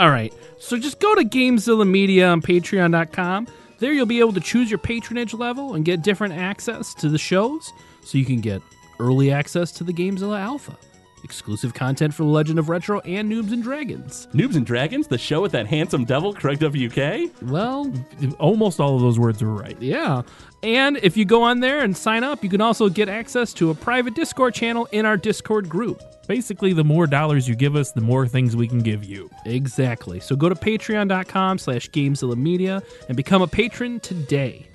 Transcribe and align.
All 0.00 0.10
right. 0.10 0.32
So 0.58 0.78
just 0.78 0.98
go 0.98 1.14
to 1.14 1.22
Gamezilla 1.22 1.86
Media 1.86 2.28
on 2.28 2.40
patreon.com. 2.40 3.46
There 3.78 3.92
you'll 3.92 4.06
be 4.06 4.20
able 4.20 4.32
to 4.32 4.40
choose 4.40 4.70
your 4.70 4.78
patronage 4.78 5.34
level 5.34 5.74
and 5.74 5.84
get 5.84 6.02
different 6.02 6.34
access 6.34 6.94
to 6.94 7.08
the 7.10 7.18
shows. 7.18 7.70
So 8.02 8.16
you 8.16 8.24
can 8.24 8.40
get 8.40 8.62
early 8.98 9.30
access 9.30 9.70
to 9.72 9.84
the 9.84 9.92
Gamezilla 9.92 10.40
Alpha, 10.40 10.74
exclusive 11.22 11.74
content 11.74 12.14
for 12.14 12.22
the 12.22 12.30
Legend 12.30 12.58
of 12.58 12.70
Retro 12.70 13.00
and 13.00 13.30
Noobs 13.30 13.52
and 13.52 13.62
Dragons. 13.62 14.26
Noobs 14.32 14.56
and 14.56 14.64
Dragons, 14.64 15.06
the 15.06 15.18
show 15.18 15.42
with 15.42 15.52
that 15.52 15.66
handsome 15.66 16.04
devil, 16.06 16.32
Craig 16.32 16.60
WK. 16.60 17.30
Well, 17.42 17.92
Almost 18.38 18.80
all 18.80 18.96
of 18.96 19.02
those 19.02 19.18
words 19.18 19.42
are 19.42 19.48
right. 19.50 19.76
yeah. 19.80 20.22
And 20.62 20.98
if 21.02 21.16
you 21.18 21.24
go 21.26 21.42
on 21.42 21.60
there 21.60 21.80
and 21.80 21.94
sign 21.96 22.24
up, 22.24 22.42
you 22.42 22.48
can 22.50 22.60
also 22.62 22.88
get 22.88 23.08
access 23.10 23.52
to 23.54 23.68
a 23.70 23.74
private 23.74 24.14
Discord 24.14 24.54
channel 24.54 24.88
in 24.92 25.04
our 25.06 25.16
Discord 25.18 25.68
group. 25.68 26.02
Basically, 26.30 26.72
the 26.72 26.84
more 26.84 27.08
dollars 27.08 27.48
you 27.48 27.56
give 27.56 27.74
us, 27.74 27.90
the 27.90 28.00
more 28.00 28.28
things 28.28 28.54
we 28.54 28.68
can 28.68 28.78
give 28.78 29.02
you. 29.02 29.28
Exactly. 29.46 30.20
So 30.20 30.36
go 30.36 30.48
to 30.48 30.54
patreon.com 30.54 31.58
slash 31.58 31.90
Gamezilla 31.90 32.36
Media 32.36 32.84
and 33.08 33.16
become 33.16 33.42
a 33.42 33.48
patron 33.48 33.98
today. 33.98 34.68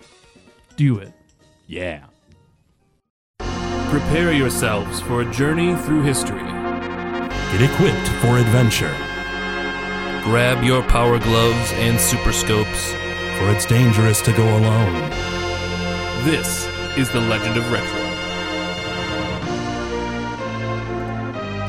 Do 0.76 0.98
it. 0.98 1.14
Yeah. 1.66 2.08
Prepare 3.40 4.34
yourselves 4.34 5.00
for 5.00 5.22
a 5.22 5.32
journey 5.32 5.78
through 5.78 6.04
history. 6.04 6.44
Get 6.44 7.62
equipped 7.62 8.10
for 8.20 8.38
adventure, 8.38 8.94
Grab 10.26 10.62
your 10.62 10.84
power 10.84 11.20
gloves 11.20 11.72
and 11.76 11.98
super 11.98 12.34
scopes. 12.34 12.92
for 12.92 13.50
it's 13.52 13.66
dangerous 13.66 14.22
to 14.24 14.34
go 14.34 14.44
alone. 14.58 15.10
This 16.26 16.68
is 16.98 17.10
the 17.12 17.22
Legend 17.22 17.56
of 17.56 17.72
Retro. 17.72 18.05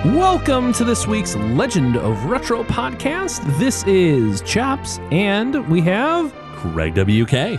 Welcome 0.04 0.72
to 0.74 0.84
this 0.84 1.06
week's 1.06 1.34
Legend 1.34 1.96
of 1.96 2.26
Retro 2.26 2.62
podcast. 2.62 3.42
This 3.58 3.82
is 3.86 4.40
Chops, 4.42 4.98
and 5.10 5.66
we 5.68 5.80
have. 5.80 6.32
Craig 6.54 6.94
WK. 6.94 7.58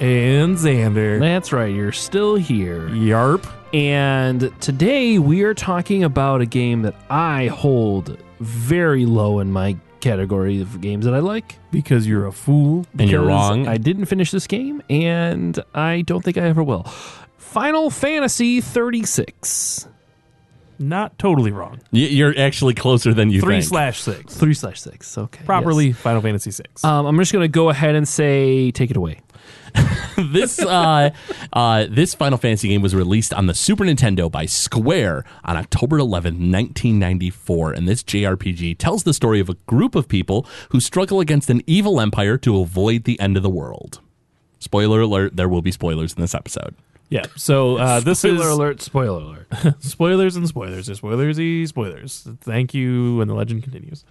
And 0.00 0.56
Xander. 0.56 1.20
That's 1.20 1.52
right, 1.52 1.72
you're 1.72 1.92
still 1.92 2.34
here. 2.34 2.88
Yarp. 2.88 3.48
And 3.72 4.52
today 4.60 5.18
we 5.18 5.42
are 5.42 5.54
talking 5.54 6.02
about 6.02 6.40
a 6.40 6.46
game 6.46 6.82
that 6.82 6.96
I 7.10 7.46
hold 7.46 8.18
very 8.40 9.06
low 9.06 9.38
in 9.38 9.52
my 9.52 9.76
category 10.00 10.60
of 10.60 10.80
games 10.80 11.04
that 11.04 11.14
I 11.14 11.20
like. 11.20 11.58
Because 11.70 12.06
you're 12.06 12.26
a 12.26 12.32
fool. 12.32 12.86
And 12.98 13.08
you're 13.08 13.24
wrong. 13.24 13.68
I 13.68 13.76
didn't 13.76 14.06
finish 14.06 14.30
this 14.32 14.48
game, 14.48 14.82
and 14.90 15.62
I 15.74 16.02
don't 16.02 16.24
think 16.24 16.38
I 16.38 16.42
ever 16.48 16.62
will. 16.64 16.84
Final 17.36 17.90
Fantasy 17.90 18.60
36. 18.60 19.86
Not 20.82 21.18
totally 21.18 21.52
wrong. 21.52 21.80
Y- 21.92 22.00
You're 22.00 22.34
actually 22.38 22.74
closer 22.74 23.14
than 23.14 23.30
you 23.30 23.40
Three 23.40 23.56
think. 23.56 23.64
slash 23.66 24.00
six. 24.00 24.36
3 24.36 24.52
slash 24.54 24.80
6. 24.80 25.18
Okay. 25.18 25.44
Properly 25.44 25.88
yes. 25.88 25.96
Final 25.96 26.20
Fantasy 26.20 26.50
six. 26.50 26.84
Um, 26.84 27.06
I'm 27.06 27.16
just 27.18 27.32
going 27.32 27.44
to 27.44 27.48
go 27.48 27.70
ahead 27.70 27.94
and 27.94 28.06
say, 28.06 28.70
take 28.72 28.90
it 28.90 28.96
away. 28.96 29.20
this 30.16 30.58
uh, 30.58 31.10
uh, 31.52 31.86
this 31.88 32.14
Final 32.14 32.36
Fantasy 32.36 32.68
game 32.68 32.82
was 32.82 32.94
released 32.94 33.32
on 33.32 33.46
the 33.46 33.54
Super 33.54 33.84
Nintendo 33.84 34.30
by 34.30 34.44
Square 34.44 35.24
on 35.44 35.56
October 35.56 35.98
11, 35.98 36.34
1994, 36.34 37.72
and 37.72 37.88
this 37.88 38.02
JRPG 38.02 38.76
tells 38.76 39.04
the 39.04 39.14
story 39.14 39.40
of 39.40 39.48
a 39.48 39.54
group 39.66 39.94
of 39.94 40.08
people 40.08 40.46
who 40.70 40.80
struggle 40.80 41.20
against 41.20 41.48
an 41.48 41.62
evil 41.66 42.00
empire 42.00 42.36
to 42.38 42.60
avoid 42.60 43.04
the 43.04 43.18
end 43.18 43.36
of 43.38 43.42
the 43.42 43.48
world. 43.50 44.00
Spoiler 44.58 45.00
alert: 45.00 45.36
there 45.36 45.48
will 45.48 45.62
be 45.62 45.72
spoilers 45.72 46.12
in 46.12 46.20
this 46.20 46.34
episode. 46.34 46.74
Yeah. 47.12 47.26
So 47.36 47.76
uh, 47.76 48.00
this 48.04 48.20
Spoiler 48.20 48.46
is 48.46 48.48
alert, 48.48 48.80
spoiler 48.80 49.22
alert. 49.22 49.74
spoilers 49.80 50.34
and 50.34 50.48
spoilers. 50.48 50.86
There's 50.86 51.00
spoilersy 51.00 51.68
spoilers. 51.68 52.26
Thank 52.40 52.72
you, 52.72 53.20
and 53.20 53.28
the 53.28 53.34
legend 53.34 53.62
continues. 53.62 54.06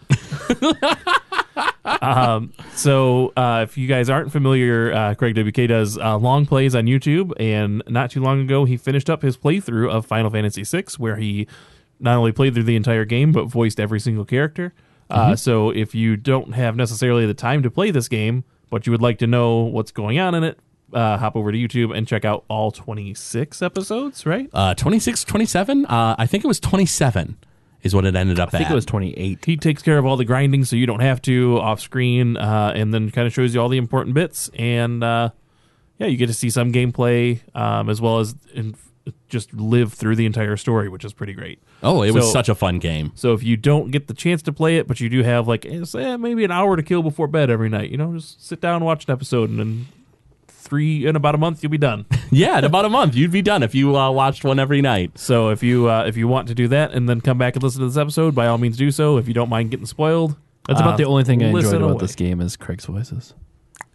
um, 2.02 2.54
so 2.76 3.34
uh, 3.36 3.66
if 3.68 3.76
you 3.76 3.88
guys 3.88 4.08
aren't 4.08 4.32
familiar, 4.32 4.94
uh, 4.94 5.16
Craig 5.16 5.36
WK 5.36 5.68
does 5.68 5.98
uh, 5.98 6.16
long 6.18 6.46
plays 6.46 6.76
on 6.76 6.86
YouTube, 6.86 7.34
and 7.40 7.82
not 7.88 8.12
too 8.12 8.22
long 8.22 8.40
ago 8.40 8.66
he 8.66 8.78
finished 8.78 9.10
up 9.10 9.24
his 9.24 9.36
playthrough 9.36 9.90
of 9.90 10.06
Final 10.06 10.30
Fantasy 10.30 10.64
VI, 10.64 10.84
where 11.00 11.16
he 11.16 11.48
not 12.00 12.18
only 12.18 12.32
played 12.32 12.54
through 12.54 12.64
the 12.64 12.76
entire 12.76 13.06
game 13.06 13.32
but 13.32 13.46
voiced 13.46 13.80
every 13.80 14.00
single 14.00 14.26
character. 14.26 14.74
Uh, 15.10 15.36
so 15.36 15.72
if 15.72 15.94
you 15.94 16.16
don't 16.16 16.54
have 16.54 16.76
necessarily 16.76 17.26
the 17.26 17.34
time 17.34 17.62
to 17.64 17.70
play 17.70 17.92
this 17.92 18.08
game, 18.08 18.46
but 18.70 18.86
you 18.86 18.92
would 18.92 19.02
like 19.02 19.18
to 19.18 19.28
know 19.28 19.58
what's 19.58 19.92
going 19.92 20.18
on 20.20 20.34
in 20.34 20.44
it, 20.44 20.58
uh, 20.94 21.18
hop 21.18 21.36
over 21.36 21.52
to 21.52 21.58
YouTube 21.58 21.96
and 21.96 22.08
check 22.08 22.26
out 22.26 22.44
all 22.48 22.72
26 22.72 23.62
episodes, 23.62 24.26
right? 24.26 24.50
Uh, 24.54 24.74
26, 24.74 25.24
27? 25.24 25.86
Uh, 25.86 26.16
I 26.18 26.26
think 26.26 26.44
it 26.44 26.48
was 26.48 26.60
27 26.60 27.38
is 27.84 27.96
what 27.96 28.06
it 28.06 28.16
ended 28.16 28.40
up 28.40 28.50
at. 28.50 28.56
I 28.56 28.58
think 28.60 28.70
at. 28.70 28.74
it 28.74 28.76
was 28.76 28.86
28. 28.86 29.46
he 29.46 29.58
takes 29.58 29.82
care 29.82 29.98
of 29.98 30.06
all 30.06 30.18
the 30.18 30.26
grinding 30.26 30.66
so 30.66 30.76
you 30.76 30.86
don't 30.86 31.00
have 31.00 31.22
to 31.24 31.58
off 31.60 31.80
screen 31.80 32.38
uh, 32.38 32.74
and 32.76 32.94
then 32.94 33.10
kind 33.12 33.28
of 33.28 33.34
shows 33.34 33.54
you 33.56 33.62
all 33.62 33.70
the 33.70 33.78
important 33.78 34.14
bits 34.14 34.50
and 34.56 35.04
uh, 35.04 35.30
yeah 35.98 36.08
you 36.08 36.18
get 36.18 36.28
to 36.28 36.34
see 36.34 36.50
some 36.50 36.72
gameplay 36.72 37.40
um, 37.56 37.90
as 37.90 38.00
well 38.02 38.20
as 38.20 38.36
in, 38.54 38.76
just 39.30 39.52
live 39.54 39.94
through 39.94 40.16
the 40.16 40.28
entire 40.28 40.56
story 40.56 40.88
which 40.88 41.04
is 41.04 41.12
pretty 41.12 41.34
great 41.34 41.60
oh, 41.82 42.04
it 42.04 42.12
was 42.12 42.32
such 42.32 42.50
a 42.50 42.54
fun 42.56 42.78
game. 42.78 43.12
so 43.16 43.34
if 43.34 43.42
you 43.42 43.58
don't 43.58 43.90
get 43.90 44.08
the 44.08 44.14
chance 44.14 44.44
to 44.44 44.54
play 44.54 44.78
it 44.78 44.88
but 44.88 45.00
you 45.00 45.10
do 45.10 45.24
have 45.24 45.48
like 45.48 45.66
eh, 45.66 46.18
maybe 46.18 46.44
an 46.44 46.52
hour 46.52 46.76
to 46.76 46.84
kill 46.84 47.02
before 47.02 47.28
bed 47.28 47.50
every 47.50 47.70
night 47.70 47.90
you 47.90 47.98
know 47.98 48.14
just 48.14 48.46
sit 48.46 48.62
down 48.62 48.76
and 48.76 48.86
watch 48.86 49.06
an 49.06 49.12
episode 49.12 49.50
and 49.50 49.58
then 49.58 49.88
three 50.72 51.06
in 51.06 51.18
about 51.18 51.36
a 51.36 51.38
month 51.38 51.62
you'll 51.62 51.70
be 51.70 51.78
done 51.78 52.06
Yeah, 52.32 52.58
in 52.60 52.64
about 52.64 52.86
a 52.86 52.90
month 52.90 53.14
you'd 53.14 53.32
be 53.32 53.42
done 53.42 53.62
if 53.62 53.76
you 53.76 53.98
uh, 53.98 54.10
watched 54.10 54.46
one 54.46 54.58
every 54.58 54.82
night. 54.82 55.18
so 55.18 55.50
if 55.50 55.62
you 55.62 55.90
uh, 55.90 56.06
if 56.06 56.16
you 56.16 56.30
want 56.30 56.48
to 56.48 56.56
do 56.56 56.70
that 56.70 56.94
and 56.94 57.10
then 57.10 57.20
come 57.20 57.38
back 57.38 57.56
and 57.58 57.64
listen 57.64 57.82
to 57.82 57.88
this 57.88 57.98
episode 57.98 58.34
by 58.34 58.48
all 58.48 58.58
means 58.58 58.78
do 58.78 58.90
so 58.90 59.18
if 59.18 59.28
you 59.28 59.34
don't 59.34 59.50
mind 59.50 59.70
getting 59.70 59.86
spoiled 59.86 60.38
That's 60.68 60.80
uh, 60.80 60.84
about 60.84 60.98
the 60.98 61.04
only 61.04 61.26
thing 61.26 61.44
I 61.44 61.48
enjoyed 61.48 61.64
listen 61.64 61.78
about 61.82 61.92
away. 61.92 62.00
this 62.00 62.16
game 62.16 62.40
is 62.40 62.56
Craig's 62.56 62.86
voices. 62.86 63.34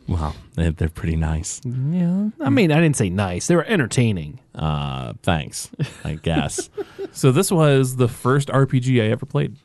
Wow, 0.08 0.34
they're, 0.54 0.70
they're 0.70 0.88
pretty 0.88 1.16
nice. 1.16 1.60
Yeah. 1.64 2.28
I 2.40 2.48
mean, 2.50 2.70
I 2.70 2.80
didn't 2.80 2.94
say 2.96 3.10
nice. 3.10 3.48
They 3.48 3.56
were 3.56 3.64
entertaining. 3.64 4.38
Uh, 4.54 5.14
thanks, 5.22 5.68
I 6.04 6.14
guess. 6.14 6.70
So 7.12 7.32
this 7.32 7.50
was 7.50 7.96
the 7.96 8.06
first 8.08 8.48
RPG 8.48 9.02
I 9.02 9.06
ever 9.10 9.24
played. 9.24 9.56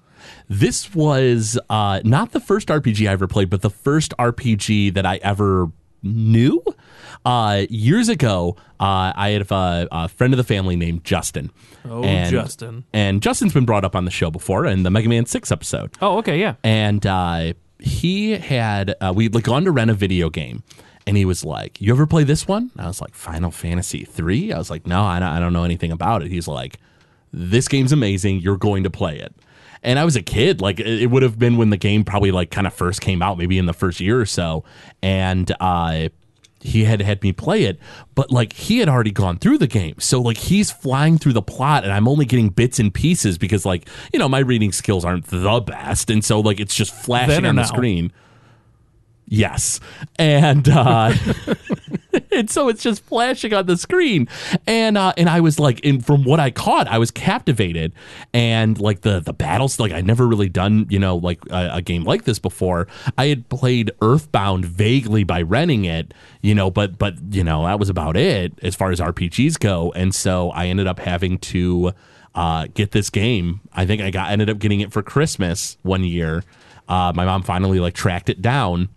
This 0.47 0.95
was 0.95 1.59
uh, 1.69 1.99
not 2.05 2.31
the 2.31 2.39
first 2.39 2.69
RPG 2.69 3.07
I 3.09 3.11
ever 3.11 3.27
played, 3.27 3.49
but 3.49 3.61
the 3.61 3.69
first 3.69 4.13
RPG 4.17 4.93
that 4.93 5.05
I 5.05 5.17
ever 5.17 5.69
knew. 6.01 6.63
Uh, 7.25 7.65
years 7.69 8.09
ago, 8.09 8.55
uh, 8.79 9.13
I 9.15 9.29
had 9.29 9.49
a, 9.51 9.87
a 9.91 10.07
friend 10.07 10.33
of 10.33 10.37
the 10.37 10.43
family 10.43 10.75
named 10.75 11.03
Justin. 11.03 11.51
Oh, 11.87 12.03
And- 12.03 12.31
Justin. 12.31 12.83
And 12.93 13.21
Justin's 13.21 13.53
been 13.53 13.65
brought 13.65 13.85
up 13.85 13.95
on 13.95 14.05
the 14.05 14.11
show 14.11 14.31
before 14.31 14.65
in 14.65 14.83
the 14.83 14.89
Mega 14.91 15.07
Man 15.09 15.25
6 15.25 15.51
episode. 15.51 15.91
Oh, 16.01 16.17
okay, 16.19 16.39
yeah. 16.39 16.55
and 16.63 17.05
uh, 17.05 17.53
he 17.79 18.31
had 18.31 18.95
uh, 19.01 19.11
we'd 19.15 19.33
like 19.35 19.43
gone 19.43 19.65
to 19.65 19.71
rent 19.71 19.89
a 19.89 19.93
video 19.95 20.29
game 20.29 20.63
and 21.07 21.17
he 21.17 21.25
was 21.25 21.43
like 21.43 21.81
you 21.81 21.91
ever 21.91 22.05
play 22.05 22.23
this 22.23 22.47
one 22.47 22.69
i 22.77 22.85
was 22.85 23.01
like 23.01 23.15
final 23.15 23.49
fantasy 23.49 24.03
3 24.05 24.53
i 24.53 24.57
was 24.59 24.69
like 24.69 24.85
no 24.85 25.01
I 25.01 25.17
don't, 25.19 25.29
I 25.29 25.39
don't 25.39 25.51
know 25.51 25.63
anything 25.63 25.91
about 25.91 26.21
it 26.21 26.29
he's 26.29 26.47
like 26.47 26.77
this 27.33 27.67
game's 27.67 27.91
amazing 27.91 28.39
you're 28.39 28.55
going 28.57 28.83
to 28.83 28.91
play 28.91 29.17
it 29.17 29.33
and 29.81 29.97
i 29.97 30.05
was 30.05 30.15
a 30.15 30.21
kid 30.21 30.61
like 30.61 30.79
it 30.79 30.85
it 30.85 31.07
would 31.07 31.23
have 31.23 31.39
been 31.39 31.57
when 31.57 31.71
the 31.71 31.77
game 31.77 32.03
probably 32.03 32.29
like 32.29 32.51
kind 32.51 32.67
of 32.67 32.73
first 32.75 33.01
came 33.01 33.23
out 33.23 33.39
maybe 33.39 33.57
in 33.57 33.65
the 33.65 33.73
first 33.73 33.99
year 33.99 34.21
or 34.21 34.27
so 34.27 34.63
and 35.01 35.51
uh 35.59 36.07
he 36.61 36.85
had 36.85 37.01
had 37.01 37.21
me 37.23 37.31
play 37.33 37.63
it, 37.63 37.79
but 38.15 38.31
like 38.31 38.53
he 38.53 38.79
had 38.79 38.89
already 38.89 39.11
gone 39.11 39.37
through 39.37 39.57
the 39.57 39.67
game. 39.67 39.95
So 39.99 40.21
like 40.21 40.37
he's 40.37 40.71
flying 40.71 41.17
through 41.17 41.33
the 41.33 41.41
plot 41.41 41.83
and 41.83 41.91
I'm 41.91 42.07
only 42.07 42.25
getting 42.25 42.49
bits 42.49 42.79
and 42.79 42.93
pieces 42.93 43.37
because 43.37 43.65
like, 43.65 43.87
you 44.13 44.19
know, 44.19 44.29
my 44.29 44.39
reading 44.39 44.71
skills 44.71 45.03
aren't 45.03 45.27
the 45.27 45.59
best. 45.65 46.09
And 46.09 46.23
so 46.23 46.39
like 46.39 46.59
it's 46.59 46.75
just 46.75 46.93
flashing 46.93 47.45
on 47.45 47.55
the 47.55 47.61
now? 47.61 47.67
screen. 47.67 48.11
Yes. 49.27 49.79
And 50.17 50.67
uh 50.69 51.13
and 52.31 52.49
so 52.49 52.69
it's 52.69 52.83
just 52.83 53.03
flashing 53.03 53.53
on 53.53 53.65
the 53.65 53.77
screen. 53.77 54.27
And 54.67 54.97
uh 54.97 55.13
and 55.17 55.29
I 55.29 55.39
was 55.41 55.59
like 55.59 55.83
from 56.03 56.23
what 56.23 56.39
I 56.39 56.51
caught, 56.51 56.87
I 56.87 56.97
was 56.97 57.11
captivated. 57.11 57.93
And 58.33 58.79
like 58.79 59.01
the 59.01 59.19
the 59.19 59.33
battles 59.33 59.79
like 59.79 59.91
I'd 59.91 60.05
never 60.05 60.27
really 60.27 60.49
done, 60.49 60.87
you 60.89 60.99
know, 60.99 61.17
like 61.17 61.39
a, 61.49 61.75
a 61.75 61.81
game 61.81 62.03
like 62.03 62.23
this 62.23 62.39
before. 62.39 62.87
I 63.17 63.27
had 63.27 63.49
played 63.49 63.91
Earthbound 64.01 64.65
vaguely 64.65 65.23
by 65.23 65.41
renting 65.41 65.85
it, 65.85 66.13
you 66.41 66.55
know, 66.55 66.71
but 66.71 66.97
but 66.97 67.15
you 67.31 67.43
know, 67.43 67.65
that 67.65 67.79
was 67.79 67.89
about 67.89 68.17
it 68.17 68.53
as 68.61 68.75
far 68.75 68.91
as 68.91 68.99
RPGs 68.99 69.59
go. 69.59 69.91
And 69.93 70.13
so 70.13 70.51
I 70.51 70.67
ended 70.67 70.87
up 70.87 70.99
having 70.99 71.37
to 71.39 71.91
uh 72.35 72.67
get 72.73 72.91
this 72.91 73.09
game. 73.09 73.61
I 73.73 73.85
think 73.85 74.01
I 74.01 74.11
got 74.11 74.31
ended 74.31 74.49
up 74.49 74.59
getting 74.59 74.81
it 74.81 74.91
for 74.91 75.03
Christmas 75.03 75.77
one 75.83 76.03
year. 76.03 76.43
Uh 76.87 77.13
my 77.15 77.25
mom 77.25 77.43
finally 77.43 77.79
like 77.79 77.93
tracked 77.93 78.29
it 78.29 78.41
down 78.41 78.89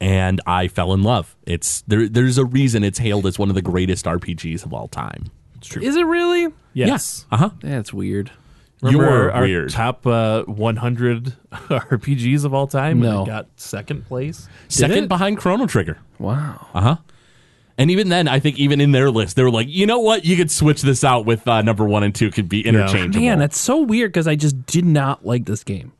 and 0.00 0.40
I 0.46 0.68
fell 0.68 0.92
in 0.92 1.02
love. 1.02 1.36
It's 1.46 1.82
there. 1.82 2.08
There's 2.08 2.38
a 2.38 2.44
reason 2.44 2.84
it's 2.84 2.98
hailed 2.98 3.26
as 3.26 3.38
one 3.38 3.48
of 3.48 3.54
the 3.54 3.62
greatest 3.62 4.04
RPGs 4.04 4.64
of 4.64 4.72
all 4.72 4.88
time. 4.88 5.26
It's 5.56 5.68
true. 5.68 5.82
Is 5.82 5.96
it 5.96 6.04
really? 6.06 6.52
yes. 6.72 7.26
Uh 7.30 7.36
huh. 7.36 7.50
That's 7.60 7.92
weird. 7.92 8.30
Remember 8.82 9.04
You're 9.04 9.32
our 9.32 9.42
weird. 9.42 9.70
top 9.70 10.06
uh, 10.06 10.42
100 10.42 11.32
RPGs 11.52 12.44
of 12.44 12.52
all 12.52 12.66
time? 12.66 13.00
No. 13.00 13.20
And 13.20 13.28
it 13.28 13.30
got 13.30 13.46
second 13.56 14.06
place. 14.06 14.46
Second 14.68 15.08
behind 15.08 15.38
Chrono 15.38 15.66
Trigger. 15.66 15.98
Wow. 16.18 16.66
Uh 16.74 16.80
huh. 16.80 16.96
And 17.78 17.90
even 17.90 18.08
then, 18.08 18.28
I 18.28 18.38
think 18.40 18.58
even 18.58 18.80
in 18.80 18.92
their 18.92 19.10
list, 19.10 19.36
they 19.36 19.42
were 19.42 19.50
like, 19.50 19.68
you 19.68 19.86
know 19.86 19.98
what? 20.00 20.24
You 20.24 20.36
could 20.36 20.50
switch 20.50 20.82
this 20.82 21.02
out 21.02 21.24
with 21.26 21.48
uh, 21.48 21.62
number 21.62 21.84
one 21.84 22.02
and 22.04 22.14
two 22.14 22.30
could 22.30 22.48
be 22.48 22.60
interchangeable. 22.64 23.24
Man, 23.24 23.38
that's 23.38 23.58
so 23.58 23.80
weird 23.80 24.12
because 24.12 24.28
I 24.28 24.36
just 24.36 24.66
did 24.66 24.84
not 24.84 25.24
like 25.26 25.46
this 25.46 25.64
game. 25.64 25.92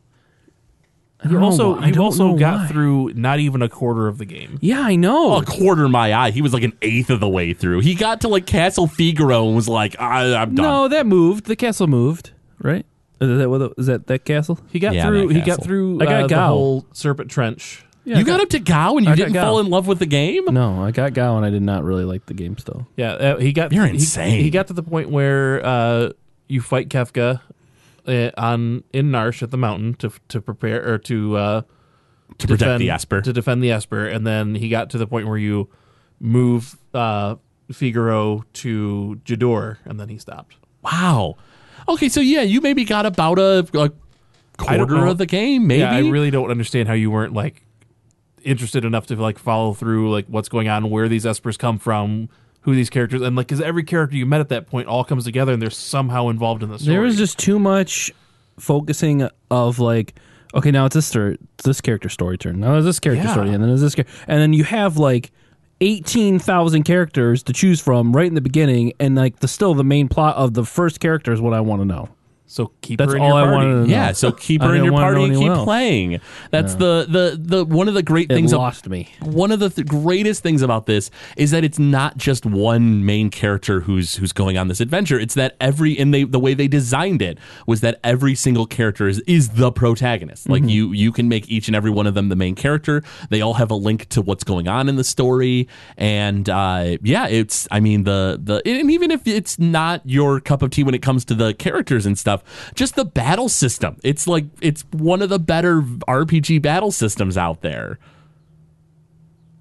I 1.24 1.28
You 1.30 1.38
also, 1.38 1.80
you 1.80 2.02
also 2.02 2.34
got 2.36 2.60
why. 2.60 2.66
through 2.68 3.12
not 3.14 3.38
even 3.38 3.62
a 3.62 3.68
quarter 3.68 4.08
of 4.08 4.18
the 4.18 4.24
game. 4.26 4.58
Yeah, 4.60 4.80
I 4.80 4.96
know. 4.96 5.36
a 5.36 5.44
quarter 5.44 5.88
my 5.88 6.12
eye. 6.12 6.30
He 6.30 6.42
was 6.42 6.52
like 6.52 6.62
an 6.64 6.74
eighth 6.82 7.08
of 7.10 7.20
the 7.20 7.28
way 7.28 7.54
through. 7.54 7.80
He 7.80 7.94
got 7.94 8.20
to 8.22 8.28
like 8.28 8.46
Castle 8.46 8.86
Figaro 8.86 9.46
and 9.46 9.56
was 9.56 9.68
like, 9.68 9.98
I, 10.00 10.34
I'm 10.34 10.54
done. 10.54 10.64
no, 10.64 10.88
that 10.88 11.06
moved. 11.06 11.46
The 11.46 11.56
castle 11.56 11.86
moved, 11.86 12.32
right? 12.60 12.84
Is 13.20 13.38
that 13.38 13.48
what? 13.48 13.58
the- 13.58 13.74
Is 13.78 13.86
that 13.86 14.06
that 14.08 14.24
castle? 14.24 14.58
He 14.70 14.78
got 14.78 14.94
Yeah, 14.94 15.06
through. 15.06 15.28
that 15.28 15.34
He 15.34 15.40
got 15.40 15.46
castle. 15.46 15.64
through. 15.64 16.00
I 16.02 16.04
got 16.04 16.12
uh, 16.14 16.22
the 16.22 16.28
Gau. 16.34 16.48
whole 16.48 16.86
Serpent 16.92 17.30
Trench. 17.30 17.84
Yeah, 18.06 18.16
I 18.16 18.18
you 18.18 18.24
got, 18.26 18.40
up 18.42 18.50
to 18.50 18.58
Gau 18.58 18.96
and 18.98 19.06
you 19.06 19.12
I 19.12 19.14
got 19.16 19.22
didn't 19.24 19.32
Gau. 19.32 19.44
fall 19.44 19.60
in 19.60 19.68
love 19.68 19.86
with 19.86 19.98
the 19.98 20.04
game? 20.04 20.44
No, 20.50 20.82
I 20.84 20.90
got 20.90 21.14
Gau 21.14 21.38
and 21.38 21.46
I 21.46 21.48
did 21.48 21.62
not 21.62 21.84
really 21.84 22.04
like 22.04 22.26
the 22.26 22.34
game 22.34 22.58
still. 22.58 22.86
Yeah, 22.96 23.12
uh, 23.12 23.38
he 23.38 23.52
got. 23.54 23.72
You're 23.72 23.86
he- 23.86 23.94
insane. 23.94 24.42
He, 24.44 24.50
got 24.50 24.66
to 24.66 24.74
the 24.74 24.82
point 24.82 25.08
where 25.08 25.64
uh, 25.64 26.10
you 26.46 26.60
fight 26.60 26.90
Kefka 26.90 27.40
on 28.06 28.84
in 28.92 29.10
Narshe 29.10 29.42
at 29.42 29.50
the 29.50 29.56
mountain 29.56 29.94
to 29.94 30.10
to 30.28 30.40
prepare 30.40 30.86
or 30.94 30.98
to 30.98 31.36
uh, 31.36 31.60
To 31.62 32.46
protect 32.46 32.58
defend, 32.58 32.80
the 32.80 32.90
Esper. 32.90 33.20
to 33.22 33.32
defend 33.32 33.62
the 33.62 33.70
Esper, 33.72 34.06
and 34.06 34.26
then 34.26 34.54
he 34.54 34.68
got 34.68 34.90
to 34.90 34.98
the 34.98 35.06
point 35.06 35.26
where 35.26 35.38
you 35.38 35.68
move 36.20 36.76
uh, 36.94 37.36
Figaro 37.72 38.44
to 38.54 39.20
Jador, 39.24 39.78
and 39.84 39.98
then 39.98 40.08
he 40.08 40.18
stopped. 40.18 40.56
Wow. 40.82 41.36
Okay, 41.88 42.08
so 42.08 42.20
yeah, 42.20 42.42
you 42.42 42.60
maybe 42.60 42.84
got 42.84 43.06
about 43.06 43.38
a, 43.38 43.66
don't 43.74 43.90
quarter 44.56 45.06
of 45.06 45.18
the 45.18 45.26
game, 45.26 45.66
maybe. 45.66 45.80
Yeah, 45.80 45.90
I 45.92 46.00
really 46.00 46.30
don't 46.30 46.50
understand 46.50 46.88
how 46.88 46.94
you 46.94 47.10
weren't 47.10 47.32
like 47.32 47.62
interested 48.42 48.84
enough 48.84 49.06
to 49.06 49.16
like 49.16 49.38
follow 49.38 49.72
through 49.74 50.10
like 50.12 50.26
what's 50.26 50.48
going 50.48 50.68
on, 50.68 50.90
where 50.90 51.08
these 51.08 51.24
espers 51.24 51.58
come 51.58 51.78
from, 51.78 52.28
who 52.64 52.74
these 52.74 52.90
characters, 52.90 53.20
and 53.22 53.36
like 53.36 53.46
because 53.46 53.60
every 53.60 53.82
character 53.84 54.16
you 54.16 54.26
met 54.26 54.40
at 54.40 54.48
that 54.48 54.66
point 54.66 54.88
all 54.88 55.04
comes 55.04 55.24
together 55.24 55.52
and 55.52 55.60
they're 55.62 55.70
somehow 55.70 56.28
involved 56.28 56.62
in 56.62 56.70
the 56.70 56.78
story. 56.78 56.94
There 56.94 57.02
was 57.02 57.16
just 57.16 57.38
too 57.38 57.58
much 57.58 58.10
focusing 58.58 59.28
of 59.50 59.78
like, 59.78 60.14
okay, 60.54 60.70
now 60.70 60.86
it's 60.86 60.94
this 60.94 61.06
story, 61.06 61.38
it's 61.58 61.64
this 61.64 61.80
character 61.80 62.08
story 62.08 62.38
turn. 62.38 62.60
Now 62.60 62.76
it's 62.76 62.84
this 62.86 63.00
character 63.00 63.24
Yeah. 63.26 63.32
story, 63.32 63.50
and 63.50 63.62
then 63.62 63.70
it's 63.70 63.82
this, 63.82 63.94
and 63.96 64.40
then 64.40 64.52
you 64.52 64.64
have 64.64 64.96
like 64.96 65.30
eighteen 65.80 66.38
thousand 66.38 66.84
characters 66.84 67.42
to 67.42 67.52
choose 67.52 67.80
from 67.80 68.14
right 68.14 68.26
in 68.26 68.34
the 68.34 68.40
beginning, 68.40 68.92
and 68.98 69.14
like 69.14 69.40
the 69.40 69.48
still 69.48 69.74
the 69.74 69.84
main 69.84 70.08
plot 70.08 70.36
of 70.36 70.54
the 70.54 70.64
first 70.64 71.00
character 71.00 71.32
is 71.32 71.40
what 71.40 71.52
I 71.52 71.60
want 71.60 71.82
to 71.82 71.86
know. 71.86 72.08
So 72.46 72.72
keep 72.82 72.98
That's 72.98 73.10
her 73.12 73.16
in 73.16 73.22
all 73.22 73.30
your 73.30 73.38
I 73.38 73.42
party. 73.44 73.56
wanted 73.56 73.72
to 73.72 73.80
know. 73.80 73.86
Yeah, 73.86 74.12
so 74.12 74.30
keep 74.32 74.62
I 74.62 74.66
her 74.66 74.70
in 74.74 74.82
didn't 74.82 74.84
your 74.84 74.92
wanna 74.92 75.06
know 75.06 75.12
party 75.12 75.24
and 75.24 75.32
keep 75.34 75.40
anyone 75.40 75.58
else. 75.58 75.64
playing. 75.64 76.20
That's 76.50 76.74
the, 76.74 77.06
the 77.08 77.38
the 77.40 77.64
one 77.64 77.88
of 77.88 77.94
the 77.94 78.02
great 78.02 78.30
It 78.30 78.34
things. 78.34 78.52
ab- 78.52 78.58
lost 78.58 78.88
me. 78.88 79.08
one 79.22 79.50
of 79.50 79.60
the 79.60 79.70
th- 79.70 79.86
greatest 79.88 80.42
things 80.42 80.62
about 80.62 80.86
this 80.86 81.10
is 81.36 81.50
that 81.52 81.64
it's 81.64 81.78
not 81.78 82.16
just 82.16 82.44
one 82.46 83.04
main 83.04 83.30
character 83.30 83.80
who's 83.80 84.16
who's 84.16 84.32
going 84.32 84.56
on 84.58 84.68
this 84.68 84.80
adventure. 84.80 85.18
It's 85.18 85.34
that 85.34 85.56
every 85.60 85.98
and 85.98 86.12
they 86.12 86.24
the 86.24 86.38
way 86.38 86.54
they 86.54 86.68
designed 86.68 87.22
it 87.22 87.38
was 87.66 87.80
that 87.80 87.98
every 88.04 88.34
single 88.34 88.66
character 88.66 89.08
is 89.08 89.20
is 89.26 89.50
the 89.50 89.72
protagonist. 89.72 90.48
Like 90.48 90.64
you 90.64 90.92
you 90.92 91.12
can 91.12 91.28
make 91.28 91.48
each 91.48 91.66
and 91.68 91.74
every 91.74 91.90
one 91.90 92.06
of 92.06 92.14
them 92.14 92.28
the 92.28 92.36
main 92.36 92.54
character. 92.54 93.02
They 93.30 93.40
all 93.40 93.54
have 93.54 93.70
a 93.70 93.74
link 93.76 94.08
to 94.10 94.20
what's 94.22 94.44
going 94.44 94.68
on 94.68 94.88
in 94.88 94.96
the 94.96 95.04
story, 95.04 95.66
and 95.96 96.48
uh, 96.48 96.98
yeah, 97.02 97.26
it's 97.26 97.66
I 97.70 97.80
mean 97.80 98.04
the 98.04 98.38
the 98.42 98.62
and 98.68 98.90
even 98.90 99.10
if 99.10 99.26
it's 99.26 99.58
not 99.58 100.02
your 100.04 100.40
cup 100.40 100.62
of 100.62 100.70
tea 100.70 100.84
when 100.84 100.94
it 100.94 101.02
comes 101.02 101.24
to 101.26 101.34
the 101.34 101.54
characters 101.54 102.04
and 102.06 102.18
stuff, 102.18 102.33
just 102.74 102.96
the 102.96 103.04
battle 103.04 103.48
system. 103.48 103.96
It's 104.02 104.26
like 104.26 104.46
it's 104.60 104.82
one 104.92 105.22
of 105.22 105.28
the 105.28 105.38
better 105.38 105.82
RPG 105.82 106.62
battle 106.62 106.90
systems 106.90 107.36
out 107.36 107.60
there 107.62 107.98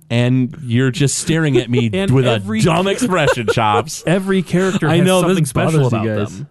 and 0.09 0.55
you're 0.61 0.91
just 0.91 1.17
staring 1.17 1.57
at 1.57 1.69
me 1.69 1.89
with 2.11 2.27
every- 2.27 2.59
a 2.59 2.63
dumb 2.63 2.87
expression, 2.87 3.47
chops. 3.47 4.03
Every 4.07 4.43
character 4.43 4.87
I 4.87 4.97
has 4.97 5.05
know, 5.05 5.21
this 5.21 5.29
something 5.29 5.45
special 5.45 5.89
bothers 5.89 5.91
you 6.05 6.11
about 6.11 6.19
guys. 6.27 6.37
them. 6.37 6.49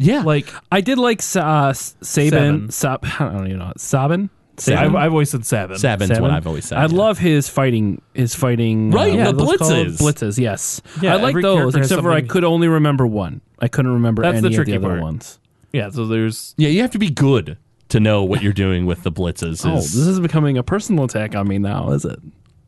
Yeah, 0.00 0.22
Like 0.22 0.52
I 0.70 0.80
did 0.80 0.98
like 0.98 1.22
uh, 1.34 1.72
Sabin, 1.72 2.70
Sab, 2.70 3.00
I 3.18 3.18
don't 3.32 3.46
even 3.46 3.58
know 3.58 3.72
Sabin. 3.76 4.30
I've, 4.66 4.94
I've 4.94 5.12
always 5.12 5.30
said 5.30 5.46
seven. 5.46 5.78
Sabin's 5.78 6.08
Seven? 6.08 6.22
what 6.22 6.32
I've 6.32 6.46
always 6.46 6.64
said. 6.66 6.78
I 6.78 6.82
yeah. 6.86 6.96
love 6.96 7.18
his 7.18 7.48
fighting. 7.48 8.02
His 8.12 8.34
fighting. 8.34 8.90
Right, 8.90 9.18
uh, 9.18 9.30
the 9.32 9.44
what 9.44 9.60
are 9.60 9.84
those 9.84 9.98
blitzes. 10.00 10.32
Blitzes. 10.34 10.38
Yes. 10.38 10.82
Yeah, 11.00 11.14
I 11.14 11.16
like 11.16 11.40
those. 11.40 11.76
Except 11.76 12.02
for 12.02 12.10
I 12.10 12.22
could 12.22 12.42
only 12.44 12.66
remember 12.66 13.06
one. 13.06 13.40
I 13.60 13.68
couldn't 13.68 13.92
remember 13.92 14.22
That's 14.22 14.40
the 14.40 14.48
any 14.48 14.56
of 14.56 14.66
the 14.66 14.76
other 14.76 14.88
part. 14.88 15.00
ones. 15.00 15.38
Yeah, 15.72 15.90
so 15.90 16.06
there's 16.06 16.54
Yeah, 16.56 16.68
you 16.68 16.80
have 16.82 16.90
to 16.92 16.98
be 16.98 17.10
good 17.10 17.56
to 17.88 18.00
know 18.00 18.22
what 18.24 18.42
you're 18.42 18.52
doing 18.52 18.86
with 18.86 19.02
the 19.02 19.12
blitzes. 19.12 19.64
Oh, 19.66 19.76
this 19.76 19.94
is 19.96 20.20
becoming 20.20 20.58
a 20.58 20.62
personal 20.62 21.04
attack 21.04 21.34
on 21.34 21.48
me 21.48 21.58
now, 21.58 21.90
is 21.90 22.04
it? 22.04 22.18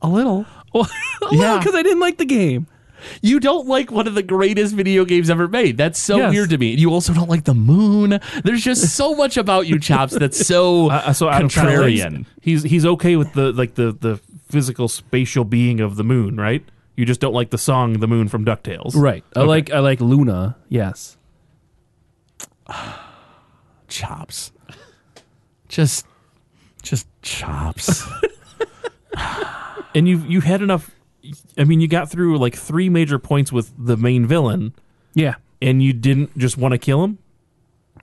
a 0.03 0.09
little. 0.09 0.47
Well, 0.73 0.89
Yeah. 1.33 1.59
because 1.59 1.75
I 1.75 1.83
didn't 1.83 2.01
like 2.01 2.17
the 2.19 2.25
game. 2.25 2.67
You 3.23 3.41
don't 3.41 3.67
like 3.67 3.91
one 3.91 4.07
of 4.07 4.15
the 4.15 4.23
greatest 4.23 4.75
video 4.75 5.05
games 5.05 5.29
ever 5.31 5.49
made. 5.49 5.77
That's 5.77 5.99
so 5.99 6.17
Yes. 6.19 6.33
weird 6.33 6.51
to 6.51 6.59
me. 6.59 6.75
You 6.75 6.91
also 6.93 7.13
don't 7.13 7.29
like 7.29 7.45
the 7.45 7.55
moon. 7.55 8.19
There's 8.45 8.63
just 8.63 8.95
so 8.95 9.15
much 9.23 9.37
about 9.37 9.67
you, 9.67 9.79
chops. 9.79 10.15
That's 10.15 10.47
so 10.47 10.91
uh, 10.91 11.13
so 11.13 11.27
contrarian. 11.29 12.25
he's 12.41 12.63
he's 12.63 12.85
okay 12.87 13.17
with 13.17 13.33
the 13.33 13.53
like 13.53 13.75
the 13.75 13.93
the 13.99 14.21
physical 14.49 14.87
spatial 14.89 15.45
being 15.45 15.81
of 15.81 15.97
the 15.97 16.05
moon, 16.05 16.37
right? 16.37 16.63
You 16.97 17.05
just 17.07 17.21
don't 17.21 17.33
like 17.35 17.51
the 17.51 17.59
song 17.59 17.95
"The 17.95 18.09
Moon" 18.09 18.29
from 18.29 18.45
Ducktales, 18.45 18.95
Right. 18.95 19.25
I 19.35 19.41
Okay. 19.41 19.49
like 19.49 19.71
I 19.73 19.79
like 19.81 20.01
Luna. 20.01 20.57
Yes. 20.69 21.17
chops. 23.89 24.53
Just, 25.69 26.07
just 26.83 27.07
chops. 27.23 28.05
And 29.93 30.07
you 30.07 30.19
you 30.19 30.41
had 30.41 30.63
enough. 30.63 30.89
I 31.59 31.65
mean, 31.65 31.81
you 31.81 31.89
got 31.89 32.09
through 32.09 32.39
like 32.39 32.55
three 32.55 32.89
major 32.89 33.19
points 33.19 33.51
with 33.51 33.73
the 33.77 33.97
main 33.97 34.25
villain, 34.25 34.73
Yeah. 35.15 35.35
and 35.61 35.83
you 35.83 35.93
didn't 35.93 36.39
just 36.39 36.57
want 36.57 36.71
to 36.73 36.79
kill 36.79 37.03
him. 37.03 37.19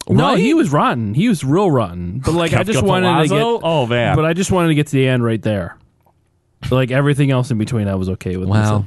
No, 0.09 0.31
Right? 0.31 0.37
he 0.37 0.53
was 0.53 0.69
rotten. 0.69 1.13
He 1.13 1.29
was 1.29 1.45
real 1.45 1.71
rotten. 1.71 2.19
But 2.19 2.33
like 2.33 2.51
I 2.51 2.63
just 2.63 2.83
wanted 2.83 3.23
to 3.23 3.29
get. 3.29 3.41
Oh 3.41 3.87
man. 3.87 4.17
But 4.17 4.25
I 4.25 4.33
just 4.33 4.51
wanted 4.51 4.67
to 4.67 4.75
get 4.75 4.87
to 4.87 4.91
the 4.97 5.07
end 5.07 5.23
right 5.23 5.41
there. 5.41 5.77
Like 6.69 6.91
everything 6.91 7.31
else 7.31 7.51
in 7.51 7.57
between, 7.57 7.87
I 7.87 7.95
was 7.95 8.09
okay 8.09 8.35
with. 8.35 8.49
well, 8.49 8.86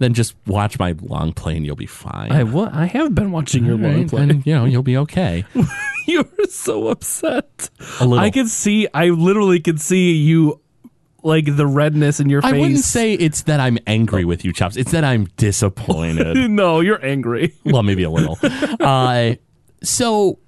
then 0.00 0.14
just 0.14 0.34
watch 0.46 0.78
my 0.78 0.94
long 1.02 1.32
play 1.34 1.56
and 1.56 1.64
you'll 1.64 1.76
be 1.76 1.86
fine. 1.86 2.32
I 2.32 2.40
I 2.72 2.86
have 2.86 3.14
been 3.14 3.30
watching 3.30 3.66
your 3.66 3.76
long 3.76 4.08
play. 4.08 4.26
then, 4.26 4.42
you 4.46 4.54
know, 4.54 4.64
you'll 4.64 4.82
be 4.82 4.96
okay. 4.96 5.44
you 6.06 6.22
were 6.22 6.46
so 6.48 6.88
upset. 6.88 7.68
A 8.00 8.06
little. 8.06 8.24
I 8.24 8.30
could 8.30 8.48
see. 8.48 8.88
I 8.94 9.10
literally 9.10 9.60
could 9.60 9.78
see 9.78 10.12
you, 10.12 10.58
like 11.22 11.54
the 11.54 11.66
redness 11.66 12.18
in 12.18 12.30
your 12.30 12.40
face. 12.40 12.54
I 12.54 12.58
wouldn't 12.58 12.78
say 12.78 13.12
it's 13.12 13.42
that 13.42 13.60
I'm 13.60 13.76
angry 13.86 14.24
with 14.24 14.42
you, 14.42 14.54
Chops. 14.54 14.78
It's 14.78 14.90
that 14.92 15.04
I'm 15.04 15.26
disappointed. 15.36 16.34
no, 16.50 16.80
you're 16.80 17.04
angry. 17.04 17.54
well, 17.66 17.82
maybe 17.82 18.02
a 18.02 18.10
little. 18.10 18.38
Uh, 18.42 19.34
so, 19.82 20.38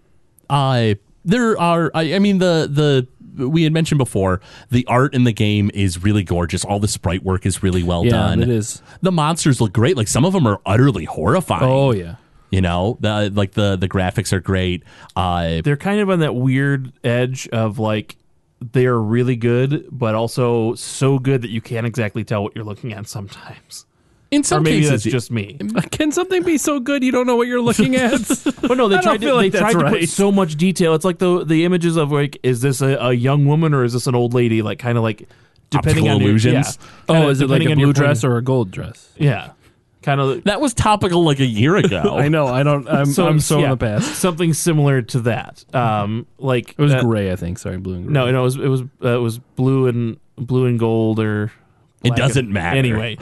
uh, 0.49 0.95
there 1.27 1.61
are. 1.61 1.91
I, 1.95 2.15
I 2.15 2.19
mean, 2.21 2.39
the 2.39 2.67
the 2.73 3.07
we 3.37 3.65
had 3.65 3.73
mentioned 3.73 3.99
before 3.99 4.41
the 4.71 4.87
art 4.87 5.15
in 5.15 5.25
the 5.25 5.33
game 5.33 5.71
is 5.75 6.03
really 6.03 6.23
gorgeous. 6.25 6.65
All 6.65 6.79
the 6.81 6.89
sprite 6.89 7.23
work 7.23 7.47
is 7.47 7.63
really 7.63 7.83
well 7.83 8.05
Yeah, 8.05 8.11
done. 8.13 8.43
it 8.43 8.49
is. 8.49 8.83
The 9.01 9.13
monsters 9.13 9.61
look 9.61 9.73
great. 9.73 9.97
Like 9.97 10.09
some 10.09 10.25
of 10.25 10.33
them 10.33 10.47
are 10.47 10.61
utterly 10.67 11.05
horrifying. 11.05 11.65
Oh 11.65 11.93
yeah. 11.93 12.17
You 12.51 12.61
know, 12.61 12.99
the 13.01 13.31
like 13.35 13.53
the 13.53 13.77
the 13.77 13.89
graphics 13.89 14.33
are 14.33 14.41
great. 14.41 14.83
Uh, 15.17 15.63
They're 15.63 15.77
kind 15.79 16.01
of 16.01 16.11
on 16.11 16.21
that 16.21 16.35
weird 16.35 16.93
edge 17.03 17.49
of 17.49 17.79
like 17.79 18.17
they're 18.61 18.99
really 18.99 19.37
good, 19.37 19.89
but 19.91 20.15
also 20.15 20.75
so 20.75 21.19
good 21.19 21.43
that 21.43 21.51
you 21.51 21.61
can't 21.61 21.87
exactly 21.87 22.25
tell 22.25 22.43
what 22.43 22.55
you're 22.55 22.65
looking 22.65 22.93
at 22.93 23.09
sometimes. 23.09 23.87
In 24.33 24.41
Or 24.41 24.45
some 24.45 24.63
maybe 24.65 24.79
cases, 24.81 24.91
that's 25.05 25.13
just 25.13 25.31
me. 25.31 25.59
Can 25.93 26.11
something 26.11 26.43
be 26.43 26.59
so 26.59 26.81
good 26.81 27.05
you 27.05 27.13
don't 27.13 27.27
know 27.29 27.37
what 27.37 27.47
you're 27.47 27.61
looking 27.61 27.95
at? 27.95 28.13
But 28.63 28.75
no, 28.77 28.89
they 28.89 28.97
I 28.97 29.01
tried 29.03 29.21
to 29.21 29.27
feel 29.27 29.37
like 29.37 29.53
they 29.53 29.61
that's 29.61 29.73
tried 29.75 29.85
to 29.93 29.99
put 30.01 30.09
so 30.09 30.33
much 30.33 30.57
detail. 30.57 30.95
It's 30.95 31.05
like 31.05 31.19
the 31.19 31.45
the 31.45 31.65
images 31.65 31.97
of 31.97 32.11
like 32.11 32.39
is 32.43 32.61
this 32.63 32.81
a, 32.81 32.97
a 32.97 33.13
young 33.13 33.47
woman 33.47 33.75
or 33.75 33.85
is 33.85 33.93
this 33.93 34.07
an 34.09 34.15
old 34.17 34.35
lady? 34.35 34.63
Like 34.63 34.79
kind 34.81 34.97
of 34.99 35.05
like 35.05 35.29
depending 35.71 36.05
Optical 36.05 36.09
on 36.17 36.21
your- 36.21 36.31
illusions? 36.31 36.79
yeah. 36.81 36.95
oh, 37.09 37.13
Kinda 37.15 37.29
is 37.29 37.41
it 37.43 37.49
like 37.51 37.63
a 37.63 37.71
on 37.71 37.79
your 37.79 37.87
blue 37.89 37.93
point 37.93 37.97
dress 37.97 38.25
or 38.25 38.37
a 38.39 38.43
gold 38.43 38.71
dress? 38.71 39.11
Yeah, 39.17 39.51
kind 40.03 40.21
of. 40.21 40.45
that 40.45 40.61
was 40.61 40.75
topical 40.75 41.25
like 41.25 41.41
a 41.41 41.47
year 41.47 41.77
ago. 41.77 42.17
I 42.19 42.29
know. 42.29 42.47
I 42.47 42.63
don't. 42.63 42.89
I'm 42.89 43.07
so, 43.07 43.27
I'm 43.29 43.39
so 43.41 43.63
in 43.63 43.71
the 43.71 43.77
past. 43.77 44.15
Something 44.17 44.55
similar 44.55 45.03
to 45.03 45.21
that. 45.21 45.65
Um, 45.75 46.27
like 46.39 46.71
It 46.71 46.79
was 46.83 46.95
uh, 46.95 47.03
gray, 47.03 47.31
I 47.31 47.37
think. 47.37 47.59
Sorry, 47.59 47.77
blue 47.77 47.95
and 47.97 48.05
gray. 48.07 48.13
No, 48.15 48.31
no, 48.31 48.41
it 48.41 48.45
was 48.45 48.57
it 48.57 48.69
was 48.69 48.81
uh, 49.05 49.17
it 49.17 49.21
was 49.21 49.39
blue 49.39 49.87
and 49.89 50.19
blue 50.37 50.65
and 50.67 50.79
gold 50.79 51.21
or. 51.21 51.53
It 52.05 52.17
doesn't 52.17 52.47
and- 52.47 52.53
matter. 52.55 52.77
Anyway, 52.79 53.17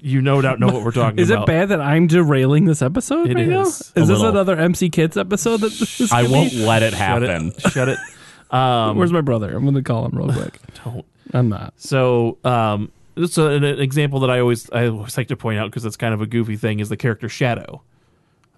you 0.00 0.20
no 0.20 0.40
doubt 0.42 0.60
know 0.60 0.66
what 0.68 0.82
we're 0.84 0.90
talking 0.92 1.18
Is 1.18 1.30
about. 1.30 1.42
Is 1.42 1.44
it 1.44 1.46
bad 1.46 1.68
that 1.70 1.80
I'm 1.80 2.06
derailing 2.06 2.66
this 2.66 2.82
episode 2.82 3.30
It 3.30 3.34
right 3.34 3.48
now? 3.48 3.62
is, 3.62 3.80
Is 3.80 3.92
this 3.94 4.08
little. 4.08 4.28
another 4.28 4.56
MC 4.56 4.90
Kids 4.90 5.16
episode 5.16 5.58
that 5.58 5.72
this 5.72 6.12
I 6.12 6.24
won't 6.24 6.50
be? 6.50 6.64
let 6.64 6.82
it 6.82 6.90
Shut 6.90 6.98
happen. 7.22 7.48
it. 7.56 7.60
Shut 7.72 7.88
it. 7.88 7.98
Um, 8.50 8.98
Where's 8.98 9.12
my 9.14 9.22
brother? 9.22 9.56
I'm 9.56 9.62
going 9.62 9.76
to 9.76 9.82
call 9.82 10.04
him 10.04 10.12
real 10.18 10.30
quick. 10.34 10.58
don't. 10.84 11.06
I'm 11.32 11.48
not. 11.48 11.72
So, 11.78 12.36
um, 12.44 12.92
this 13.14 13.38
uh, 13.38 13.48
an, 13.48 13.64
an 13.64 13.80
example 13.80 14.20
that 14.20 14.30
I 14.30 14.40
always 14.40 14.68
I 14.72 14.88
always 14.88 15.16
like 15.16 15.28
to 15.28 15.38
point 15.38 15.58
out 15.58 15.70
because 15.70 15.86
it's 15.86 15.96
kind 15.96 16.12
of 16.12 16.20
a 16.20 16.26
goofy 16.26 16.56
thing 16.56 16.78
is 16.78 16.90
the 16.90 16.98
character 16.98 17.30
Shadow. 17.30 17.80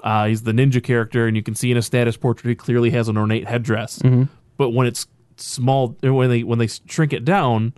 Uh, 0.03 0.27
he's 0.27 0.43
the 0.43 0.51
ninja 0.51 0.83
character, 0.83 1.29
and 1.29 1.37
you 1.37 1.45
can 1.45 1.55
see 1.55 1.71
in 1.71 1.77
a 1.77 1.83
status 1.83 2.17
portrait 2.17 2.49
he 2.51 2.57
clearly 2.57 2.91
has 2.91 3.07
an 3.09 3.17
ornate 3.17 3.47
headdress. 3.47 4.03
But 4.57 4.71
when 4.71 4.89
it's 4.89 5.07
small, 5.37 5.97
when 6.03 6.29
they 6.29 6.43
when 6.43 6.59
they 6.59 6.67
shrink 6.67 7.13
it 7.13 7.25
down, 7.25 7.73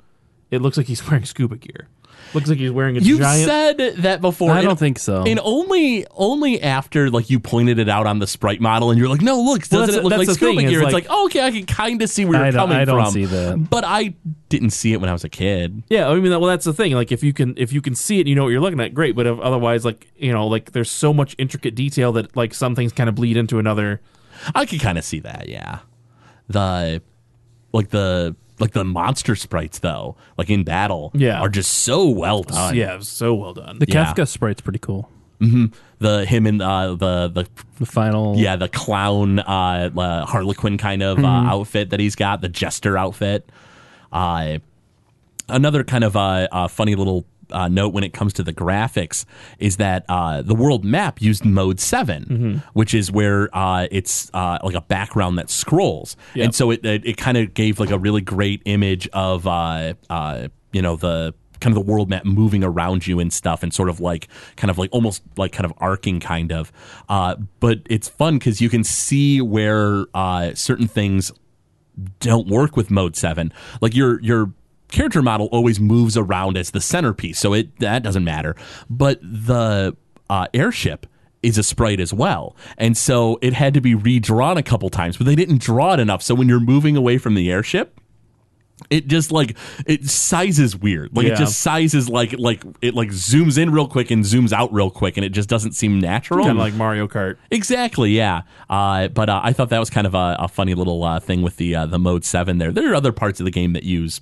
it 0.50 0.62
looks 0.62 0.78
like 0.78 0.86
he's 0.86 1.06
wearing 1.10 1.26
scuba 1.26 1.56
gear. 1.56 1.86
Looks 2.34 2.48
like 2.48 2.58
he's 2.58 2.70
wearing 2.70 2.96
a 2.96 3.00
You've 3.00 3.20
giant. 3.20 3.46
said 3.48 3.78
that 4.02 4.20
before. 4.20 4.50
I 4.50 4.58
and- 4.58 4.66
don't 4.68 4.78
think 4.78 4.98
so. 4.98 5.22
And 5.24 5.40
only 5.42 6.06
only 6.10 6.60
after 6.60 7.08
like 7.10 7.30
you 7.30 7.40
pointed 7.40 7.78
it 7.78 7.88
out 7.88 8.06
on 8.06 8.18
the 8.18 8.26
sprite 8.26 8.60
model, 8.60 8.90
and 8.90 8.98
you're 8.98 9.08
like, 9.08 9.22
no, 9.22 9.40
look, 9.40 9.60
doesn't 9.62 9.78
that's- 9.78 9.96
it 9.96 10.02
look 10.04 10.18
like 10.18 10.28
scuba 10.30 10.62
gear? 10.62 10.82
It's 10.82 10.92
like- 10.92 11.06
oh, 11.08 11.26
okay, 11.26 11.40
I 11.42 11.50
can 11.50 11.64
kind 11.66 12.02
of 12.02 12.10
see 12.10 12.24
where 12.24 12.38
you're 12.38 12.46
I 12.48 12.52
coming 12.52 12.76
I 12.76 12.84
don't 12.84 13.02
from. 13.04 13.12
see 13.12 13.24
that. 13.24 13.70
but 13.70 13.84
I 13.84 14.14
didn't 14.48 14.70
see 14.70 14.92
it 14.92 15.00
when 15.00 15.08
I 15.08 15.12
was 15.12 15.24
a 15.24 15.28
kid. 15.28 15.82
yeah, 15.88 16.08
I 16.08 16.14
mean, 16.16 16.30
well, 16.30 16.42
that's 16.42 16.64
the 16.64 16.72
thing. 16.74 16.92
Like, 16.92 17.10
if 17.12 17.22
you 17.24 17.32
can 17.32 17.54
if 17.56 17.72
you 17.72 17.80
can 17.80 17.94
see 17.94 18.16
it, 18.18 18.20
and 18.22 18.28
you 18.28 18.34
know 18.34 18.42
what 18.44 18.50
you're 18.50 18.60
looking 18.60 18.80
at, 18.80 18.92
great. 18.92 19.14
But 19.16 19.26
if, 19.26 19.38
otherwise, 19.38 19.84
like 19.84 20.08
you 20.16 20.32
know, 20.32 20.46
like 20.46 20.72
there's 20.72 20.90
so 20.90 21.14
much 21.14 21.34
intricate 21.38 21.74
detail 21.74 22.12
that 22.12 22.36
like 22.36 22.52
some 22.54 22.74
things 22.74 22.92
kind 22.92 23.08
of 23.08 23.14
bleed 23.14 23.36
into 23.36 23.58
another. 23.58 24.00
I 24.54 24.66
could 24.66 24.80
kind 24.80 24.98
of 24.98 25.04
see 25.04 25.20
that. 25.20 25.48
Yeah, 25.48 25.78
the 26.48 27.00
like 27.72 27.90
the 27.90 28.36
like 28.58 28.72
the 28.72 28.84
monster 28.84 29.34
sprites 29.36 29.78
though, 29.80 30.16
like 30.38 30.50
in 30.50 30.64
battle, 30.64 31.10
Yeah. 31.14 31.40
are 31.40 31.48
just 31.48 31.70
so 31.72 32.08
well 32.08 32.42
done. 32.42 32.74
yeah, 32.74 32.94
it 32.94 32.98
was 32.98 33.08
so 33.08 33.34
well 33.34 33.52
done. 33.54 33.78
the 33.78 33.86
yeah. 33.88 34.12
Kefka 34.12 34.26
sprite's 34.26 34.60
pretty 34.60 34.78
cool. 34.78 35.10
the 35.98 36.24
him 36.24 36.46
and 36.46 36.62
uh, 36.62 36.94
the 36.94 37.28
the 37.28 37.46
The 37.78 37.84
final. 37.86 38.36
yeah 38.38 38.56
the 38.56 38.68
clown 38.68 39.38
uh, 39.40 39.90
uh 39.94 40.24
harlequin 40.24 40.78
kind 40.78 41.02
of 41.02 41.18
uh, 41.22 41.26
outfit 41.26 41.90
that 41.90 42.00
he's 42.00 42.14
got 42.14 42.40
the 42.40 42.48
jester 42.48 42.96
outfit 42.96 43.46
uh 44.12 44.56
another 45.50 45.84
kind 45.84 46.04
of 46.04 46.16
uh, 46.16 46.48
uh 46.50 46.68
funny 46.68 46.94
little 46.94 47.26
uh, 47.50 47.68
note 47.68 47.92
when 47.92 48.04
it 48.04 48.12
comes 48.12 48.32
to 48.34 48.42
the 48.42 48.52
graphics 48.52 49.24
is 49.58 49.76
that 49.76 50.04
uh, 50.08 50.42
the 50.42 50.54
world 50.54 50.84
map 50.84 51.20
used 51.22 51.44
mode 51.44 51.80
7 51.80 52.62
which 52.72 52.92
is 52.94 53.10
where 53.10 53.48
uh, 53.56 53.86
it's 53.90 54.30
uh, 54.34 54.58
like 54.62 54.74
a 54.74 54.80
background 54.80 55.38
that 55.38 55.50
scrolls. 55.50 56.16
And 56.44 56.54
so 56.54 56.70
it 56.70 56.84
it, 56.84 57.04
it 57.06 57.16
kind 57.16 57.36
of 57.36 57.54
gave 57.54 57.78
like 57.80 57.90
a 57.90 57.98
really 57.98 58.20
great 58.20 58.62
image 58.64 59.08
of 59.12 59.46
uh, 59.46 59.94
uh, 60.10 60.48
you 60.72 60.82
know 60.82 60.96
the 60.96 61.34
kind 61.60 61.76
of 61.76 61.86
the 61.86 61.90
world 61.90 62.10
map 62.10 62.24
moving 62.24 62.62
around 62.62 63.06
you 63.06 63.18
and 63.18 63.32
stuff 63.32 63.62
and 63.62 63.72
sort 63.72 63.88
of 63.88 63.98
like 63.98 64.28
kind 64.56 64.70
of 64.70 64.76
like 64.76 64.90
almost 64.92 65.22
like 65.36 65.52
kind 65.52 65.64
of 65.64 65.72
arcing 65.78 66.20
kind 66.20 66.52
of. 66.52 66.70
Uh, 67.08 67.36
but 67.60 67.80
it's 67.86 68.08
fun 68.08 68.38
because 68.38 68.60
you 68.60 68.68
can 68.68 68.84
see 68.84 69.40
where 69.40 70.04
uh, 70.14 70.52
certain 70.54 70.86
things 70.86 71.32
don't 72.20 72.46
work 72.46 72.76
with 72.76 72.90
mode 72.90 73.16
7 73.16 73.50
like 73.80 73.94
your 73.94 74.20
your 74.20 74.52
character 74.92 75.22
model 75.22 75.46
always 75.52 75.80
moves 75.80 76.16
around 76.16 76.56
as 76.56 76.70
the 76.70 76.80
centerpiece 76.80 77.38
so 77.38 77.52
it 77.52 77.76
that 77.80 78.02
doesn't 78.02 78.24
matter 78.24 78.54
but 78.88 79.20
the 79.22 79.96
uh, 80.30 80.46
airship 80.54 81.06
is 81.42 81.58
a 81.58 81.62
sprite 81.62 82.00
as 82.00 82.12
well 82.14 82.56
and 82.78 82.96
so 82.96 83.38
it 83.42 83.52
had 83.52 83.74
to 83.74 83.80
be 83.80 83.94
redrawn 83.94 84.56
a 84.56 84.62
couple 84.62 84.88
times 84.88 85.16
but 85.16 85.26
they 85.26 85.34
didn't 85.34 85.60
draw 85.60 85.92
it 85.94 86.00
enough 86.00 86.22
so 86.22 86.34
when 86.34 86.48
you're 86.48 86.60
moving 86.60 86.96
away 86.96 87.18
from 87.18 87.34
the 87.34 87.50
airship 87.50 88.00
it 88.90 89.06
just 89.06 89.32
like 89.32 89.56
it 89.86 90.04
sizes 90.04 90.76
weird 90.76 91.16
like 91.16 91.26
Yeah. 91.26 91.32
it 91.32 91.36
just 91.38 91.60
sizes 91.60 92.08
like 92.10 92.34
like 92.38 92.62
it 92.82 92.94
like 92.94 93.08
zooms 93.08 93.56
in 93.56 93.70
real 93.70 93.88
quick 93.88 94.10
and 94.10 94.22
zooms 94.22 94.52
out 94.52 94.70
real 94.72 94.90
quick 94.90 95.16
and 95.16 95.24
it 95.24 95.30
just 95.30 95.48
doesn't 95.48 95.72
seem 95.72 95.98
natural 95.98 96.40
Kind 96.44 96.58
of 96.58 96.58
like 96.58 96.74
Mario 96.74 97.08
Kart. 97.08 97.36
Exactly, 97.50 98.10
yeah. 98.10 98.42
Uh, 98.68 99.08
but 99.08 99.30
uh, 99.30 99.40
I 99.42 99.54
thought 99.54 99.70
that 99.70 99.78
was 99.78 99.88
kind 99.88 100.06
of 100.06 100.14
a, 100.14 100.36
a 100.40 100.48
funny 100.48 100.74
little 100.74 101.02
uh, 101.04 101.18
thing 101.20 101.40
with 101.40 101.56
the 101.56 101.74
uh, 101.74 101.86
the 101.86 101.98
mode 101.98 102.22
seven 102.26 102.58
there. 102.58 102.70
There 102.70 102.90
are 102.92 102.94
other 102.94 103.12
parts 103.12 103.40
of 103.40 103.44
the 103.46 103.50
game 103.50 103.72
that 103.72 103.84
use 103.84 104.20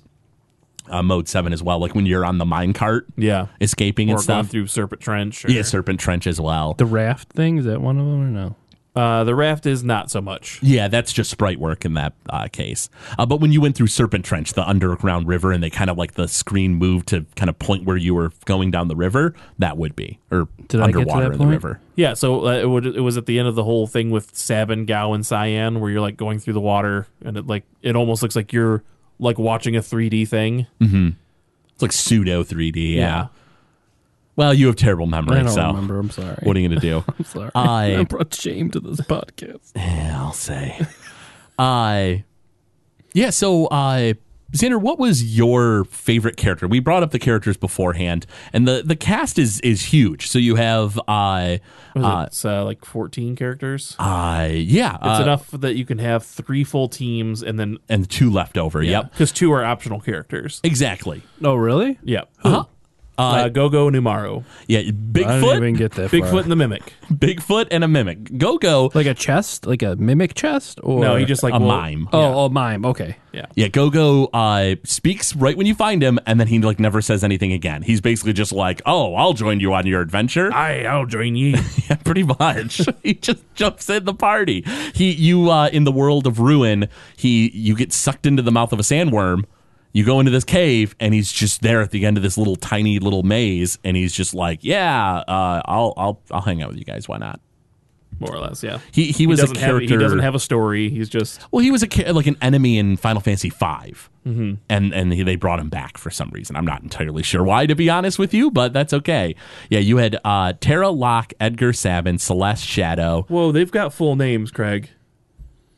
uh, 0.89 1.01
mode 1.03 1.27
seven 1.27 1.53
as 1.53 1.61
well, 1.63 1.79
like 1.79 1.95
when 1.95 2.05
you're 2.05 2.25
on 2.25 2.37
the 2.37 2.45
minecart, 2.45 3.03
Yeah, 3.17 3.47
escaping 3.61 4.09
or 4.09 4.17
and 4.17 4.27
going 4.27 4.43
stuff. 4.43 4.51
through 4.51 4.67
Serpent 4.67 5.01
Trench. 5.01 5.45
Or, 5.45 5.51
Yeah, 5.51 5.61
Serpent 5.61 5.99
Trench 5.99 6.27
as 6.27 6.39
well. 6.39 6.73
The 6.73 6.85
raft 6.85 7.29
thing 7.29 7.57
is 7.57 7.65
that 7.65 7.81
one 7.81 7.97
of 7.97 8.05
them 8.05 8.21
or 8.21 8.27
no? 8.27 8.55
Uh, 8.95 9.25
the 9.25 9.35
raft 9.35 9.65
is 9.65 9.83
not 9.83 10.09
so 10.09 10.21
much. 10.21 10.57
Yeah, 10.63 10.87
that's 10.87 11.11
just 11.11 11.29
sprite 11.29 11.59
work 11.59 11.83
in 11.83 11.95
that 11.95 12.13
uh, 12.29 12.47
case. 12.47 12.87
Uh, 13.19 13.25
but 13.25 13.41
when 13.41 13.51
you 13.51 13.59
went 13.59 13.75
through 13.75 13.87
Serpent 13.87 14.23
Trench, 14.23 14.53
the 14.53 14.65
underground 14.65 15.27
river, 15.27 15.51
and 15.51 15.61
they 15.61 15.69
kind 15.69 15.89
of 15.89 15.97
like 15.97 16.13
the 16.13 16.29
screen 16.29 16.75
moved 16.75 17.09
to 17.09 17.25
kind 17.35 17.49
of 17.49 17.59
point 17.59 17.83
where 17.83 17.97
you 17.97 18.15
were 18.15 18.31
going 18.45 18.71
down 18.71 18.87
the 18.87 18.95
river, 18.95 19.35
that 19.59 19.75
would 19.75 19.97
be 19.97 20.17
or 20.31 20.47
Did 20.69 20.79
I 20.79 20.87
get 20.87 20.93
to 20.93 20.99
underwater 20.99 21.25
that 21.25 21.33
in 21.33 21.39
the 21.39 21.45
river. 21.45 21.81
Yeah, 21.95 22.13
so 22.13 22.47
uh, 22.47 22.51
it, 22.53 22.69
would, 22.69 22.85
it 22.85 23.01
was 23.01 23.17
at 23.17 23.25
the 23.25 23.37
end 23.37 23.49
of 23.49 23.55
the 23.55 23.65
whole 23.65 23.85
thing 23.85 24.11
with 24.11 24.33
Sabin, 24.33 24.85
Gau, 24.85 25.11
and 25.11 25.25
Cyan, 25.25 25.81
where 25.81 25.91
you're 25.91 25.99
like 25.99 26.15
going 26.15 26.39
through 26.39 26.53
the 26.53 26.61
water, 26.61 27.05
and 27.21 27.35
it 27.35 27.47
like 27.47 27.65
it 27.81 27.97
almost 27.97 28.21
looks 28.21 28.37
like 28.37 28.53
you're 28.53 28.81
like 29.19 29.37
watching 29.39 29.75
a 29.75 29.79
3D 29.81 30.27
thing. 30.27 30.67
It's 30.79 31.81
like 31.81 31.91
pseudo 31.91 32.43
3D. 32.43 32.95
Yeah. 32.95 33.27
Well, 34.37 34.53
you 34.53 34.67
have 34.67 34.75
terrible 34.75 35.05
memory, 35.05 35.39
I 35.39 35.43
don't 35.43 35.51
so 35.53 35.67
remember. 35.67 35.97
I'm 35.97 36.09
sorry. 36.09 36.35
what 36.43 36.57
are 36.57 36.59
you 36.59 36.67
going 36.67 36.79
to 36.81 36.85
do? 36.85 37.03
I'm 37.19 37.25
sorry. 37.25 37.51
I- 37.55 37.85
I'm 37.95 38.05
brought 38.05 38.33
shame 38.33 38.69
to 38.71 38.79
this 38.81 38.99
podcast. 39.01 39.71
Yeah, 39.75 40.19
I'll 40.21 40.33
say. 40.33 40.77
I. 41.59 42.25
yeah, 43.13 43.29
so 43.29 43.67
uh 43.67 44.13
Xander, 44.55 44.79
what 44.81 44.97
was 44.97 45.23
your 45.37 45.83
favorite 45.85 46.37
character? 46.37 46.67
We 46.67 46.79
brought 46.79 47.03
up 47.03 47.11
the 47.11 47.19
characters 47.19 47.57
beforehand, 47.57 48.25
and 48.53 48.67
the, 48.67 48.81
the 48.85 48.95
cast 48.95 49.37
is 49.37 49.59
is 49.61 49.85
huge. 49.85 50.27
So 50.27 50.39
you 50.39 50.55
have 50.55 50.97
uh 51.07 51.57
What 51.93 52.01
is 52.01 52.05
uh, 52.05 52.23
It's 52.27 52.45
uh, 52.45 52.63
like 52.65 52.85
14 52.85 53.35
characters. 53.35 53.95
uh 53.99 54.47
yeah, 54.51 54.95
It's 54.95 55.19
uh, 55.19 55.23
enough 55.23 55.51
that 55.51 55.75
you 55.75 55.85
can 55.85 55.99
have 55.99 56.23
three 56.25 56.63
full 56.63 56.87
teams, 56.89 57.43
and 57.43 57.59
then 57.59 57.77
and 57.89 58.09
two 58.09 58.31
left 58.31 58.57
over. 58.57 58.81
Yep. 58.81 59.11
because 59.11 59.31
two 59.31 59.51
are 59.51 59.63
optional 59.63 59.99
characters. 59.99 60.61
Exactly. 60.63 61.21
Oh, 61.43 61.55
really? 61.55 61.99
Yep. 62.03 62.29
Uh-huh. 62.43 62.63
Uh, 63.17 63.47
Go-Go 63.49 63.89
Numaru. 63.89 64.43
Yeah, 64.67 64.81
Bigfoot. 64.81 65.25
I 65.25 65.39
didn't 65.39 65.55
even 65.57 65.73
get 65.75 65.91
that 65.93 66.11
Bigfoot 66.11 66.29
far. 66.31 66.39
and 66.41 66.51
the 66.51 66.55
Mimic. 66.55 66.93
Bigfoot 67.11 67.67
and 67.71 67.83
a 67.83 67.87
mimic. 67.87 68.37
Go-Go 68.37 68.91
Like 68.93 69.05
a 69.05 69.13
chest, 69.13 69.65
like 69.65 69.81
a 69.83 69.95
mimic 69.95 70.33
chest, 70.33 70.79
or 70.83 70.99
No, 70.99 71.15
he 71.15 71.23
just 71.25 71.43
like 71.43 71.53
a 71.53 71.59
will- 71.59 71.67
mime. 71.67 72.09
Oh, 72.11 72.45
oh, 72.45 72.49
mime. 72.49 72.85
Okay. 72.85 73.15
Yeah. 73.31 73.45
Yeah, 73.55 73.67
Go-Go 73.67 74.25
uh, 74.33 74.75
speaks 74.83 75.35
right 75.35 75.55
when 75.55 75.67
you 75.67 75.75
find 75.75 76.01
him, 76.01 76.19
and 76.25 76.39
then 76.39 76.47
he 76.47 76.59
like 76.59 76.79
never 76.79 77.01
says 77.01 77.23
anything 77.23 77.51
again. 77.53 77.83
He's 77.83 77.99
basically 78.01 78.31
just 78.33 78.51
like, 78.53 78.81
"Oh, 78.85 79.13
I'll 79.15 79.33
join 79.33 79.59
you 79.59 79.73
on 79.73 79.85
your 79.85 80.01
adventure." 80.01 80.53
I, 80.53 80.83
I'll 80.85 81.05
join 81.05 81.35
you. 81.35 81.55
Yeah, 81.89 81.97
pretty 81.97 82.23
much. 82.23 82.81
he 83.03 83.13
just 83.13 83.43
jumps 83.53 83.89
in 83.91 84.05
the 84.05 84.13
party. 84.13 84.63
He, 84.95 85.11
you, 85.11 85.51
uh, 85.51 85.67
in 85.67 85.83
the 85.83 85.91
world 85.91 86.25
of 86.25 86.39
ruin, 86.39 86.87
he, 87.15 87.51
you 87.51 87.75
get 87.75 87.93
sucked 87.93 88.25
into 88.25 88.41
the 88.41 88.51
mouth 88.51 88.73
of 88.73 88.79
a 88.79 88.83
sandworm. 88.83 89.43
You 89.95 90.03
go 90.03 90.19
into 90.19 90.29
this 90.29 90.43
cave, 90.43 90.93
and 90.99 91.13
he's 91.13 91.31
just 91.31 91.61
there 91.61 91.79
at 91.79 91.91
the 91.91 92.05
end 92.05 92.17
of 92.17 92.23
this 92.23 92.37
little 92.37 92.57
tiny 92.57 92.99
little 92.99 93.23
maze, 93.23 93.79
and 93.81 93.95
he's 93.95 94.13
just 94.13 94.33
like, 94.33 94.59
"Yeah, 94.61 95.23
uh, 95.25 95.61
I'll, 95.63 95.93
I'll, 95.95 96.21
I'll 96.31 96.41
hang 96.41 96.61
out 96.61 96.67
with 96.67 96.77
you 96.77 96.83
guys. 96.83 97.07
Why 97.07 97.17
not?" 97.17 97.39
More 98.19 98.35
or 98.35 98.39
less, 98.39 98.61
yeah. 98.61 98.79
He, 98.91 99.13
he 99.13 99.25
was 99.25 99.39
a 99.39 99.43
doesn't 99.43 99.55
have, 99.55 99.69
character. 99.69 99.95
he 99.95 99.97
doesn't 99.97 100.19
have 100.19 100.35
a 100.35 100.39
story. 100.39 100.89
He's 100.89 101.07
just 101.07 101.39
well, 101.49 101.63
he 101.63 101.71
was 101.71 101.81
a 101.81 102.11
like 102.11 102.27
an 102.27 102.35
enemy 102.41 102.77
in 102.77 102.97
Final 102.97 103.21
Fantasy 103.21 103.49
V, 103.49 103.55
mm-hmm. 103.55 104.53
and 104.67 104.93
and 104.93 105.13
he, 105.13 105.23
they 105.23 105.37
brought 105.37 105.61
him 105.61 105.69
back 105.69 105.97
for 105.97 106.09
some 106.09 106.29
reason. 106.31 106.57
I'm 106.57 106.65
not 106.65 106.83
entirely 106.83 107.23
sure 107.23 107.45
why, 107.45 107.65
to 107.65 107.73
be 107.73 107.89
honest 107.89 108.19
with 108.19 108.33
you, 108.33 108.51
but 108.51 108.73
that's 108.73 108.91
okay. 108.91 109.33
Yeah, 109.69 109.79
you 109.79 109.95
had 109.95 110.17
uh, 110.25 110.51
Terra 110.59 110.89
Locke, 110.89 111.31
Edgar 111.39 111.71
Sabin, 111.71 112.17
Celes 112.17 112.59
Shadow. 112.61 113.25
whoa. 113.29 113.53
They've 113.53 113.71
got 113.71 113.93
full 113.93 114.17
names, 114.17 114.51
Craig. 114.51 114.89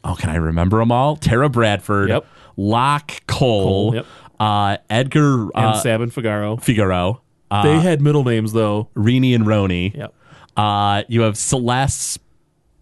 Oh, 0.04 0.16
can 0.16 0.32
I 0.32 0.38
remember 0.38 0.80
them 0.80 0.92
all? 0.92 1.18
Terra 1.18 1.50
Branford, 1.50 2.10
Yep. 2.10 2.26
Locke 2.58 3.22
Cole, 3.28 3.92
Cole, 3.92 3.96
yep. 3.96 4.06
uh, 4.40 4.78
Edgar 4.90 5.44
And 5.44 5.52
uh, 5.56 5.74
Sabin 5.76 6.10
Figaro. 6.10 6.58
Figaro, 6.58 7.22
uh, 7.52 7.64
they 7.64 7.80
had 7.80 8.02
middle 8.02 8.24
names 8.24 8.52
though. 8.54 8.90
Rini 8.96 9.34
and 9.36 9.46
Roni. 9.46 9.96
Yep. 9.96 10.14
Uh, 10.58 11.04
you 11.08 11.22
have 11.22 11.38
Celes. 11.38 12.18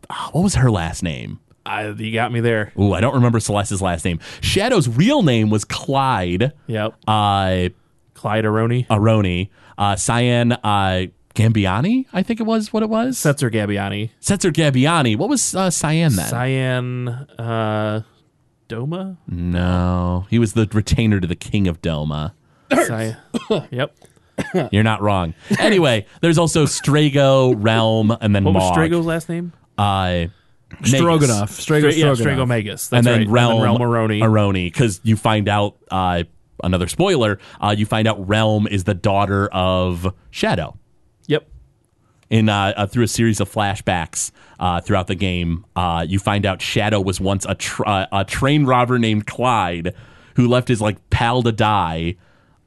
ah, 0.10 0.29
what 0.32 0.41
was 0.44 0.55
her 0.55 0.72
last 0.72 1.03
name? 1.03 1.39
I, 1.65 1.89
you 1.89 2.13
got 2.13 2.32
me 2.32 2.39
there. 2.41 2.72
Ooh, 2.79 2.94
I 2.94 3.01
don't 3.01 3.15
remember 3.15 3.39
Celes's 3.39 3.82
last 3.82 4.05
name. 4.05 4.20
Shadow's 4.41 4.88
real 4.88 5.24
name 5.24 5.50
was 5.50 5.65
Clyde 5.65 6.53
Yep. 6.67 6.94
uh, 7.08 7.70
Clyde 8.13 8.46
Arrowny. 8.46 8.88
Arrowny. 8.88 9.50
Uh, 9.77 9.96
Cyan 9.96 10.53
uh, 10.53 11.08
Gambiani, 11.34 12.05
I 12.13 12.24
think 12.24 12.39
it 12.39 12.44
was 12.44 12.72
what 12.72 12.82
it 12.82 12.89
was. 12.89 13.17
Setzer 13.17 13.51
Gabbiani. 13.51 14.12
Setzer 14.22 14.53
Gabbiani. 14.53 15.17
What 15.17 15.27
was 15.27 15.53
uh, 15.53 15.70
Cyan 15.70 16.15
then? 16.15 16.29
Cyan 16.29 17.08
uh, 17.10 18.01
Doma. 18.67 19.17
no, 19.27 20.25
he 20.29 20.39
was 20.39 20.53
the 20.53 20.67
retainer 20.74 21.19
to 21.19 21.27
the 21.27 21.36
king 21.36 21.67
of 21.67 21.81
Doma. 21.81 22.34
Cyan. 22.88 23.17
yep. 23.72 23.95
You're 24.72 24.84
not 24.84 25.01
wrong. 25.01 25.34
Anyway, 25.60 26.05
there's 26.22 26.38
also 26.38 26.65
Strago, 26.65 27.55
Relm, 27.57 28.17
and 28.19 28.36
then 28.36 28.43
What 28.43 28.55
was 28.55 28.63
Mog. 28.63 28.77
Strago's 28.77 29.05
last 29.05 29.29
name? 29.29 29.53
Uh, 29.77 30.25
Stroganoff. 30.84 31.51
Strago 31.51 31.91
Stra- 31.91 31.93
yeah, 31.93 32.05
Strago 32.07 32.48
Magus. 32.48 32.91
and 32.91 33.05
then 33.05 33.19
right. 33.19 33.27
Relm, 33.29 33.51
and 33.53 33.63
then 33.63 33.67
Relm 33.69 33.81
Arrowny. 33.81 34.19
Arrowny, 34.22 34.65
because 34.65 35.00
you 35.03 35.15
find 35.15 35.48
out 35.48 35.77
uh, 35.91 36.24
another 36.63 36.88
spoiler. 36.88 37.39
Uh, 37.62 37.75
you 37.77 37.86
find 37.86 38.07
out 38.07 38.27
Relm 38.27 38.67
is 38.67 38.84
the 38.84 38.93
daughter 38.93 39.48
of 39.48 40.13
Shadow. 40.31 40.77
Yep. 41.27 41.48
In 42.29 42.50
uh, 42.50 42.74
uh, 42.75 42.88
through 42.88 43.03
a 43.03 43.08
series 43.08 43.39
of 43.39 43.51
flashbacks 43.51 44.32
uh, 44.60 44.82
throughout 44.82 45.05
the 45.08 45.15
game, 45.15 45.63
uh, 45.75 46.05
you 46.08 46.17
find 46.17 46.46
out 46.46 46.60
Shadow 46.60 47.00
was 47.00 47.22
once 47.22 47.46
a, 47.46 47.55
uh, 47.88 48.08
a 48.12 48.25
train 48.25 48.65
robber 48.65 48.98
named 48.98 49.27
Clyde, 49.27 49.94
who 50.36 50.48
left 50.48 50.67
his 50.67 50.82
like 50.82 51.10
pal 51.12 51.44
to 51.44 51.51
die, 51.51 52.15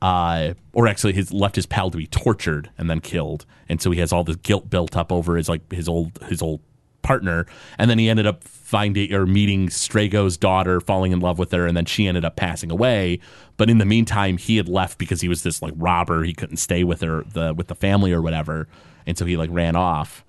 uh, 0.00 0.54
or 0.72 0.86
actually 0.86 1.12
his 1.12 1.32
left 1.32 1.56
his 1.56 1.66
pal 1.66 1.90
to 1.90 1.98
be 1.98 2.06
tortured 2.06 2.70
and 2.78 2.88
then 2.88 3.00
killed, 3.00 3.46
and 3.68 3.82
so 3.82 3.90
he 3.90 3.98
has 3.98 4.12
all 4.12 4.22
this 4.22 4.36
guilt 4.36 4.70
built 4.70 4.96
up 4.96 5.10
over 5.10 5.36
his 5.36 5.48
like 5.48 5.72
his 5.72 5.88
old 5.88 6.18
his 6.28 6.40
old 6.40 6.60
partner, 7.02 7.44
and 7.78 7.90
then 7.90 7.98
he 7.98 8.08
ended 8.08 8.26
up 8.26 8.44
finding 8.44 9.12
or 9.12 9.26
meeting 9.26 9.68
Strago's 9.70 10.36
daughter, 10.36 10.80
falling 10.80 11.10
in 11.10 11.18
love 11.18 11.38
with 11.38 11.50
her, 11.50 11.66
and 11.66 11.76
then 11.76 11.84
she 11.84 12.06
ended 12.06 12.24
up 12.24 12.36
passing 12.36 12.70
away. 12.70 13.18
But 13.56 13.70
in 13.70 13.78
the 13.78 13.84
meantime, 13.84 14.36
he 14.36 14.56
had 14.56 14.68
left 14.68 14.98
because 14.98 15.20
he 15.20 15.28
was 15.28 15.42
this 15.42 15.62
like 15.62 15.74
robber. 15.76 16.22
He 16.22 16.34
couldn't 16.34 16.58
stay 16.58 16.84
with 16.84 17.00
her 17.00 17.24
the 17.24 17.54
with 17.54 17.66
the 17.66 17.74
family 17.74 18.12
or 18.12 18.22
whatever, 18.22 18.68
and 19.08 19.18
so 19.18 19.24
he 19.24 19.36
like 19.36 19.50
ran 19.52 19.74
off. 19.74 20.24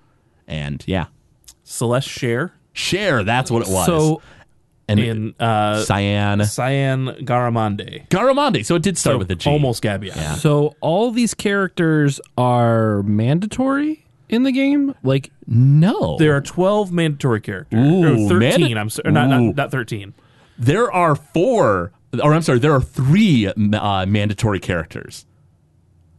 And 0.48 0.82
yeah, 0.88 1.06
Celes 1.62 2.04
Chere 2.04 2.52
Chere 2.74 3.22
that's 3.22 3.48
what 3.52 3.62
it 3.62 3.72
was. 3.72 3.86
So 3.86 4.20
and 4.88 4.98
in 4.98 5.34
uh, 5.38 5.82
Cyan 5.84 6.44
Cyan 6.44 7.06
Garamonde. 7.20 8.08
Garamonde. 8.08 8.64
So 8.66 8.74
it 8.74 8.82
did 8.82 8.98
start 8.98 9.14
So 9.14 9.18
with 9.18 9.30
a 9.30 9.36
G. 9.36 9.48
almost 9.48 9.82
Gabia. 9.82 10.14
Yeah. 10.16 10.34
so 10.34 10.74
all 10.80 11.12
these 11.12 11.32
characters 11.34 12.20
are 12.36 13.04
mandatory 13.04 14.04
in 14.28 14.42
the 14.42 14.50
game. 14.50 14.94
Like 15.04 15.30
No, 15.46 16.16
There 16.18 16.34
are 16.34 16.40
12 16.40 16.90
mandatory 16.90 17.40
characters. 17.40 17.78
Ooh, 17.86 18.26
or 18.26 18.28
13, 18.28 18.60
manda- 18.60 18.80
I'm 18.80 18.90
sorry. 18.90 19.12
Not, 19.12 19.28
not, 19.28 19.54
not 19.56 19.70
13. 19.70 20.12
there 20.58 20.90
are 20.90 21.14
four, 21.14 21.92
or 22.20 22.34
I'm 22.34 22.42
sorry, 22.42 22.58
there 22.58 22.72
are 22.72 22.80
three 22.82 23.46
uh, 23.46 24.06
mandatory 24.06 24.58
characters. 24.58 25.24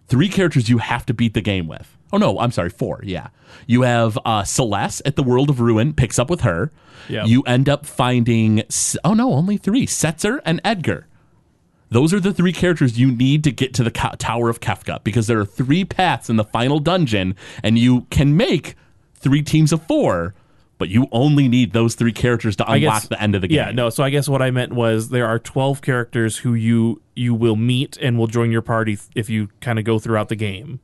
Three 0.08 0.30
characters 0.30 0.70
you 0.70 0.78
have 0.80 1.06
to 1.08 1.14
beat 1.14 1.34
the 1.34 1.42
game 1.42 1.68
with. 1.68 1.98
Oh 2.14 2.18
no, 2.18 2.40
I'm 2.40 2.52
sorry, 2.52 2.70
four. 2.70 3.02
Yeah, 3.04 3.28
you 3.68 3.84
have 3.84 4.18
uh, 4.26 4.44
Celes 4.44 5.02
at 5.06 5.16
the 5.16 5.24
World 5.24 5.50
of 5.50 5.60
Ruin, 5.60 5.94
picks 5.94 6.20
up 6.20 6.30
with 6.30 6.42
her. 6.42 6.72
Yep. 7.10 7.28
You 7.28 7.42
end 7.44 7.68
up 7.70 7.86
finding. 7.86 8.64
Oh 9.04 9.14
no, 9.14 9.34
only 9.34 9.58
three: 9.58 9.86
Setzer 9.86 10.40
and 10.46 10.60
Edgar. 10.64 11.08
Those 11.90 12.14
are 12.14 12.22
the 12.22 12.34
three 12.34 12.54
characters 12.54 12.98
you 12.98 13.12
need 13.12 13.44
to 13.44 13.52
get 13.52 13.74
to 13.74 13.84
the 13.84 13.92
co- 13.92 14.16
Tower 14.18 14.50
of 14.50 14.62
Kefka 14.62 15.04
because 15.04 15.28
there 15.28 15.40
are 15.40 15.46
three 15.46 15.84
paths 15.84 16.30
in 16.30 16.38
the 16.38 16.46
final 16.46 16.80
dungeon, 16.80 17.36
and 17.64 17.78
you 17.78 18.08
can 18.10 18.38
make 18.38 18.76
three 19.16 19.42
teams 19.42 19.74
of 19.74 19.84
four, 19.84 20.34
but 20.78 20.88
you 20.88 21.08
only 21.12 21.50
need 21.50 21.74
those 21.74 21.96
three 21.96 22.14
characters 22.14 22.56
to 22.56 22.64
unlock 22.72 23.02
guess- 23.02 23.08
the 23.10 23.22
end 23.22 23.36
of 23.36 23.42
the 23.42 23.50
game. 23.50 23.58
Yeah, 23.58 23.72
no. 23.72 23.90
So 23.90 24.04
I 24.06 24.10
guess 24.10 24.30
what 24.30 24.42
I 24.42 24.52
meant 24.52 24.72
was 24.72 25.10
there 25.10 25.28
are 25.28 25.38
12 25.38 25.82
characters 25.82 26.38
who 26.38 26.54
you 26.54 27.02
you 27.14 27.34
will 27.34 27.58
meet 27.58 27.98
and 28.02 28.18
will 28.18 28.28
join 28.28 28.52
your 28.52 28.62
party 28.62 28.98
if 29.14 29.30
you 29.30 29.50
kind 29.60 29.78
of 29.78 29.84
go 29.84 30.00
throughout 30.00 30.30
the 30.30 30.36
game. 30.38 30.80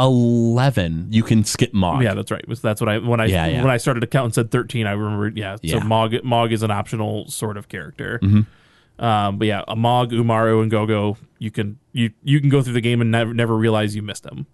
11 0.00 1.08
you 1.10 1.22
can 1.22 1.44
skip 1.44 1.72
Mog. 1.74 2.02
Yeah, 2.02 2.14
that's 2.14 2.30
right. 2.30 2.46
Was- 2.48 2.60
That's 2.60 2.80
what 2.80 2.88
I 2.88 2.98
when 2.98 3.20
I 3.20 3.26
Yeah, 3.26 3.46
yeah. 3.46 3.62
when 3.62 3.70
I 3.70 3.76
started 3.76 4.00
to 4.00 4.06
count 4.06 4.24
and 4.26 4.34
said 4.34 4.50
13, 4.50 4.86
I 4.86 4.92
remembered. 4.92 5.36
Yeah, 5.36 5.56
Yeah. 5.62 5.78
so 5.80 5.84
Mog 5.86 6.14
Mog 6.24 6.52
is 6.52 6.62
an 6.62 6.70
optional 6.70 7.26
sort 7.28 7.56
of 7.56 7.68
character. 7.68 8.18
Mm-hmm. 8.22 9.04
Um, 9.04 9.38
but 9.38 9.46
yeah, 9.46 9.62
a 9.66 9.76
Mog, 9.76 10.12
Umaro, 10.12 10.60
and 10.62 10.70
Gogo, 10.70 11.16
you 11.38 11.50
can 11.50 11.78
you 11.92 12.10
you 12.22 12.40
can 12.40 12.50
go 12.50 12.62
through 12.62 12.74
the 12.74 12.80
game 12.80 13.00
and 13.00 13.10
never 13.10 13.32
never 13.32 13.56
realize 13.56 13.94
you 13.96 14.02
missed 14.02 14.24
them. 14.24 14.46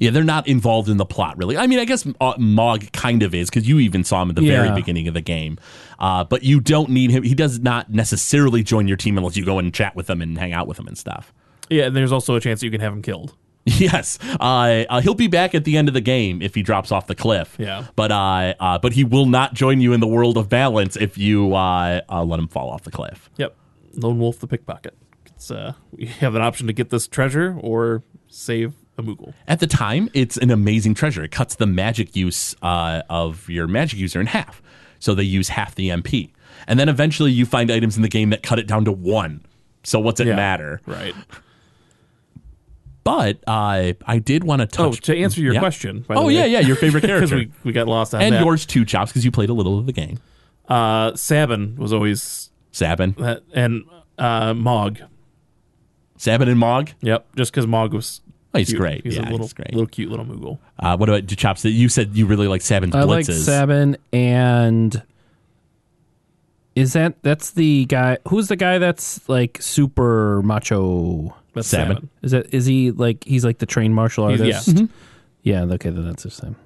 Yeah, 0.00 0.10
they're 0.10 0.24
not 0.24 0.48
involved 0.48 0.88
in 0.88 0.96
the 0.96 1.04
plot 1.04 1.36
really. 1.36 1.56
I 1.58 1.66
mean, 1.66 1.78
I 1.78 1.84
guess 1.84 2.06
uh, 2.20 2.32
Mog 2.38 2.90
kind 2.92 3.22
of 3.22 3.34
is 3.34 3.50
because 3.50 3.68
you 3.68 3.78
even 3.78 4.04
saw 4.04 4.22
him 4.22 4.30
at 4.30 4.36
the 4.36 4.46
very 4.46 4.70
beginning 4.72 5.06
of 5.06 5.14
the 5.14 5.20
game. 5.20 5.58
Uh, 5.98 6.24
but 6.24 6.42
you 6.42 6.60
don't 6.60 6.88
need 6.88 7.10
him. 7.10 7.22
He 7.22 7.34
does 7.34 7.60
not 7.60 7.90
necessarily 7.92 8.62
join 8.62 8.88
your 8.88 8.96
team 8.96 9.18
unless 9.18 9.36
you 9.36 9.44
go 9.44 9.58
and 9.58 9.72
chat 9.72 9.94
with 9.94 10.08
him 10.08 10.22
and 10.22 10.36
hang 10.38 10.52
out 10.52 10.66
with 10.66 10.78
him 10.78 10.86
and 10.88 10.96
stuff. 10.96 11.32
Yeah, 11.68 11.84
and 11.84 11.94
there's 11.94 12.10
also 12.10 12.34
a 12.34 12.40
chance 12.40 12.60
that 12.60 12.66
you 12.66 12.70
can 12.72 12.80
have 12.80 12.92
him 12.92 13.02
killed. 13.02 13.34
Yes, 13.78 14.18
uh, 14.40 14.84
uh, 14.90 15.00
he'll 15.00 15.14
be 15.14 15.28
back 15.28 15.54
at 15.54 15.64
the 15.64 15.76
end 15.76 15.86
of 15.86 15.94
the 15.94 16.00
game 16.00 16.42
if 16.42 16.54
he 16.54 16.62
drops 16.62 16.90
off 16.90 17.06
the 17.06 17.14
cliff. 17.14 17.54
Yeah. 17.58 17.86
but 17.94 18.10
uh, 18.10 18.54
uh, 18.58 18.78
but 18.78 18.92
he 18.92 19.04
will 19.04 19.26
not 19.26 19.54
join 19.54 19.80
you 19.80 19.92
in 19.92 20.00
the 20.00 20.06
world 20.08 20.36
of 20.36 20.48
balance 20.48 20.96
if 20.96 21.16
you 21.16 21.54
uh, 21.54 22.00
uh, 22.08 22.24
let 22.24 22.40
him 22.40 22.48
fall 22.48 22.70
off 22.70 22.82
the 22.82 22.90
cliff. 22.90 23.30
Yep, 23.36 23.54
Lone 23.94 24.18
Wolf 24.18 24.40
the 24.40 24.48
pickpocket. 24.48 24.94
It's 25.26 25.50
uh, 25.50 25.74
you 25.96 26.08
have 26.08 26.34
an 26.34 26.42
option 26.42 26.66
to 26.66 26.72
get 26.72 26.90
this 26.90 27.06
treasure 27.06 27.56
or 27.60 28.02
save 28.28 28.74
a 28.98 29.02
Moogle. 29.02 29.32
At 29.46 29.60
the 29.60 29.66
time, 29.68 30.08
it's 30.12 30.36
an 30.36 30.50
amazing 30.50 30.94
treasure. 30.94 31.22
It 31.22 31.30
cuts 31.30 31.54
the 31.54 31.66
magic 31.66 32.16
use 32.16 32.56
uh, 32.62 33.02
of 33.08 33.48
your 33.48 33.68
magic 33.68 33.98
user 34.00 34.20
in 34.20 34.26
half. 34.26 34.60
So 34.98 35.14
they 35.14 35.22
use 35.22 35.48
half 35.50 35.74
the 35.76 35.88
MP. 35.88 36.30
And 36.66 36.78
then 36.80 36.88
eventually 36.88 37.30
you 37.32 37.46
find 37.46 37.70
items 37.70 37.96
in 37.96 38.02
the 38.02 38.08
game 38.08 38.30
that 38.30 38.42
cut 38.42 38.58
it 38.58 38.66
down 38.66 38.84
to 38.86 38.92
one. 38.92 39.44
So 39.84 39.98
what's 40.00 40.20
it 40.20 40.26
Yeah. 40.28 40.36
matter? 40.36 40.80
Right. 40.86 41.14
But 43.04 43.38
uh, 43.48 43.92
I 44.06 44.18
did 44.24 44.44
want 44.44 44.60
to 44.60 44.66
touch. 44.66 44.86
Oh, 44.86 44.90
to 44.92 45.16
answer 45.16 45.40
your 45.40 45.54
Yeah. 45.54 45.58
question. 45.60 46.04
By 46.06 46.14
Oh, 46.14 46.28
the 46.28 46.34
yeah, 46.34 46.42
way, 46.42 46.48
yeah, 46.52 46.60
your 46.60 46.76
favorite 46.76 47.00
because 47.02 47.30
character. 47.30 47.36
we, 47.36 47.50
we 47.64 47.72
got 47.72 47.88
lost 47.88 48.14
on 48.14 48.22
and 48.22 48.34
that. 48.34 48.44
yours 48.44 48.64
too, 48.64 48.84
Chops, 48.84 49.10
because 49.10 49.24
you 49.24 49.30
played 49.32 49.48
a 49.50 49.54
little 49.54 49.78
of 49.78 49.86
the 49.86 49.92
game. 49.92 50.18
Uh, 50.68 51.14
Sabin 51.16 51.74
was 51.76 51.92
always 51.92 52.50
Sabin. 52.70 53.14
that, 53.18 53.42
and 53.52 53.82
uh, 54.18 54.54
Mog. 54.54 55.00
Sabin 56.16 56.48
and 56.48 56.58
Mog. 56.60 56.90
Yep, 57.00 57.26
just 57.36 57.50
because 57.52 57.66
Mog 57.66 57.92
was. 57.92 58.20
Oh, 58.54 58.58
he's 58.58 58.68
cute. 58.68 58.78
great. 58.80 59.02
He's 59.02 59.16
Yeah, 59.16 59.22
a 59.22 59.30
little, 59.32 59.38
he's 59.46 59.52
great. 59.54 59.72
little 59.72 59.86
cute 59.88 60.10
little 60.10 60.26
Moogle. 60.26 60.58
Uh, 60.78 60.96
what 60.96 61.08
about 61.08 61.26
Chops? 61.26 61.64
You 61.64 61.88
said 61.88 62.16
you 62.16 62.26
really 62.26 62.46
like 62.46 62.60
Sabin's 62.62 62.94
I 62.94 63.02
like 63.02 63.26
blitzes. 63.26 63.44
Sabin 63.46 63.96
and 64.12 65.02
is 66.76 66.92
that 66.94 67.20
that's 67.22 67.50
the 67.50 67.84
guy 67.86 68.18
who's 68.28 68.48
the 68.48 68.56
guy 68.56 68.78
that's 68.78 69.26
like 69.28 69.58
super 69.60 70.42
macho 70.42 71.34
That's 71.54 71.68
Sabin. 71.68 71.96
Sabin. 71.96 72.10
is 72.22 72.30
that 72.32 72.54
is 72.54 72.66
he 72.66 72.90
like 72.90 73.24
he's 73.24 73.44
like 73.44 73.58
the 73.58 73.66
trained 73.66 73.94
martial 73.94 74.28
He's- 74.28 74.40
artist 74.40 74.68
yeah. 74.68 74.74
Mm-hmm. 74.74 74.86
yeah 75.42 75.62
okay 75.74 75.90
then 75.90 76.04
that's 76.06 76.22
his 76.22 76.42
name 76.42 76.56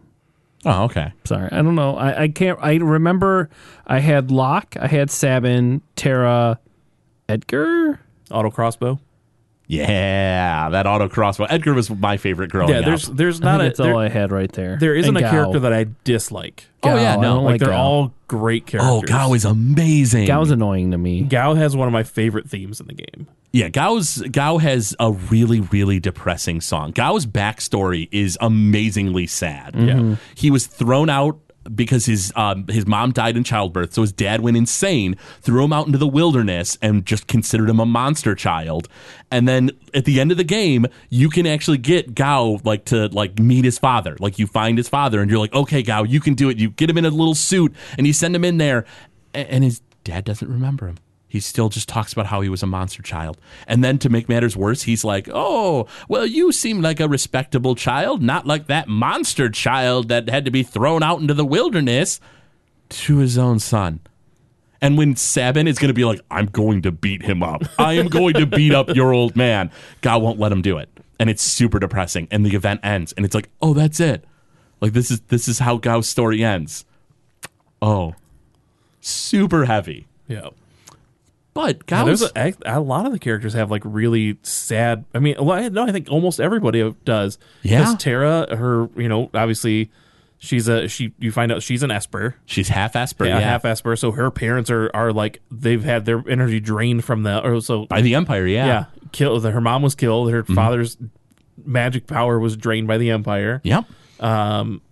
oh, 0.64 0.84
okay. 0.84 1.12
sorry 1.24 1.48
i 1.52 1.62
don't 1.62 1.74
know 1.74 1.96
I, 1.96 2.22
I 2.24 2.28
can't 2.28 2.58
i 2.62 2.74
remember 2.76 3.50
i 3.86 3.98
had 4.00 4.30
locke 4.30 4.76
i 4.80 4.86
had 4.86 5.10
sabin 5.10 5.82
terra 5.96 6.58
edgar 7.28 8.00
Auto 8.30 8.50
crossbow. 8.50 8.98
Yeah, 9.68 10.68
that 10.70 10.86
auto 10.86 11.08
crossbow. 11.08 11.44
Edgar 11.44 11.74
was 11.74 11.90
my 11.90 12.16
favorite 12.16 12.50
growing 12.50 12.70
Yeah, 12.70 12.82
there's 12.82 13.08
up. 13.08 13.16
there's 13.16 13.40
i 13.40 13.44
not 13.44 13.50
think 13.58 13.60
a 13.60 13.64
that's 13.68 13.78
there, 13.78 13.94
all 13.94 14.00
i 14.00 14.08
had 14.08 14.30
right 14.30 14.50
there 14.52 14.76
there 14.78 14.94
isn't 14.94 15.08
And 15.16 15.18
a 15.18 15.20
Gau. 15.22 15.30
character 15.30 15.58
that 15.60 15.72
I 15.72 15.86
dislike. 16.04 16.66
Oh, 16.82 16.94
yeah, 16.94 17.16
no. 17.16 17.42
Like, 17.42 17.52
like 17.52 17.60
they're 17.60 17.70
Gau. 17.70 17.82
all 17.82 18.14
great 18.28 18.62
oh, 18.62 18.70
characters. 18.70 18.90
Oh, 18.92 19.02
Gau 19.02 19.34
is 19.34 19.44
amazing. 19.44 20.26
Gau's 20.26 20.50
annoying 20.52 20.92
to 20.92 20.98
me 20.98 21.22
Gau 21.22 21.54
has 21.54 21.74
one 21.76 21.88
of 21.88 21.92
my 21.92 22.04
favorite 22.04 22.48
themes 22.48 22.80
in 22.80 22.86
the 22.86 22.94
game. 22.94 23.26
yeah, 23.52 23.68
Gau's 23.68 24.18
Gau 24.30 24.58
has 24.58 24.94
a 25.00 25.10
really, 25.12 25.60
really 25.60 25.98
depressing 25.98 26.60
song. 26.60 26.92
Gau's 26.92 27.26
backstory 27.26 28.08
is 28.12 28.38
amazingly 28.40 29.26
sad. 29.26 29.74
Yeah. 29.74 29.94
Mm-hmm. 29.94 30.14
He 30.36 30.50
was 30.52 30.66
thrown 30.68 31.10
out 31.10 31.40
because 31.74 32.06
his 32.06 32.32
um, 32.36 32.66
his 32.68 32.86
mom 32.86 33.12
died 33.12 33.36
in 33.36 33.44
childbirth, 33.44 33.94
so 33.94 34.02
his 34.02 34.12
dad 34.12 34.40
went 34.40 34.56
insane, 34.56 35.16
threw 35.40 35.64
him 35.64 35.72
out 35.72 35.86
into 35.86 35.98
the 35.98 36.06
wilderness, 36.06 36.78
and 36.82 37.04
just 37.04 37.26
considered 37.26 37.68
him 37.68 37.80
a 37.80 37.86
monster 37.86 38.34
child. 38.34 38.88
And 39.30 39.48
then 39.48 39.70
at 39.94 40.04
the 40.04 40.20
end 40.20 40.30
of 40.30 40.36
the 40.36 40.44
game, 40.44 40.86
you 41.10 41.28
can 41.28 41.46
actually 41.46 41.78
get 41.78 42.14
Gau 42.14 42.60
like 42.64 42.84
to 42.86 43.08
like 43.08 43.38
meet 43.38 43.64
his 43.64 43.78
father. 43.78 44.16
Like 44.20 44.38
you 44.38 44.46
find 44.46 44.78
his 44.78 44.88
father, 44.88 45.20
and 45.20 45.30
you're 45.30 45.40
like, 45.40 45.54
okay, 45.54 45.82
Gau, 45.82 46.04
you 46.04 46.20
can 46.20 46.34
do 46.34 46.48
it. 46.48 46.58
You 46.58 46.70
get 46.70 46.88
him 46.90 46.98
in 46.98 47.04
a 47.04 47.10
little 47.10 47.34
suit, 47.34 47.74
and 47.98 48.06
you 48.06 48.12
send 48.12 48.34
him 48.34 48.44
in 48.44 48.58
there, 48.58 48.84
and 49.34 49.64
his 49.64 49.80
dad 50.04 50.24
doesn't 50.24 50.48
remember 50.48 50.86
him. 50.86 50.98
He 51.36 51.40
still 51.40 51.68
just 51.68 51.86
talks 51.86 52.14
about 52.14 52.24
how 52.24 52.40
he 52.40 52.48
was 52.48 52.62
a 52.62 52.66
monster 52.66 53.02
child. 53.02 53.38
And 53.66 53.84
then 53.84 53.98
to 53.98 54.08
make 54.08 54.26
matters 54.26 54.56
worse, 54.56 54.84
he's 54.84 55.04
like, 55.04 55.28
Oh, 55.30 55.86
well, 56.08 56.24
you 56.24 56.50
seem 56.50 56.80
like 56.80 56.98
a 56.98 57.06
respectable 57.06 57.74
child, 57.74 58.22
not 58.22 58.46
like 58.46 58.68
that 58.68 58.88
monster 58.88 59.50
child 59.50 60.08
that 60.08 60.30
had 60.30 60.46
to 60.46 60.50
be 60.50 60.62
thrown 60.62 61.02
out 61.02 61.20
into 61.20 61.34
the 61.34 61.44
wilderness 61.44 62.20
to 62.88 63.18
his 63.18 63.36
own 63.36 63.58
son. 63.58 64.00
And 64.80 64.96
when 64.96 65.14
Sabin 65.14 65.68
is 65.68 65.78
going 65.78 65.88
to 65.88 65.94
be 65.94 66.06
like, 66.06 66.22
I'm 66.30 66.46
going 66.46 66.80
to 66.82 66.90
beat 66.90 67.20
him 67.20 67.42
up, 67.42 67.64
I 67.78 67.92
am 67.94 68.06
going 68.08 68.32
to 68.34 68.46
beat 68.46 68.72
up 68.72 68.88
your 68.96 69.12
old 69.12 69.36
man, 69.36 69.70
God 70.00 70.22
won't 70.22 70.38
let 70.38 70.52
him 70.52 70.62
do 70.62 70.78
it. 70.78 70.88
And 71.20 71.28
it's 71.28 71.42
super 71.42 71.78
depressing. 71.78 72.28
And 72.30 72.46
the 72.46 72.56
event 72.56 72.80
ends. 72.82 73.12
And 73.12 73.26
it's 73.26 73.34
like, 73.34 73.50
Oh, 73.60 73.74
that's 73.74 74.00
it. 74.00 74.24
Like, 74.80 74.94
this 74.94 75.10
is, 75.10 75.20
this 75.28 75.48
is 75.48 75.58
how 75.58 75.76
Gau's 75.76 76.08
story 76.08 76.42
ends. 76.42 76.86
Oh, 77.82 78.14
super 79.02 79.66
heavy. 79.66 80.06
Yeah. 80.28 80.48
But 81.56 81.86
Yeah, 81.90 82.04
there's 82.04 82.22
a, 82.22 82.54
a 82.64 82.80
lot 82.80 83.06
of 83.06 83.12
the 83.12 83.18
characters 83.18 83.54
have 83.54 83.70
like 83.70 83.82
really 83.84 84.38
sad. 84.42 85.04
I 85.14 85.18
mean, 85.18 85.36
I, 85.38 85.68
no, 85.70 85.84
I 85.86 85.92
think 85.92 86.08
almost 86.10 86.38
everybody 86.40 86.94
does. 87.04 87.38
Yeah. 87.62 87.84
'Cause 87.84 87.96
Terra, 87.96 88.54
her, 88.56 88.88
you 88.96 89.08
know, 89.08 89.30
obviously, 89.34 89.90
she's 90.38 90.68
a 90.68 90.86
she. 90.88 91.12
You 91.18 91.32
find 91.32 91.50
out 91.50 91.62
she's 91.62 91.82
an 91.82 91.90
Esper, 91.90 92.36
She's 92.46 92.68
half 92.68 92.94
Esper, 92.94 93.24
yeah, 93.26 93.38
yeah, 93.38 93.44
half 93.44 93.64
Esper. 93.64 93.96
So 93.96 94.12
her 94.12 94.30
parents 94.30 94.70
are 94.70 94.90
are 94.94 95.12
like 95.12 95.40
they've 95.50 95.82
had 95.82 96.04
their 96.04 96.22
energy 96.28 96.60
drained 96.60 97.04
from 97.04 97.22
the 97.24 97.42
or 97.44 97.60
so 97.60 97.86
by 97.86 98.00
the 98.02 98.14
Empire, 98.14 98.46
yeah. 98.46 98.66
yeah. 98.66 98.84
Kill 99.12 99.40
her 99.40 99.60
mom 99.60 99.82
was 99.82 99.94
killed. 99.94 100.30
Her 100.30 100.44
father's 100.44 100.96
magic 101.64 102.06
power 102.06 102.38
was 102.38 102.56
drained 102.56 102.86
by 102.86 102.98
the 102.98 103.10
Empire. 103.10 103.60
Yep. 103.64 103.84
Um, 104.20 104.82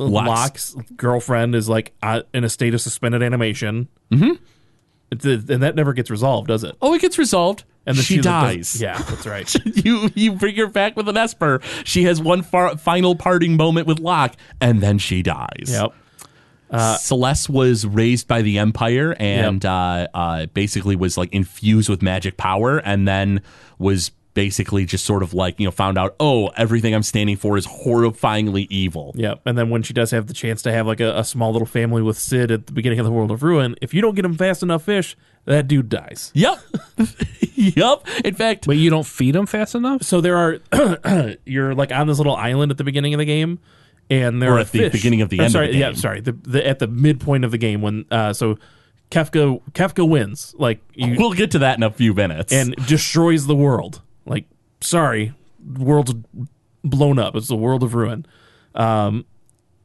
Locke's- 0.00 0.74
Locke's 0.74 0.90
girlfriend 0.96 1.54
is 1.54 1.68
like 1.68 1.92
uh, 2.02 2.22
in 2.34 2.44
a 2.44 2.48
state 2.48 2.74
of 2.74 2.80
suspended 2.80 3.22
animation. 3.22 3.88
Mm-hmm. 4.10 4.42
And 5.10 5.62
that 5.62 5.74
never 5.74 5.92
gets 5.92 6.10
resolved, 6.10 6.48
does 6.48 6.64
it? 6.64 6.76
Oh, 6.82 6.94
it 6.94 7.00
gets 7.00 7.18
resolved. 7.18 7.64
And 7.86 7.96
then 7.96 8.04
she, 8.04 8.16
like, 8.16 8.24
dies. 8.24 8.80
yeah, 8.80 8.98
that's 8.98 9.26
right. 9.26 9.54
you 9.84 10.10
you 10.14 10.32
bring 10.32 10.56
her 10.56 10.66
back 10.66 10.94
with 10.94 11.08
an 11.08 11.16
Esper. 11.16 11.60
She 11.84 12.04
has 12.04 12.20
one 12.20 12.42
far, 12.42 12.76
final 12.76 13.16
parting 13.16 13.56
moment 13.56 13.86
with 13.86 13.98
Locke, 13.98 14.36
and 14.60 14.82
then 14.82 14.98
she 14.98 15.22
dies. 15.22 15.68
yep. 15.68 15.94
Celes 17.00 17.48
was 17.48 17.86
raised 17.86 18.28
by 18.28 18.42
the 18.42 18.58
Empire 18.58 19.16
and 19.18 19.64
uh, 19.64 20.06
uh, 20.12 20.46
basically 20.46 20.96
was 20.96 21.16
like 21.16 21.32
infused 21.32 21.88
with 21.88 22.02
magic 22.02 22.36
power, 22.36 22.76
and 22.76 23.08
then 23.08 23.40
was 23.78 24.10
basically 24.38 24.84
just 24.86 25.04
sort 25.04 25.24
of 25.24 25.34
like 25.34 25.58
you 25.58 25.66
know 25.66 25.72
found 25.72 25.98
out 25.98 26.14
oh 26.20 26.46
everything 26.56 26.94
I'm 26.94 27.02
standing 27.02 27.36
for 27.36 27.56
is 27.56 27.66
horrifyingly 27.66 28.68
evil. 28.70 29.12
Yep. 29.16 29.40
And 29.46 29.58
then 29.58 29.68
when 29.68 29.82
she 29.82 29.92
does 29.92 30.12
have 30.12 30.28
the 30.28 30.32
chance 30.32 30.62
to 30.62 30.70
have 30.70 30.86
like 30.86 31.00
a, 31.00 31.18
a 31.18 31.24
small 31.24 31.50
little 31.50 31.66
family 31.66 32.02
with 32.02 32.16
Cid 32.16 32.52
at 32.52 32.66
the 32.68 32.72
beginning 32.72 33.00
of 33.00 33.04
the 33.04 33.10
World 33.10 33.32
of 33.32 33.42
Ruin, 33.42 33.74
if 33.82 33.92
you 33.92 34.00
don't 34.00 34.14
get 34.14 34.24
him 34.24 34.34
fast 34.36 34.62
enough 34.62 34.84
fish, 34.84 35.16
that 35.46 35.66
dude 35.66 35.88
dies. 35.88 36.30
Yep, 36.34 36.56
yep. 37.54 38.06
In 38.24 38.34
fact, 38.34 38.66
But 38.66 38.76
you 38.76 38.90
don't 38.90 39.06
feed 39.06 39.34
them 39.34 39.46
fast 39.46 39.74
enough. 39.74 40.04
So 40.04 40.20
there 40.20 40.36
are 40.36 41.34
you're 41.44 41.74
like 41.74 41.90
on 41.90 42.06
this 42.06 42.18
little 42.18 42.36
island 42.36 42.70
at 42.70 42.78
the 42.78 42.84
beginning 42.84 43.14
of 43.14 43.18
the 43.18 43.24
game, 43.24 43.58
and 44.08 44.40
there 44.40 44.52
Or 44.52 44.58
are 44.58 44.60
at 44.60 44.70
the 44.70 44.88
beginning 44.88 45.20
of 45.20 45.30
the 45.30 45.38
Or 45.40 45.42
end 45.42 45.46
of 45.48 45.52
Sorry, 45.52 45.72
the 45.72 45.78
yeah, 45.78 45.86
game. 45.88 45.96
sorry. 45.96 46.20
The, 46.20 46.32
the 46.32 46.64
at 46.64 46.78
the 46.78 46.86
midpoint 46.86 47.44
of 47.44 47.50
the 47.50 47.58
game 47.58 47.82
when 47.82 48.04
uh, 48.12 48.32
so 48.32 48.56
Kefka 49.10 49.60
Kefka 49.72 50.08
wins 50.08 50.54
like 50.58 50.80
you 50.94 51.16
we'll 51.18 51.32
get 51.32 51.50
to 51.52 51.58
that 51.60 51.76
in 51.76 51.82
a 51.82 51.90
few 51.90 52.14
minutes. 52.14 52.52
and 52.52 52.74
destroys 52.86 53.46
the 53.46 53.56
world. 53.56 54.00
Like 54.28 54.44
sorry, 54.80 55.32
world's 55.64 56.14
blown 56.84 57.18
up. 57.18 57.34
It's 57.34 57.48
the 57.48 57.56
world 57.56 57.82
of 57.82 57.94
ruin. 57.94 58.26
Um, 58.74 59.24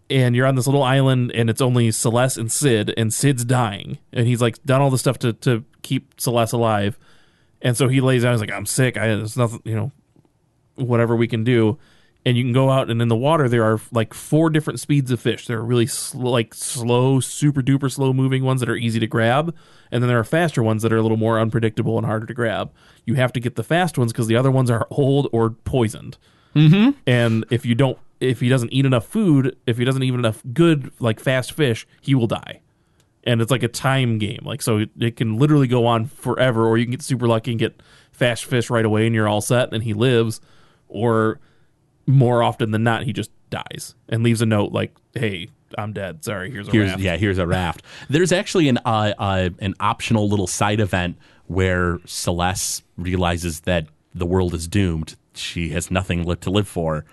and 0.09 0.35
you're 0.35 0.45
on 0.45 0.55
this 0.55 0.67
little 0.67 0.83
island, 0.83 1.31
and 1.33 1.49
it's 1.49 1.61
only 1.61 1.91
Celes 1.91 2.37
and 2.37 2.51
Cid, 2.51 2.93
and 2.97 3.13
Cid's 3.13 3.45
dying, 3.45 3.97
and 4.11 4.27
he's 4.27 4.41
like 4.41 4.61
done 4.63 4.81
all 4.81 4.89
the 4.89 4.97
stuff 4.97 5.17
to 5.19 5.33
to 5.33 5.63
keep 5.81 6.19
Celes 6.19 6.53
alive, 6.53 6.99
and 7.61 7.75
so 7.75 7.87
he 7.87 8.01
lays 8.01 8.23
down. 8.23 8.33
He's 8.33 8.41
like, 8.41 8.51
"I'm 8.51 8.65
sick. 8.65 8.97
I 8.97 9.07
there's 9.07 9.37
nothing, 9.37 9.61
you 9.63 9.75
know, 9.75 9.91
whatever 10.75 11.15
we 11.15 11.27
can 11.27 11.43
do." 11.43 11.79
And 12.25 12.37
you 12.37 12.43
can 12.43 12.53
go 12.53 12.69
out, 12.69 12.89
and 12.89 13.01
in 13.01 13.09
the 13.09 13.17
water 13.17 13.49
there 13.49 13.63
are 13.63 13.81
like 13.91 14.13
four 14.13 14.49
different 14.49 14.79
speeds 14.79 15.11
of 15.11 15.19
fish. 15.19 15.45
There 15.45 15.57
are 15.57 15.65
really 15.65 15.87
sl- 15.87 16.19
like 16.19 16.53
slow, 16.53 17.19
super 17.19 17.61
duper 17.61 17.91
slow 17.91 18.13
moving 18.13 18.45
ones 18.45 18.61
that 18.61 18.69
are 18.69 18.77
easy 18.77 18.99
to 18.99 19.07
grab, 19.07 19.53
and 19.91 20.01
then 20.01 20.07
there 20.07 20.19
are 20.19 20.23
faster 20.23 20.63
ones 20.63 20.83
that 20.83 20.93
are 20.93 20.97
a 20.97 21.01
little 21.01 21.17
more 21.17 21.39
unpredictable 21.39 21.97
and 21.97 22.05
harder 22.05 22.25
to 22.25 22.33
grab. 22.33 22.71
You 23.05 23.15
have 23.15 23.33
to 23.33 23.39
get 23.39 23.55
the 23.55 23.63
fast 23.63 23.97
ones 23.97 24.11
because 24.11 24.27
the 24.27 24.35
other 24.35 24.51
ones 24.51 24.69
are 24.69 24.87
old 24.89 25.27
or 25.31 25.51
poisoned. 25.51 26.17
Mm-hmm. 26.55 26.91
And 27.07 27.45
if 27.49 27.65
you 27.65 27.75
don't, 27.75 27.97
if 28.19 28.39
he 28.39 28.49
doesn't 28.49 28.71
eat 28.71 28.85
enough 28.85 29.05
food, 29.05 29.57
if 29.65 29.77
he 29.77 29.85
doesn't 29.85 30.03
eat 30.03 30.13
enough 30.13 30.41
good 30.53 30.91
like 30.99 31.19
fast 31.19 31.53
fish, 31.53 31.87
he 32.01 32.15
will 32.15 32.27
die. 32.27 32.61
And 33.25 33.41
it's 33.41 33.51
like 33.51 33.63
a 33.63 33.69
time 33.69 34.17
game, 34.17 34.41
like 34.43 34.61
so 34.61 34.79
it, 34.79 34.89
it 34.99 35.15
can 35.15 35.37
literally 35.37 35.67
go 35.67 35.85
on 35.85 36.05
forever, 36.05 36.65
or 36.67 36.77
you 36.77 36.85
can 36.85 36.91
get 36.91 37.01
super 37.01 37.27
lucky 37.27 37.51
and 37.51 37.59
get 37.59 37.81
fast 38.11 38.45
fish 38.45 38.69
right 38.69 38.83
away, 38.83 39.05
and 39.05 39.15
you're 39.15 39.29
all 39.29 39.39
set, 39.41 39.73
and 39.73 39.83
he 39.83 39.93
lives, 39.93 40.41
or 40.89 41.39
more 42.05 42.43
often 42.43 42.71
than 42.71 42.83
not, 42.83 43.03
he 43.03 43.13
just 43.13 43.31
dies 43.49 43.95
and 44.09 44.23
leaves 44.23 44.41
a 44.41 44.45
note 44.45 44.73
like, 44.73 44.93
"Hey, 45.13 45.47
I'm 45.77 45.93
dead. 45.93 46.25
Sorry, 46.25 46.51
here's 46.51 46.67
a 46.67 46.71
here's 46.71 46.89
raft." 46.89 47.01
yeah, 47.01 47.15
here's 47.15 47.37
a 47.37 47.47
raft. 47.47 47.83
There's 48.09 48.33
actually 48.33 48.67
an 48.67 48.79
uh, 48.85 49.13
uh, 49.17 49.49
an 49.59 49.75
optional 49.79 50.27
little 50.27 50.47
side 50.47 50.81
event 50.81 51.17
where 51.47 51.99
Celes 52.05 52.83
realizes 52.97 53.61
that 53.61 53.87
the 54.13 54.25
world 54.25 54.53
is 54.53 54.67
doomed. 54.67 55.15
She 55.33 55.69
has 55.69 55.89
nothing 55.89 56.23
left 56.23 56.43
to 56.43 56.51
live 56.51 56.67
for, 56.67 57.05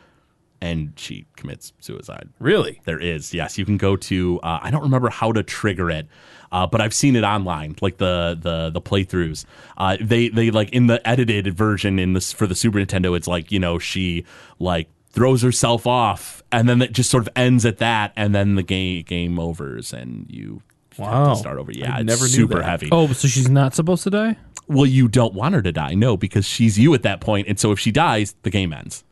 and 0.61 0.93
she 0.97 1.27
commits 1.37 1.73
suicide. 1.81 2.29
Really? 2.38 2.81
There 2.85 3.01
is, 3.01 3.33
yes. 3.33 3.57
You 3.57 3.64
can 3.64 3.77
go 3.79 3.97
to. 3.97 4.40
Uh, 4.43 4.61
I 4.62 4.71
don't 4.71 4.83
remember 4.83 5.09
how 5.09 5.33
to 5.33 5.43
trigger 5.43 5.90
it, 5.90 6.07
uh, 6.53 6.66
but 6.66 6.81
I've 6.81 6.95
seen 6.95 7.16
it 7.16 7.25
online, 7.25 7.77
like 7.81 7.97
the 7.97 8.38
the 8.40 8.71
the 8.71 8.81
playthroughs. 8.81 9.45
Uh, 9.77 9.97
they 10.01 10.29
they 10.29 10.51
like 10.51 10.71
in 10.71 10.87
the 10.87 11.07
edited 11.09 11.55
version 11.55 11.99
in 11.99 12.12
this 12.12 12.33
for 12.33 12.47
the 12.47 12.55
Super 12.55 12.79
Nintendo. 12.79 13.16
It's 13.16 13.29
like 13.29 13.51
you 13.51 13.59
know 13.59 13.79
she 13.79 14.25
like 14.59 14.88
throws 15.11 15.43
herself 15.43 15.87
off, 15.87 16.43
and 16.53 16.69
then 16.69 16.83
it 16.83 16.93
just 16.93 17.11
sort 17.11 17.23
of 17.27 17.29
ends 17.35 17.64
at 17.64 17.79
that, 17.79 18.12
and 18.16 18.35
then 18.35 18.57
the 18.57 18.62
game 18.62 19.03
game 19.05 19.38
overs, 19.38 19.93
and 19.93 20.27
you 20.29 20.62
Wow. 21.01 21.31
to 21.35 21.37
start 21.37 21.59
over. 21.59 21.73
Yeah, 21.73 21.95
I 21.95 22.01
it's 22.01 22.07
never 22.07 22.25
knew 22.25 22.29
super 22.29 22.59
that. 22.59 22.65
heavy. 22.65 22.89
Oh, 22.93 23.09
so 23.09 23.27
she's 23.29 23.49
not 23.49 23.75
supposed 23.75 24.03
to 24.05 24.11
die? 24.11 24.37
Well, 24.69 24.87
you 24.87 25.09
don't 25.09 25.35
want 25.35 25.55
her 25.57 25.63
to 25.63 25.73
die, 25.73 25.95
no, 25.95 26.17
because 26.17 26.47
she's 26.47 26.79
you 26.79 26.95
at 26.95 27.03
that 27.03 27.21
point, 27.21 27.49
and 27.49 27.59
so 27.59 27.73
if 27.73 27.79
she 27.81 27.91
dies, 27.91 28.35
the 28.43 28.51
game 28.51 28.73
ends. 28.73 29.03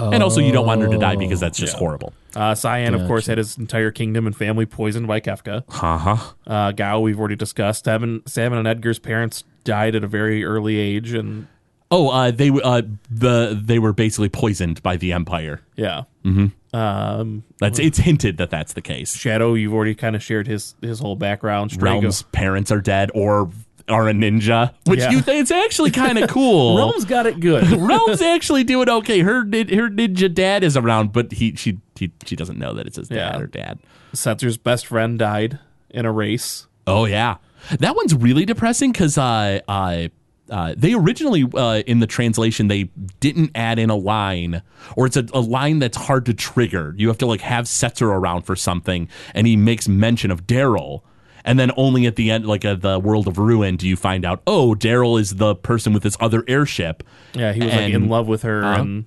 And 0.00 0.20
also, 0.20 0.40
you 0.40 0.50
don't 0.50 0.66
want 0.66 0.80
her 0.80 0.88
to 0.88 0.98
die 0.98 1.14
because 1.14 1.38
that's 1.38 1.56
just 1.56 1.74
Yeah. 1.74 1.78
horrible. 1.78 2.12
Uh, 2.34 2.56
Cyan, 2.56 2.92
of 2.94 3.06
course, 3.06 3.26
had 3.28 3.38
his 3.38 3.56
entire 3.56 3.92
kingdom 3.92 4.26
and 4.26 4.34
family 4.34 4.66
poisoned 4.66 5.06
by 5.06 5.20
Kefka. 5.20 5.62
Uh 5.68 5.98
huh. 5.98 6.16
Uh, 6.44 6.72
Gau, 6.72 6.98
we've 6.98 7.20
already 7.20 7.36
discussed. 7.36 7.84
Seven, 7.84 8.20
Seven 8.26 8.58
and 8.58 8.66
Edgar's 8.66 8.98
parents 8.98 9.44
died 9.62 9.94
at 9.94 10.02
a 10.02 10.08
very 10.08 10.44
early 10.44 10.76
age, 10.78 11.12
and 11.12 11.46
Oh, 11.92 12.08
uh, 12.08 12.32
they 12.32 12.48
w- 12.48 12.64
uh, 12.64 12.82
the 13.10 13.56
they 13.62 13.78
were 13.78 13.92
basically 13.92 14.28
poisoned 14.28 14.82
by 14.82 14.96
the 14.96 15.12
Empire. 15.12 15.60
yeah. 15.76 16.02
Mm-hmm. 16.24 16.46
Um, 16.72 17.44
That's 17.60 17.78
it's 17.78 17.98
hinted 17.98 18.38
that 18.38 18.48
that's 18.50 18.72
the 18.72 18.80
case. 18.80 19.14
Shadow, 19.16 19.54
you've 19.54 19.74
already 19.74 19.94
kind 19.94 20.16
of 20.16 20.22
shared 20.22 20.46
his 20.46 20.74
his 20.80 21.00
whole 21.00 21.16
background. 21.16 21.70
Strago- 21.70 22.02
Relm's 22.02 22.22
parents 22.22 22.72
are 22.72 22.80
dead 22.80 23.10
or 23.14 23.50
are 23.88 24.08
a 24.08 24.12
ninja, 24.12 24.72
which 24.86 25.00
Yeah. 25.00 25.10
you 25.10 25.20
think 25.20 25.42
it's 25.42 25.50
actually 25.50 25.90
kind 25.90 26.16
of 26.18 26.30
cool. 26.30 26.78
Relm's 26.78 27.04
got 27.04 27.26
it 27.26 27.40
good. 27.40 27.64
Relm's 27.70 28.22
actually 28.22 28.64
doing 28.64 28.88
okay. 28.88 29.20
Her 29.20 29.40
her 29.40 29.42
ninja 29.90 30.32
dad 30.32 30.64
is 30.64 30.76
around, 30.76 31.12
but 31.12 31.32
he 31.32 31.54
she 31.56 31.78
he, 31.98 32.10
she 32.24 32.36
doesn't 32.36 32.58
know 32.58 32.72
that 32.74 32.86
it's 32.86 32.96
his 32.96 33.08
dad 33.08 33.34
Yeah. 33.34 33.38
or 33.40 33.46
dad. 33.46 33.78
Setzer's 34.14 34.56
best 34.56 34.86
friend 34.86 35.18
died 35.18 35.58
in 35.90 36.06
a 36.06 36.12
race. 36.12 36.66
Oh 36.86 37.04
yeah, 37.04 37.36
that 37.80 37.94
one's 37.96 38.14
really 38.14 38.44
depressing 38.46 38.92
because 38.92 39.18
uh, 39.18 39.60
uh, 39.68 40.08
uh, 40.50 40.74
they 40.76 40.94
originally 40.94 41.48
uh, 41.54 41.82
in 41.86 42.00
the 42.00 42.06
translation 42.06 42.68
they 42.68 42.84
didn't 43.20 43.50
add 43.54 43.78
in 43.78 43.90
a 43.90 43.96
line, 43.96 44.62
or 44.96 45.06
it's 45.06 45.16
a, 45.16 45.26
a 45.32 45.40
line 45.40 45.78
that's 45.78 45.96
hard 45.96 46.26
to 46.26 46.34
trigger. 46.34 46.94
You 46.96 47.08
have 47.08 47.18
to 47.18 47.26
like 47.26 47.40
have 47.40 47.66
Setzer 47.66 48.08
around 48.08 48.42
for 48.42 48.56
something, 48.56 49.08
and 49.34 49.46
he 49.46 49.56
makes 49.56 49.88
mention 49.88 50.30
of 50.30 50.46
Daryl. 50.46 51.02
And 51.44 51.58
then 51.58 51.72
only 51.76 52.06
at 52.06 52.14
the 52.14 52.30
end, 52.30 52.46
like 52.46 52.64
uh, 52.64 52.76
the 52.76 53.00
world 53.00 53.26
of 53.26 53.36
ruin, 53.36 53.76
do 53.76 53.88
you 53.88 53.96
find 53.96 54.24
out, 54.24 54.42
oh, 54.46 54.76
Daryl 54.78 55.20
is 55.20 55.36
the 55.36 55.56
person 55.56 55.92
with 55.92 56.04
this 56.04 56.16
other 56.20 56.44
airship. 56.46 57.02
Yeah, 57.34 57.52
he 57.52 57.64
was 57.64 57.74
like 57.74 57.92
in 57.92 58.08
love 58.08 58.28
with 58.28 58.42
her, 58.42 58.62
and 58.62 59.06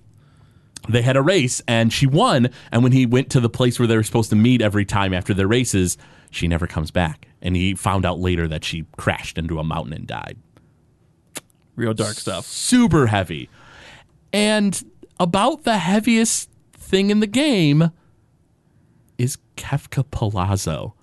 they 0.89 1.02
had 1.02 1.15
a 1.15 1.21
race 1.21 1.62
and 1.67 1.91
she 1.91 2.08
won. 2.08 2.50
And 2.71 2.84
when 2.84 2.91
he 2.91 3.06
went 3.06 3.30
to 3.32 3.39
the 3.39 3.50
place 3.50 3.80
where 3.80 3.88
they 3.88 3.95
were 3.95 4.04
supposed 4.04 4.30
to 4.32 4.36
meet 4.36 4.62
every 4.62 4.86
time 4.86 5.13
after 5.13 5.34
their 5.34 5.48
races, 5.48 5.98
she 6.30 6.48
never 6.48 6.67
comes 6.67 6.91
back. 6.91 7.28
And 7.41 7.56
he 7.56 7.74
found 7.76 8.06
out 8.06 8.19
later 8.19 8.48
that 8.48 8.63
she 8.63 8.86
crashed 8.98 9.38
into 9.38 9.60
a 9.60 9.63
mountain 9.63 9.93
and 9.93 10.08
died. 10.08 10.38
Real 11.76 11.94
dark 11.94 12.16
stuff. 12.16 12.46
Super 12.46 13.08
heavy. 13.08 13.50
And 14.34 14.84
about 15.20 15.64
the 15.64 15.78
heaviest 15.78 16.50
thing 16.74 17.10
in 17.10 17.20
the 17.20 17.28
game 17.28 17.92
is 19.18 19.38
Kefka 19.58 20.10
Palazzo. 20.12 20.94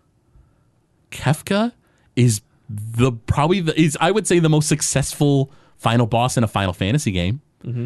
Kefka 1.11 1.73
is 2.17 2.41
the 2.69 3.13
probably 3.13 3.61
the 3.61 3.79
is 3.79 3.97
I 4.01 4.11
would 4.11 4.27
say 4.27 4.39
the 4.39 4.49
most 4.49 4.69
successful 4.69 5.51
final 5.77 6.07
boss 6.07 6.37
in 6.37 6.45
a 6.45 6.49
Final 6.49 6.73
Fantasy 6.73 7.11
game. 7.11 7.41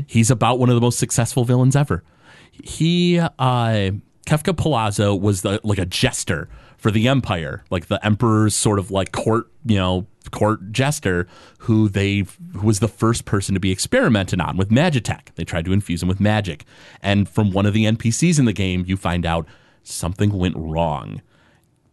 He's 0.06 0.30
about 0.30 0.58
one 0.58 0.68
of 0.70 0.74
the 0.74 0.80
most 0.80 0.98
successful 0.98 1.44
villains 1.44 1.76
ever. 1.76 2.02
He 2.50 3.18
uh 3.18 3.90
Kefka 4.26 4.56
Palazzo 4.56 5.14
was 5.14 5.42
the 5.42 5.60
like 5.62 5.78
a 5.78 5.86
jester 5.86 6.48
for 6.78 6.90
the 6.90 7.08
Empire, 7.08 7.64
like 7.70 7.86
the 7.86 8.04
Emperor's 8.04 8.54
sort 8.54 8.78
of 8.78 8.90
like 8.90 9.12
court, 9.12 9.48
you 9.64 9.76
know, 9.76 10.06
court 10.30 10.72
jester 10.72 11.26
who 11.60 11.88
they 11.88 12.24
who 12.54 12.66
was 12.66 12.80
the 12.80 12.88
first 12.88 13.24
person 13.24 13.54
to 13.54 13.60
be 13.60 13.70
experimented 13.70 14.40
on 14.40 14.56
with 14.56 14.70
Magitech. 14.70 15.34
They 15.34 15.44
tried 15.44 15.64
to 15.66 15.72
infuse 15.72 16.02
him 16.02 16.08
with 16.08 16.20
magic. 16.20 16.64
And 17.02 17.28
from 17.28 17.52
one 17.52 17.66
of 17.66 17.74
the 17.74 17.84
NPCs 17.84 18.38
in 18.38 18.44
the 18.44 18.52
game, 18.52 18.84
you 18.86 18.96
find 18.96 19.26
out 19.26 19.46
something 19.82 20.32
went 20.32 20.56
wrong. 20.56 21.22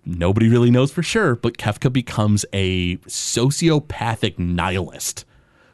Nobody 0.06 0.50
really 0.50 0.72
knows 0.72 0.92
for 0.92 1.04
sure, 1.04 1.36
but 1.36 1.58
Kefka 1.58 1.92
becomes 1.92 2.46
a 2.52 2.98
sociopathic 2.98 4.38
nihilist 4.38 5.24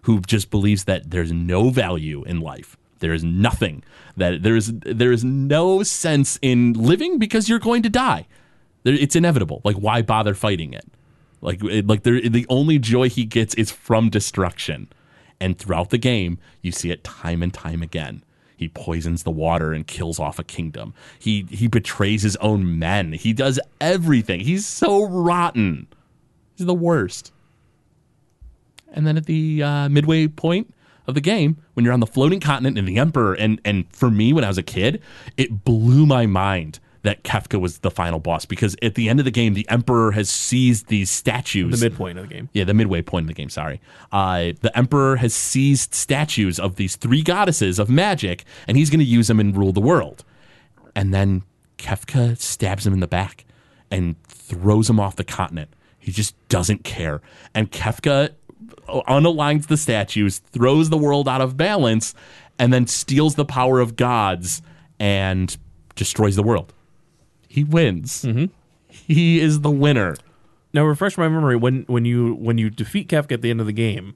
who 0.03 0.21
just 0.21 0.51
believes 0.51 0.83
that 0.83 1.09
there's 1.09 1.31
no 1.31 1.69
value 1.69 2.23
in 2.25 2.39
life. 2.39 2.77
There 2.99 3.13
is 3.13 3.23
nothing 3.23 3.83
that 4.17 4.43
there 4.43 4.55
is 4.55 4.71
there 4.73 5.11
is 5.11 5.23
no 5.23 5.83
sense 5.83 6.37
in 6.41 6.73
living 6.73 7.17
because 7.17 7.49
you're 7.49 7.59
going 7.59 7.81
to 7.83 7.89
die. 7.89 8.27
It's 8.83 9.15
inevitable. 9.15 9.61
Like 9.63 9.77
why 9.77 10.01
bother 10.01 10.33
fighting 10.33 10.73
it? 10.73 10.85
Like 11.41 11.62
like 11.62 12.04
the 12.04 12.45
only 12.49 12.80
joy 12.80 13.10
he 13.10 13.25
gets 13.25 13.54
is 13.56 13.71
from 13.71 14.10
destruction. 14.10 14.89
And 15.39 15.58
throughout 15.58 15.89
the 15.89 15.97
game, 15.97 16.38
you 16.62 16.71
see 16.71 16.91
it 16.91 17.04
time 17.04 17.41
and 17.41 17.54
time 17.54 17.82
again. 17.82 18.23
He 18.58 18.67
poisons 18.67 19.23
the 19.23 19.32
water 19.32 19.71
and 19.71 19.88
kills 19.88 20.19
off 20.19 20.38
a 20.38 20.43
kingdom. 20.43 20.93
He 21.17 21.45
he 21.49 21.67
betrays 21.67 22.23
his 22.23 22.36
own 22.38 22.78
men. 22.78 23.13
He 23.13 23.32
does 23.32 23.58
everything. 23.80 24.41
He's 24.41 24.67
so 24.67 25.06
rotten. 25.06 25.88
He's 26.56 26.67
the 26.67 26.73
worst. 26.73 27.32
And 28.91 29.08
then 29.08 29.15
at 29.15 29.28
the 29.28 29.63
uh, 29.63 29.88
midway 29.88 30.28
point 30.28 30.73
of 31.08 31.15
the 31.15 31.21
game, 31.21 31.58
when 31.73 31.86
you're 31.86 31.93
on 31.93 32.02
the 32.02 32.08
floating 32.08 32.41
continent 32.41 32.78
and 32.78 32.86
the 32.86 32.97
Emperor, 32.97 33.34
and 33.34 33.62
and 33.63 33.86
for 33.95 34.12
me 34.12 34.34
when 34.34 34.43
I 34.43 34.49
was 34.49 34.58
a 34.58 34.63
kid, 34.63 35.02
it 35.38 35.63
blew 35.63 36.06
my 36.06 36.25
mind 36.25 36.80
that 37.03 37.23
Kefka 37.23 37.59
was 37.59 37.79
the 37.79 37.91
final 37.91 38.19
boss 38.19 38.45
because 38.45 38.75
at 38.81 38.95
the 38.95 39.09
end 39.09 39.19
of 39.19 39.25
the 39.25 39.31
game, 39.31 39.53
the 39.53 39.67
Emperor 39.69 40.12
has 40.12 40.29
seized 40.29 40.88
these 40.88 41.09
statues. 41.09 41.79
The 41.79 41.89
midpoint 41.89 42.19
of 42.19 42.27
the 42.27 42.33
game. 42.33 42.49
Yeah, 42.53 42.65
the 42.65 42.73
midway 42.73 43.01
point 43.01 43.23
of 43.23 43.27
the 43.27 43.33
game. 43.33 43.49
Sorry, 43.49 43.81
uh, 44.12 44.51
the 44.62 44.71
Emperor 44.75 45.15
has 45.17 45.33
seized 45.33 45.93
statues 45.93 46.59
of 46.59 46.75
these 46.75 46.95
three 46.95 47.21
goddesses 47.21 47.79
of 47.79 47.89
magic, 47.89 48.43
and 48.67 48.77
he's 48.77 48.89
going 48.89 48.99
to 48.99 49.05
use 49.05 49.27
them 49.27 49.39
and 49.39 49.55
rule 49.55 49.71
the 49.71 49.81
world. 49.81 50.23
And 50.95 51.13
then 51.13 51.43
Kefka 51.77 52.38
stabs 52.38 52.85
him 52.85 52.93
in 52.93 52.99
the 52.99 53.07
back, 53.07 53.45
and 53.91 54.21
throws 54.23 54.89
him 54.89 54.99
off 54.99 55.15
the 55.15 55.23
continent. 55.23 55.69
He 55.97 56.12
just 56.12 56.35
doesn't 56.49 56.83
care. 56.83 57.21
And 57.53 57.71
Kefka 57.71 58.31
unaligns 58.88 59.67
the 59.67 59.77
statues, 59.77 60.39
throws 60.39 60.89
the 60.89 60.97
world 60.97 61.27
out 61.27 61.41
of 61.41 61.57
balance, 61.57 62.13
and 62.57 62.73
then 62.73 62.88
steals 62.88 63.35
the 63.35 63.45
power 63.45 63.79
of 63.79 63.95
gods 63.95 64.62
and 64.99 65.55
destroys 65.95 66.35
the 66.35 66.43
world. 66.43 66.73
He 67.49 67.63
wins. 67.63 68.23
Mm-hmm. 68.23 68.45
He 68.88 69.39
is 69.39 69.62
the 69.62 69.71
winner. 69.71 70.15
Now 70.71 70.85
refresh 70.85 71.17
my 71.17 71.27
memory 71.27 71.55
when 71.55 71.83
when 71.88 72.05
you 72.05 72.35
when 72.35 72.57
you 72.57 72.69
defeat 72.69 73.09
Kefka 73.09 73.33
at 73.33 73.41
the 73.41 73.49
end 73.49 73.59
of 73.59 73.65
the 73.65 73.73
game, 73.73 74.15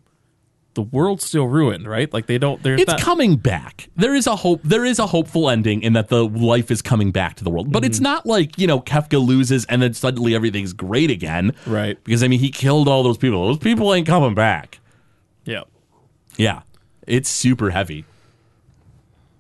the 0.76 0.84
world's 0.84 1.26
still 1.26 1.48
ruined, 1.48 1.88
right? 1.88 2.13
Like 2.13 2.28
they 2.28 2.38
don't. 2.38 2.62
There's 2.62 2.80
It's 2.80 2.91
not, 2.91 3.02
coming 3.02 3.38
back. 3.38 3.89
There 3.96 4.13
is 4.13 4.28
a 4.28 4.36
hope. 4.36 4.62
There 4.63 4.86
is 4.86 5.00
a 5.00 5.08
hopeful 5.08 5.50
ending 5.50 5.82
in 5.82 5.93
that 5.93 6.10
the 6.10 6.26
life 6.26 6.69
is 6.69 6.84
coming 6.84 7.12
back 7.12 7.36
to 7.38 7.43
the 7.43 7.50
world. 7.50 7.72
But 7.72 7.84
it's 7.84 7.98
mm-hmm. 7.98 8.04
not 8.04 8.26
like 8.28 8.58
you 8.60 8.67
know 8.67 8.80
Kefka 8.80 9.24
loses 9.24 9.65
and 9.65 9.82
then 9.82 9.96
suddenly 9.96 10.36
everything's 10.36 10.74
great 10.74 11.10
again. 11.10 11.56
Right. 11.65 12.02
Because 12.04 12.24
I 12.24 12.28
mean 12.28 12.39
he 12.39 12.52
killed 12.52 12.88
all 12.88 13.02
those 13.02 13.17
people. 13.17 13.48
Those 13.48 13.58
people 13.58 13.93
ain't 13.93 14.08
coming 14.08 14.36
back. 14.36 14.80
yeah. 15.46 15.63
Yeah. 16.38 16.62
It's 17.06 17.30
super 17.30 17.72
heavy. 17.72 18.06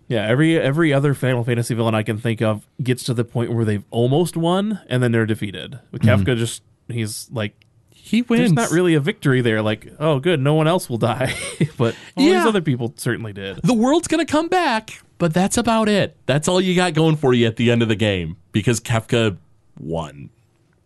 Yeah, 0.07 0.27
every 0.27 0.59
every 0.59 0.93
other 0.93 1.13
Final 1.13 1.43
Fantasy 1.43 1.73
villain 1.73 1.95
I 1.95 2.03
can 2.03 2.17
think 2.17 2.41
of 2.41 2.67
gets 2.81 3.03
to 3.05 3.13
the 3.13 3.23
point 3.23 3.53
where 3.53 3.65
they've 3.65 3.85
almost 3.89 4.35
won 4.35 4.81
and 4.87 5.01
then 5.01 5.11
they're 5.11 5.25
defeated. 5.25 5.79
With 5.91 6.01
mm-hmm. 6.01 6.23
Kefka, 6.23 6.37
just 6.37 6.61
he's 6.87 7.29
like, 7.31 7.55
He 7.89 8.21
wins. 8.21 8.39
there's 8.39 8.53
not 8.53 8.71
really 8.71 8.95
a 8.95 8.99
victory 8.99 9.41
there. 9.41 9.61
Like, 9.61 9.91
oh, 9.99 10.19
good, 10.19 10.39
no 10.39 10.53
one 10.53 10.67
else 10.67 10.89
will 10.89 10.97
die, 10.97 11.33
but 11.77 11.95
all 12.15 12.23
Yeah. 12.25 12.39
these 12.39 12.45
other 12.45 12.61
people 12.61 12.93
certainly 12.97 13.33
did. 13.33 13.59
the 13.63 13.73
world's 13.73 14.07
gonna 14.07 14.25
come 14.25 14.49
back, 14.49 15.01
but 15.17 15.33
that's 15.33 15.57
about 15.57 15.87
it. 15.89 16.17
That's 16.25 16.47
all 16.47 16.59
you 16.59 16.75
got 16.75 16.93
going 16.93 17.15
for 17.15 17.33
you 17.33 17.47
at 17.47 17.55
the 17.55 17.71
end 17.71 17.81
of 17.81 17.87
the 17.87 17.95
game 17.95 18.37
because 18.51 18.79
Kefka 18.79 19.37
won. 19.79 20.29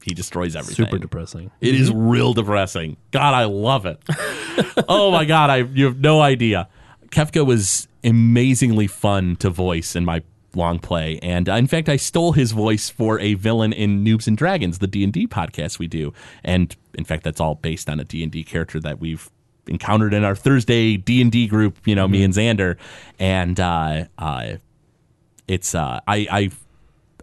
He 0.04 0.14
destroys 0.14 0.56
everything. 0.56 0.86
Super 0.86 1.00
depressing. 1.00 1.52
It 1.60 1.76
is 1.76 1.90
mm-hmm. 1.90 2.08
real 2.08 2.34
depressing. 2.34 2.96
God, 3.12 3.34
I 3.34 3.44
love 3.44 3.86
it. 3.86 4.02
oh 4.88 5.12
my 5.12 5.26
God, 5.26 5.50
I 5.50 5.58
you 5.58 5.84
have 5.86 6.00
no 6.00 6.22
idea. 6.22 6.70
Kefka 7.10 7.46
was 7.46 7.87
amazingly 8.04 8.88
fun 8.88 9.36
to 9.38 9.50
voice 9.50 9.96
in 9.96 10.06
my 10.06 10.24
long 10.56 10.80
play, 10.80 11.20
and 11.22 11.48
uh, 11.50 11.54
in 11.54 11.68
fact, 11.68 11.90
I 11.90 11.98
stole 11.98 12.32
his 12.32 12.52
voice 12.52 12.90
for 12.90 13.20
a 13.20 13.36
villain 13.36 13.74
in 13.74 14.04
Noobs 14.04 14.28
and 14.28 14.38
Dragons, 14.38 14.80
the 14.80 14.88
D 14.88 15.04
and 15.04 15.14
D 15.14 15.28
podcast 15.28 15.80
we 15.80 15.88
do, 15.88 16.14
and 16.44 16.76
in 16.96 17.06
fact, 17.06 17.24
that's 17.24 17.40
all 17.40 17.56
based 17.56 17.90
on 17.90 18.00
a 18.00 18.04
D 18.04 18.24
and 18.24 18.32
D 18.32 18.44
character 18.44 18.80
that 18.80 19.00
we've 19.00 19.30
encountered 19.68 20.14
in 20.14 20.24
our 20.24 20.36
Thursday 20.36 20.98
D 20.98 21.22
and 21.22 21.32
D 21.32 21.48
group. 21.48 21.78
You 21.86 21.96
know, 21.96 22.08
me 22.08 22.24
and 22.24 22.34
Xander, 22.34 22.78
and 23.20 23.60
uh, 23.60 24.06
uh, 24.18 24.54
it's 25.48 25.76
uh, 25.76 26.00
I 26.08 26.28
I 26.32 26.52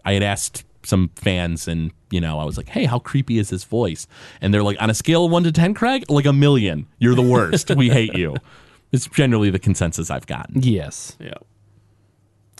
I 0.05 0.13
had 0.13 0.23
asked 0.23 0.63
some 0.83 1.09
fans 1.15 1.67
and 1.67 1.91
you 2.11 2.21
know 2.21 2.39
I 2.39 2.45
was 2.45 2.57
like, 2.57 2.69
"Hey, 2.69 2.85
how 2.85 2.99
creepy 2.99 3.37
is 3.37 3.49
his 3.49 3.63
voice?" 3.63 4.07
And 4.41 4.53
they're 4.53 4.63
like, 4.63 4.81
"On 4.81 4.89
a 4.89 4.93
scale 4.93 5.25
of 5.25 5.31
1 5.31 5.43
to 5.43 5.51
10, 5.51 5.73
Craig, 5.73 6.05
like 6.09 6.25
a 6.25 6.33
million. 6.33 6.87
You're 6.99 7.15
the 7.15 7.21
worst. 7.21 7.75
we 7.75 7.89
hate 7.89 8.15
you." 8.15 8.35
It's 8.91 9.07
generally 9.07 9.49
the 9.49 9.59
consensus 9.59 10.09
I've 10.09 10.27
gotten. 10.27 10.61
Yes. 10.63 11.17
Yeah. 11.19 11.33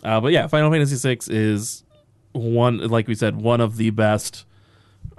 Uh, 0.04 0.20
but 0.22 0.32
yeah, 0.32 0.48
Final 0.48 0.72
Fantasy 0.72 0.96
VI 0.96 1.20
is 1.30 1.84
one, 2.34 2.78
like 2.80 3.08
we 3.08 3.16
said, 3.16 3.38
one 3.38 3.62
of 3.62 3.78
the 3.78 3.90
best 3.92 4.46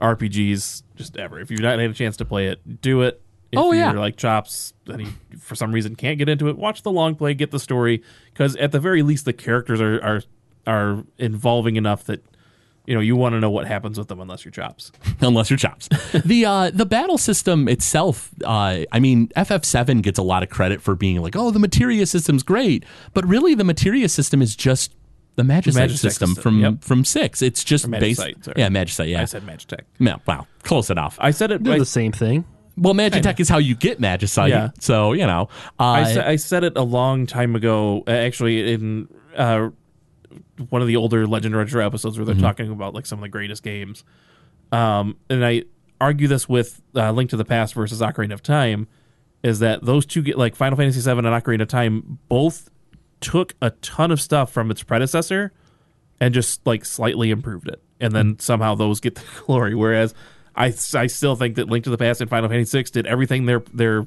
RPGs 0.01 0.83
just 0.97 1.17
ever. 1.17 1.41
If 1.41 1.51
you've 1.51 1.61
not 1.61 1.79
had 1.79 1.91
a 1.91 1.95
chance 1.95 2.17
to 2.19 2.25
play 2.25 2.47
it, 2.49 2.81
do 2.83 3.03
it. 3.03 3.21
If 3.53 3.59
Oh, 3.59 3.73
yeah. 3.73 3.91
you're 3.93 4.01
like 4.01 4.17
Chops 4.17 4.75
and 4.87 5.03
you, 5.03 5.09
for 5.39 5.55
some 5.55 5.73
reason 5.73 5.95
can't 5.95 6.19
get 6.19 6.29
into 6.29 6.49
it, 6.49 6.59
watch 6.59 6.83
the 6.83 6.91
long 6.91 7.15
play, 7.15 7.33
get 7.33 7.53
the 7.53 7.61
story, 7.61 8.03
because 8.33 8.57
at 8.57 8.73
the 8.73 8.81
very 8.81 9.03
least, 9.03 9.25
the 9.25 9.33
characters 9.33 9.81
are 9.81 10.03
are 10.03 10.23
are 10.67 11.05
involving 11.17 11.77
enough 11.77 12.03
that 12.05 12.25
you 12.87 12.95
know 12.95 13.01
you 13.01 13.17
want 13.17 13.33
to 13.35 13.41
know 13.41 13.51
what 13.51 13.67
happens 13.67 13.99
with 13.99 14.09
them 14.09 14.21
unless 14.21 14.45
you're 14.45 14.53
Chops. 14.53 14.93
unless 15.21 15.51
you're 15.51 15.57
chops. 15.57 15.89
the 16.25 16.45
uh, 16.45 16.71
the 16.73 16.87
battle 16.87 17.19
system 17.19 17.69
itself, 17.69 18.31
uh, 18.45 18.85
I 18.93 19.01
mean, 19.01 19.29
FF7 19.37 20.03
gets 20.03 20.19
a 20.19 20.23
lot 20.23 20.43
of 20.43 20.49
credit 20.49 20.81
for 20.81 20.95
being 20.95 21.21
like, 21.21 21.37
oh, 21.37 21.51
the 21.51 21.59
materia 21.59 22.07
system's 22.07 22.43
great, 22.43 22.85
but 23.15 23.27
really 23.27 23.55
the 23.55 23.65
materia 23.65 24.09
system 24.09 24.41
is 24.43 24.55
just 24.57 24.95
the 25.37 25.43
Magicite, 25.43 25.89
Magicite 25.89 25.99
system, 25.99 26.29
system, 26.29 26.35
from 26.43 26.61
yep. 26.61 26.83
from 26.83 27.05
six. 27.05 27.43
It's 27.43 27.63
just 27.63 27.85
Or 27.85 27.89
based, 27.89 28.21
yeah, 28.57 28.69
Magicite, 28.69 29.09
yeah. 29.11 29.21
I 29.23 29.25
said 29.27 29.43
Magitech. 29.43 29.81
yeah, 29.99 30.17
wow, 30.27 30.47
close 30.63 30.89
enough. 30.89 31.19
I 31.21 31.31
said 31.31 31.51
it. 31.51 31.63
They're 31.63 31.75
I, 31.75 31.79
the 31.79 31.85
same 31.85 32.13
thing. 32.13 32.45
well, 32.79 32.95
Magitech 32.95 33.39
is 33.41 33.49
how 33.49 33.59
you 33.59 33.75
get 33.75 34.01
Magicite, 34.01 34.49
Yeah. 34.49 34.71
so 34.81 35.13
you 35.13 35.27
know. 35.27 35.49
Uh, 35.79 35.85
I, 35.85 36.13
sa- 36.15 36.23
I 36.27 36.37
said 36.37 36.65
it 36.65 36.73
a 36.77 36.83
long 36.83 37.27
time 37.27 37.55
ago, 37.55 38.03
uh, 38.07 38.11
actually, 38.13 38.73
in 38.73 39.09
uh, 39.37 39.69
one 40.69 40.83
of 40.83 40.89
the 40.89 40.97
older 40.97 41.27
Legend 41.27 41.57
Retro 41.57 41.85
episodes 41.85 42.19
where 42.19 42.25
they're 42.25 42.35
talking 42.35 42.71
about 42.71 42.95
like 42.95 43.07
some 43.07 43.19
of 43.19 43.23
the 43.23 43.29
greatest 43.29 43.63
games. 43.63 44.05
Um, 44.73 45.17
and 45.31 45.45
I 45.45 45.65
argue 46.01 46.29
this 46.29 46.49
with 46.49 46.83
uh, 46.95 47.13
Link 47.13 47.31
to 47.31 47.37
the 47.37 47.45
Past 47.45 47.75
versus 47.75 48.01
Ocarina 48.01 48.33
of 48.33 48.43
Time, 48.43 48.89
is 49.43 49.61
that 49.61 49.85
those 49.85 50.07
two 50.07 50.23
get 50.23 50.39
like 50.39 50.57
Final 50.57 50.77
Fantasy 50.77 51.01
VII 51.01 51.19
and 51.19 51.27
Ocarina 51.27 51.63
of 51.63 51.69
Time 51.69 52.19
both 52.29 52.71
took 53.21 53.55
a 53.63 53.71
ton 53.71 54.11
of 54.11 54.21
stuff 54.21 54.53
from 54.53 54.71
its 54.71 54.83
predecessor 54.83 55.53
and 56.21 56.35
just 56.35 56.67
like 56.67 56.85
slightly 56.85 57.31
improved 57.31 57.69
it, 57.69 57.83
and 58.01 58.13
then 58.15 58.39
somehow 58.39 58.75
those 58.75 59.01
get 59.01 59.15
the 59.17 59.25
glory. 59.47 59.75
Whereas 59.75 60.15
I, 60.55 60.67
I 60.95 61.07
still 61.07 61.37
think 61.37 61.57
that 61.57 61.69
Link 61.69 61.85
to 61.85 61.91
the 61.91 61.99
Past 61.99 62.21
and 62.21 62.31
Final 62.31 62.49
Fantasy 62.49 62.79
VI 62.79 62.89
did 62.93 63.07
everything 63.07 63.47
their 63.47 63.61
their 63.73 64.07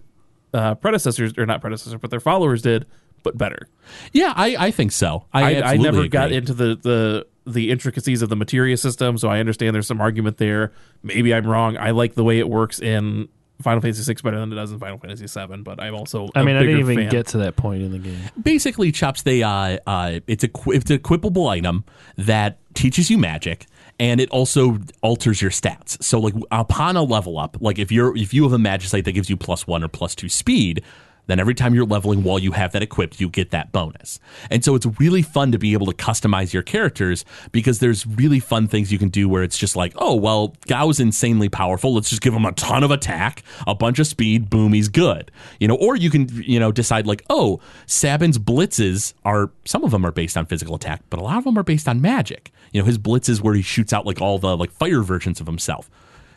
uh, 0.54 0.76
predecessors 0.76 1.34
or 1.38 1.46
not 1.46 1.62
predecessors, 1.62 2.00
but 2.00 2.10
their 2.10 2.20
followers 2.20 2.62
did, 2.62 2.86
but 3.24 3.38
better. 3.38 3.68
yeah, 4.14 4.34
I, 4.36 4.56
I 4.68 4.72
think 4.72 4.92
so. 4.92 5.26
I, 5.34 5.42
I, 5.42 5.44
I 5.44 5.54
absolutely 5.54 5.84
never 5.84 6.08
got 6.08 6.32
into 6.32 6.54
the, 6.54 6.76
the 6.76 7.28
the 7.46 7.72
intricacies 7.72 8.22
of 8.22 8.30
the 8.30 8.36
materia 8.36 8.78
system, 8.78 9.18
so 9.18 9.28
I 9.28 9.40
understand 9.40 9.74
there's 9.74 9.88
some 9.88 10.02
argument 10.02 10.38
there. 10.38 10.72
Maybe 11.04 11.34
I'm 11.34 11.48
wrong. 11.48 11.78
I 11.78 11.92
like 11.92 12.14
the 12.14 12.24
way 12.24 12.40
it 12.40 12.48
works 12.48 12.80
in 12.80 13.28
Final 13.62 13.82
Fantasy 13.82 14.14
VI 14.14 14.22
better 14.24 14.40
than 14.40 14.54
it 14.54 14.56
does 14.56 14.72
in 14.72 14.80
Final 14.80 14.98
Fantasy 15.00 15.26
VII, 15.26 15.58
but 15.64 15.82
I'm 15.82 15.94
also 15.96 16.30
I 16.34 16.42
a 16.42 16.46
mean, 16.46 16.56
I 16.56 16.62
didn't 16.62 16.80
even 16.80 16.96
fan. 16.96 17.10
get 17.10 17.28
to 17.28 17.40
that 17.40 17.56
point 17.58 17.84
in 17.84 17.92
the 17.92 18.00
game. 18.00 18.20
basically 18.42 18.92
chops 18.92 19.24
they 19.24 19.44
uh, 19.44 19.78
uh 19.86 20.20
it's 20.28 20.44
a 20.44 20.48
qu- 20.48 20.72
it's 20.72 20.90
a 20.92 20.98
equipable 20.98 21.50
item 21.50 21.84
that 22.18 22.60
teaches 22.74 23.10
you 23.10 23.18
magic 23.18 23.66
and 24.00 24.22
it 24.22 24.30
also 24.30 24.78
alters 25.02 25.42
your 25.42 25.52
stats 25.52 26.02
so 26.02 26.20
like 26.20 26.34
upon 26.52 26.96
a 26.96 27.04
level 27.04 27.38
up 27.38 27.58
like 27.60 27.80
if 27.80 27.92
you're 27.92 28.16
if 28.16 28.34
you 28.34 28.44
have 28.44 28.54
a 28.54 28.58
magicite 28.58 29.04
that 29.04 29.12
gives 29.12 29.30
you 29.30 29.36
plus 29.36 29.68
one 29.68 29.84
or 29.84 29.90
plus 29.90 30.16
two 30.16 30.30
speed 30.30 30.82
then 31.30 31.40
every 31.40 31.54
time 31.54 31.74
you're 31.74 31.86
leveling 31.86 32.24
while 32.24 32.40
you 32.40 32.52
have 32.54 32.72
that 32.72 32.82
equipped 32.82 33.20
you 33.20 33.30
get 33.30 33.52
that 33.52 33.72
bonus. 33.72 34.20
And 34.50 34.64
so 34.64 34.76
it's 34.76 34.86
really 35.00 35.22
fun 35.22 35.52
to 35.52 35.60
be 35.60 35.74
able 35.74 35.86
to 35.88 35.94
customize 35.94 36.54
your 36.54 36.64
characters 36.64 37.26
because 37.52 37.80
there's 37.80 38.06
really 38.08 38.40
fun 38.40 38.68
things 38.68 38.92
you 38.92 38.98
can 38.98 39.10
do 39.10 39.30
where 39.30 39.44
it's 39.44 39.58
just 39.58 39.76
like 39.76 39.94
oh 39.98 40.16
well 40.16 40.56
gau's 40.68 41.00
insanely 41.00 41.50
powerful. 41.50 41.94
Let's 41.94 42.10
just 42.10 42.22
give 42.22 42.34
him 42.34 42.46
a 42.46 42.52
ton 42.54 42.84
of 42.84 42.92
attack 42.92 43.44
a 43.68 43.76
bunch 43.76 44.00
of 44.00 44.08
speed 44.08 44.50
boom 44.50 44.74
he's 44.74 44.90
good. 44.90 45.32
You 45.60 45.68
know 45.68 45.76
or 45.76 45.96
you 45.96 46.10
can 46.10 46.28
you 46.44 46.60
know 46.60 46.72
decide 46.72 47.06
like 47.06 47.24
oh 47.30 47.60
sabin's 47.86 48.38
blitzes 48.38 49.14
are 49.24 49.52
some 49.66 49.84
of 49.84 49.92
them 49.92 50.06
are 50.06 50.12
based 50.12 50.38
on 50.38 50.46
physical 50.46 50.76
attack 50.76 51.04
but 51.10 51.20
a 51.20 51.24
lot 51.24 51.38
of 51.38 51.44
them 51.44 51.58
are 51.58 51.64
based 51.64 51.88
on 51.88 52.02
magic. 52.02 52.52
You 52.72 52.82
know 52.82 52.86
his 52.86 52.98
blitzes 52.98 53.42
where 53.42 53.54
he 53.54 53.62
shoots 53.62 53.94
out 53.94 54.06
like 54.06 54.22
all 54.22 54.40
the 54.40 54.56
like 54.58 54.72
fire 54.72 55.02
versions 55.02 55.40
of 55.40 55.48
himself. 55.48 55.90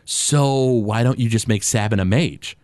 So 0.04 0.64
why 0.64 1.02
don't 1.02 1.18
you 1.18 1.28
just 1.28 1.48
make 1.48 1.62
sabin 1.62 2.00
a 2.00 2.04
mage 2.04 2.56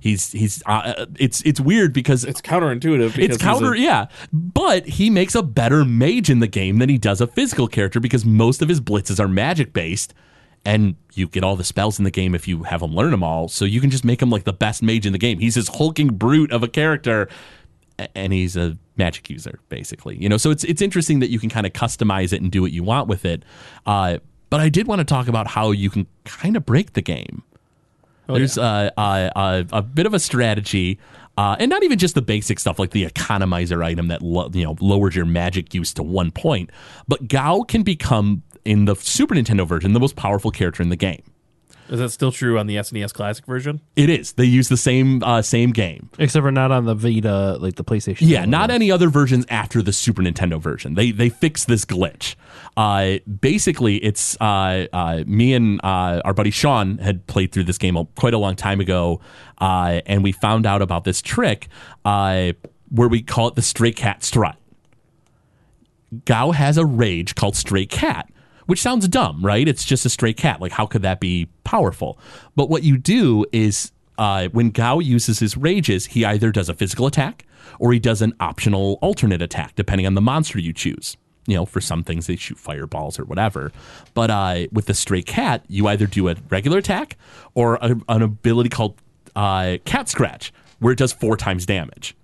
he's 0.00 0.32
he's 0.32 0.62
uh, 0.66 1.06
it's 1.18 1.40
it's 1.42 1.60
weird 1.60 1.92
because 1.92 2.24
It's 2.24 2.40
counterintuitive. 2.40 3.14
because 3.14 3.36
it's 3.36 3.42
counter, 3.42 3.72
a- 3.74 3.78
yeah. 3.78 4.06
But 4.32 4.86
he 4.86 5.10
makes 5.10 5.34
a 5.34 5.42
better 5.42 5.84
mage 5.84 6.28
in 6.30 6.40
the 6.40 6.46
game 6.48 6.78
than 6.78 6.88
he 6.88 6.98
does 6.98 7.20
a 7.20 7.26
physical 7.26 7.68
character 7.68 8.00
because 8.00 8.24
most 8.24 8.62
of 8.62 8.68
his 8.68 8.80
blitzes 8.80 9.20
are 9.20 9.28
magic 9.28 9.72
based, 9.72 10.12
and 10.64 10.96
you 11.14 11.28
get 11.28 11.44
all 11.44 11.56
the 11.56 11.64
spells 11.64 11.98
in 11.98 12.04
the 12.04 12.10
game 12.10 12.34
if 12.34 12.48
you 12.48 12.64
have 12.64 12.82
him 12.82 12.94
learn 12.94 13.10
them 13.12 13.22
all. 13.22 13.48
So 13.48 13.64
you 13.64 13.80
can 13.80 13.90
just 13.90 14.04
make 14.04 14.20
him 14.20 14.30
like 14.30 14.44
the 14.44 14.52
best 14.52 14.82
mage 14.82 15.06
in 15.06 15.12
the 15.12 15.18
game. 15.18 15.38
He's 15.38 15.54
this 15.54 15.68
hulking 15.68 16.08
brute 16.08 16.50
of 16.52 16.62
a 16.62 16.68
character, 16.68 17.28
and 18.14 18.32
he's 18.32 18.56
a 18.56 18.76
magic 18.96 19.30
user 19.30 19.60
basically. 19.68 20.16
You 20.16 20.28
know, 20.28 20.36
so 20.36 20.50
it's 20.50 20.64
it's 20.64 20.82
interesting 20.82 21.20
that 21.20 21.30
you 21.30 21.38
can 21.38 21.48
kind 21.50 21.66
of 21.66 21.72
customize 21.72 22.32
it 22.32 22.40
and 22.42 22.50
do 22.50 22.62
what 22.62 22.72
you 22.72 22.82
want 22.82 23.08
with 23.08 23.24
it. 23.24 23.44
Uh, 23.86 24.18
but 24.50 24.60
I 24.60 24.68
did 24.68 24.86
want 24.88 24.98
to 24.98 25.04
talk 25.04 25.28
about 25.28 25.46
how 25.46 25.70
you 25.70 25.90
can 25.90 26.06
kind 26.24 26.56
of 26.56 26.66
break 26.66 26.94
the 26.94 27.02
game. 27.02 27.42
There's 28.38 28.58
uh, 28.58 28.90
uh, 28.96 29.30
uh, 29.36 29.64
a 29.72 29.82
bit 29.82 30.06
of 30.06 30.14
a 30.14 30.18
strategy, 30.18 30.98
uh, 31.36 31.56
and 31.58 31.70
not 31.70 31.82
even 31.82 31.98
just 31.98 32.14
the 32.14 32.22
basic 32.22 32.58
stuff 32.58 32.78
like 32.78 32.90
the 32.90 33.04
economizer 33.04 33.84
item 33.84 34.08
that 34.08 34.22
lo- 34.22 34.50
you 34.52 34.64
know 34.64 34.76
lowers 34.80 35.14
your 35.16 35.26
magic 35.26 35.74
use 35.74 35.92
to 35.94 36.02
one 36.02 36.30
point, 36.30 36.70
but 37.08 37.28
Gau 37.28 37.62
can 37.62 37.82
become 37.82 38.42
in 38.64 38.84
the 38.84 38.94
Super 38.96 39.34
Nintendo 39.34 39.66
version 39.66 39.92
the 39.92 40.00
most 40.00 40.16
powerful 40.16 40.50
character 40.50 40.82
in 40.82 40.90
the 40.90 40.96
game. 40.96 41.22
Is 41.90 41.98
that 41.98 42.10
still 42.10 42.30
true 42.30 42.56
on 42.56 42.68
the 42.68 42.76
SNES 42.76 43.12
Classic 43.12 43.44
version? 43.44 43.80
It 43.96 44.08
is. 44.08 44.32
They 44.34 44.44
use 44.44 44.68
the 44.68 44.76
same 44.76 45.24
uh, 45.24 45.42
same 45.42 45.72
game. 45.72 46.08
Except 46.18 46.42
for 46.42 46.52
not 46.52 46.70
on 46.70 46.84
the 46.84 46.94
Vita, 46.94 47.58
like 47.60 47.74
the 47.74 47.82
PlayStation. 47.82 48.18
Yeah, 48.20 48.40
one. 48.40 48.50
not 48.50 48.70
any 48.70 48.92
other 48.92 49.08
versions 49.08 49.44
after 49.48 49.82
the 49.82 49.92
Super 49.92 50.22
Nintendo 50.22 50.60
version. 50.60 50.94
They 50.94 51.10
they 51.10 51.28
fixed 51.28 51.66
this 51.66 51.84
glitch. 51.84 52.36
Uh, 52.76 53.18
basically, 53.28 53.96
it's 53.96 54.40
uh, 54.40 54.86
uh, 54.92 55.24
me 55.26 55.52
and 55.52 55.80
uh, 55.82 56.22
our 56.24 56.32
buddy 56.32 56.52
Sean 56.52 56.98
had 56.98 57.26
played 57.26 57.50
through 57.50 57.64
this 57.64 57.78
game 57.78 57.96
quite 58.16 58.34
a 58.34 58.38
long 58.38 58.54
time 58.54 58.80
ago, 58.80 59.20
uh, 59.58 60.00
and 60.06 60.22
we 60.22 60.30
found 60.30 60.66
out 60.66 60.82
about 60.82 61.02
this 61.02 61.20
trick 61.20 61.66
uh, 62.04 62.52
where 62.88 63.08
we 63.08 63.20
call 63.20 63.48
it 63.48 63.56
the 63.56 63.62
stray 63.62 63.92
cat 63.92 64.22
strut. 64.22 64.56
Gau 66.24 66.52
has 66.52 66.76
a 66.76 66.84
rage 66.84 67.34
called 67.34 67.56
Stray 67.56 67.86
Cat, 67.86 68.28
which 68.70 68.80
sounds 68.80 69.08
dumb, 69.08 69.44
right? 69.44 69.66
It's 69.66 69.84
just 69.84 70.06
a 70.06 70.08
stray 70.08 70.32
cat. 70.32 70.60
Like, 70.60 70.70
how 70.70 70.86
could 70.86 71.02
that 71.02 71.18
be 71.18 71.48
powerful? 71.64 72.20
But 72.54 72.70
what 72.70 72.84
you 72.84 72.98
do 72.98 73.44
is 73.50 73.90
uh, 74.16 74.46
when 74.50 74.70
Gau 74.70 75.00
uses 75.00 75.40
his 75.40 75.56
rages, 75.56 76.06
he 76.06 76.24
either 76.24 76.52
does 76.52 76.68
a 76.68 76.74
physical 76.74 77.08
attack 77.08 77.44
or 77.80 77.92
he 77.92 77.98
does 77.98 78.22
an 78.22 78.32
optional 78.38 79.00
alternate 79.02 79.42
attack, 79.42 79.74
depending 79.74 80.06
on 80.06 80.14
the 80.14 80.20
monster 80.20 80.60
you 80.60 80.72
choose. 80.72 81.16
You 81.48 81.56
know, 81.56 81.66
for 81.66 81.80
some 81.80 82.04
things 82.04 82.28
they 82.28 82.36
shoot 82.36 82.58
fireballs 82.58 83.18
or 83.18 83.24
whatever. 83.24 83.72
But 84.14 84.30
uh, 84.30 84.68
with 84.70 84.86
the 84.86 84.94
stray 84.94 85.22
cat, 85.22 85.64
you 85.66 85.88
either 85.88 86.06
do 86.06 86.28
a 86.28 86.36
regular 86.48 86.78
attack 86.78 87.16
or 87.54 87.74
a, 87.82 87.96
an 88.08 88.22
ability 88.22 88.68
called 88.68 88.94
uh, 89.34 89.78
Cat 89.84 90.08
Scratch, 90.08 90.52
where 90.78 90.92
it 90.92 90.98
does 91.00 91.12
four 91.12 91.36
times 91.36 91.66
damage. 91.66 92.14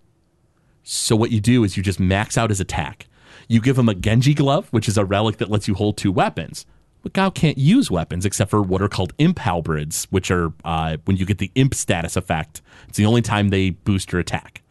So 0.85 1.17
what 1.17 1.33
you 1.33 1.41
do 1.41 1.65
is 1.65 1.77
you 1.77 1.83
just 1.83 1.99
max 1.99 2.39
out 2.39 2.51
his 2.51 2.61
attack. 2.61 3.09
You 3.49 3.61
give 3.61 3.79
him 3.79 3.89
a 3.89 3.95
Genji 3.95 4.35
glove, 4.35 4.69
which 4.71 4.89
is 4.89 4.99
a 4.99 5.05
relic 5.05 5.37
that 5.39 5.51
lets 5.51 5.69
you 5.69 5.75
hold 5.75 5.97
two 5.97 6.13
weapons. 6.13 6.67
But 7.03 7.13
Gau 7.13 7.31
can't 7.31 7.59
use 7.59 7.91
weapons 7.91 8.27
except 8.27 8.51
for 8.51 8.61
what 8.61 8.83
are 8.83 8.89
called 8.89 9.13
imp 9.19 9.39
halberds, 9.39 10.07
which 10.11 10.31
are 10.31 10.53
uh, 10.65 10.97
when 11.05 11.17
you 11.17 11.25
get 11.25 11.39
the 11.39 11.53
imp 11.55 11.75
status 11.75 12.17
effect. 12.17 12.63
It's 12.89 12.99
the 12.99 13.07
only 13.07 13.23
time 13.23 13.49
they 13.49 13.71
boost 13.71 14.11
your 14.11 14.21
attack. 14.21 14.63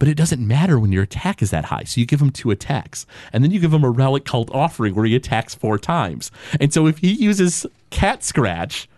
But 0.00 0.08
it 0.08 0.16
doesn't 0.16 0.44
matter 0.44 0.80
when 0.80 0.92
your 0.92 1.02
attack 1.02 1.42
is 1.42 1.50
that 1.50 1.66
high. 1.66 1.84
So 1.84 2.00
you 2.00 2.06
give 2.06 2.22
him 2.22 2.30
two 2.30 2.50
attacks. 2.50 3.06
And 3.32 3.44
then 3.44 3.50
you 3.50 3.60
give 3.60 3.72
him 3.72 3.84
a 3.84 3.90
relic 3.90 4.24
called 4.24 4.50
Offering 4.52 4.94
where 4.94 5.04
he 5.04 5.14
attacks 5.14 5.54
four 5.54 5.78
times. 5.78 6.32
And 6.58 6.72
so 6.72 6.86
if 6.86 6.98
he 6.98 7.12
uses 7.12 7.66
Cat 7.90 8.24
Scratch, 8.24 8.88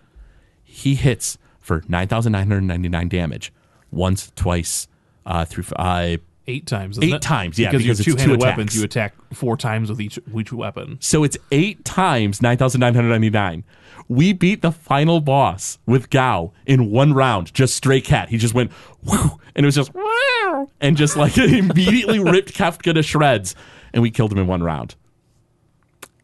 he 0.63 0.95
hits 0.95 1.39
for 1.59 1.83
9,999 1.89 3.09
damage 3.09 3.53
once, 3.91 4.33
twice, 4.37 4.87
uh, 5.27 5.45
through 5.45 5.65
uh, 5.77 6.17
Eight 6.47 6.67
times. 6.67 6.99
isn't 6.99 7.09
Eight 7.09 7.15
it? 7.17 7.23
times, 7.23 7.59
yeah, 7.59 7.71
Because, 7.71 7.83
because 7.85 8.07
your 8.07 8.17
two-handed 8.17 8.41
two 8.41 8.45
weapons, 8.45 8.77
you 8.77 8.83
attack 8.85 9.15
four 9.33 9.57
times 9.57 9.89
with 9.91 10.01
each 10.01 10.19
each 10.37 10.53
weapon. 10.53 10.99
So 11.01 11.23
it's 11.23 11.37
eight 11.53 11.85
times 11.85 12.43
9,999. 12.43 13.65
We 14.09 14.33
beat 14.33 14.61
the 14.63 14.73
final 14.73 15.21
boss 15.21 15.79
with 15.87 16.11
Gau 16.11 16.53
in 16.67 16.91
one 16.91 17.15
round, 17.15 17.55
just 17.55 17.77
stray 17.77 18.01
cat. 18.01 18.29
He 18.29 18.39
just 18.39 18.55
went, 18.55 18.73
whew, 19.05 19.39
and 19.55 19.65
it 19.65 19.67
was 19.67 19.77
just, 19.77 19.95
wow, 19.95 20.69
and 20.81 20.97
just 20.97 21.17
like 21.17 21.39
immediately 21.39 22.19
ripped 22.19 22.53
Kefka 22.55 22.93
to 22.95 23.03
shreds, 23.03 23.55
and 23.93 24.03
we 24.03 24.11
killed 24.11 24.33
him 24.33 24.39
in 24.39 24.47
one 24.49 24.63
round. 24.63 24.97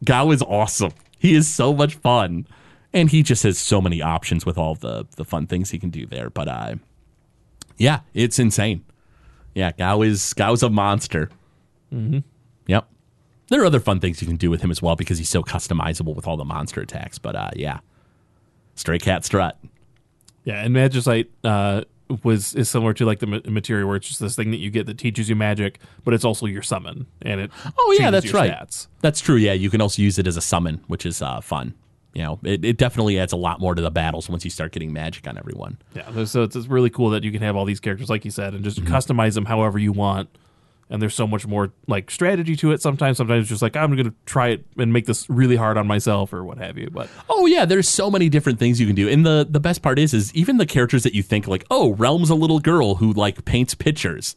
Gau 0.03 0.31
is 0.31 0.41
awesome. 0.41 0.91
He 1.17 1.33
is 1.35 1.53
so 1.53 1.73
much 1.73 1.95
fun. 1.95 2.47
And 2.91 3.11
he 3.11 3.21
just 3.21 3.43
has 3.43 3.59
so 3.59 3.81
many 3.81 4.01
options 4.01 4.47
with 4.47 4.57
all 4.57 4.73
the, 4.73 5.05
the 5.15 5.23
fun 5.23 5.45
things 5.45 5.69
he 5.69 5.77
can 5.77 5.91
do 5.91 6.07
there. 6.07 6.31
But 6.31 6.47
uh, 6.47 6.75
yeah, 7.77 7.99
it's 8.15 8.39
insane. 8.39 8.83
Yeah, 9.59 9.73
Gau 9.73 10.01
is 10.03 10.33
Gau's 10.35 10.63
a 10.63 10.69
monster. 10.69 11.29
Mm-hmm. 11.93 12.19
Yep. 12.67 12.89
There 13.49 13.61
are 13.61 13.65
other 13.65 13.81
fun 13.81 13.99
things 13.99 14.21
you 14.21 14.27
can 14.27 14.37
do 14.37 14.49
with 14.49 14.61
him 14.61 14.71
as 14.71 14.81
well 14.81 14.95
because 14.95 15.17
he's 15.17 15.27
so 15.27 15.43
customizable 15.43 16.15
with 16.15 16.25
all 16.27 16.37
the 16.37 16.45
monster 16.45 16.79
attacks. 16.79 17.19
But 17.19 17.35
uh, 17.35 17.49
yeah, 17.57 17.79
Stray 18.75 18.99
Cat 18.99 19.25
Strut. 19.25 19.59
Yeah, 20.45 20.63
and 20.63 20.73
Magicite 20.73 21.27
uh, 21.43 21.83
was 22.23 22.55
is 22.55 22.69
similar 22.69 22.93
to 22.93 23.05
like 23.05 23.19
the 23.19 23.27
ma- 23.27 23.39
materia, 23.49 23.85
where 23.85 23.97
it's 23.97 24.07
just 24.07 24.21
this 24.21 24.33
thing 24.37 24.51
that 24.51 24.59
you 24.59 24.69
get 24.69 24.85
that 24.85 24.97
teaches 24.97 25.27
you 25.29 25.35
magic, 25.35 25.79
but 26.05 26.13
it's 26.13 26.23
also 26.23 26.45
your 26.45 26.61
summon, 26.61 27.05
and 27.21 27.41
it 27.41 27.51
Oh 27.77 27.97
yeah, 27.99 28.11
that's 28.11 28.31
right. 28.33 28.51
Stats. 28.51 28.87
That's 29.01 29.19
true. 29.19 29.35
Yeah, 29.35 29.53
you 29.53 29.69
can 29.69 29.81
also 29.81 30.01
use 30.01 30.17
it 30.17 30.25
as 30.25 30.37
a 30.37 30.41
summon, 30.41 30.81
which 30.87 31.05
is 31.05 31.21
uh, 31.21 31.41
fun. 31.41 31.73
You 32.13 32.23
know, 32.23 32.39
it, 32.43 32.65
it 32.65 32.77
definitely 32.77 33.19
adds 33.19 33.33
a 33.33 33.37
lot 33.37 33.59
more 33.59 33.75
to 33.75 33.81
the 33.81 33.91
battles 33.91 34.27
once 34.29 34.43
you 34.43 34.49
start 34.49 34.71
getting 34.71 34.91
magic 34.91 35.27
on 35.27 35.37
everyone. 35.37 35.77
Yeah, 35.95 36.25
so 36.25 36.41
it's, 36.43 36.55
it's 36.55 36.67
really 36.67 36.89
cool 36.89 37.11
that 37.11 37.23
you 37.23 37.31
can 37.31 37.41
have 37.41 37.55
all 37.55 37.65
these 37.65 37.79
characters, 37.79 38.09
like 38.09 38.25
you 38.25 38.31
said, 38.31 38.53
and 38.55 38.63
just 38.63 38.81
Mm-hmm. 38.81 38.93
customize 38.93 39.35
them 39.35 39.45
however 39.45 39.77
you 39.77 39.91
want. 39.91 40.27
And 40.91 40.99
there's 40.99 41.13
so 41.13 41.27
much 41.27 41.45
more 41.45 41.71
like 41.85 42.09
strategy 42.09 42.55
to 42.55 42.71
it. 42.71 42.81
Sometimes, 42.81 43.17
sometimes 43.17 43.41
it's 43.43 43.49
just 43.49 43.61
like 43.61 43.75
I'm 43.77 43.95
going 43.95 44.09
to 44.09 44.15
try 44.25 44.47
it 44.47 44.65
and 44.75 44.91
make 44.91 45.05
this 45.05 45.29
really 45.29 45.55
hard 45.55 45.77
on 45.77 45.85
myself 45.85 46.33
or 46.33 46.43
what 46.43 46.57
have 46.57 46.79
you. 46.79 46.89
But 46.89 47.09
Oh 47.29 47.45
yeah, 47.45 47.65
there's 47.65 47.87
so 47.87 48.09
many 48.09 48.27
different 48.27 48.57
things 48.57 48.81
you 48.81 48.87
can 48.87 48.95
do. 48.95 49.07
And 49.07 49.23
the 49.23 49.45
the 49.47 49.59
best 49.59 49.83
part 49.83 49.99
is 49.99 50.15
is 50.15 50.33
even 50.33 50.57
the 50.57 50.65
characters 50.65 51.03
that 51.03 51.13
you 51.13 51.21
think 51.21 51.47
like, 51.47 51.63
"Oh, 51.69 51.93
Relm's 51.93 52.31
a 52.31 52.35
little 52.35 52.59
girl 52.59 52.95
who 52.95 53.13
like 53.13 53.45
paints 53.45 53.75
pictures." 53.75 54.35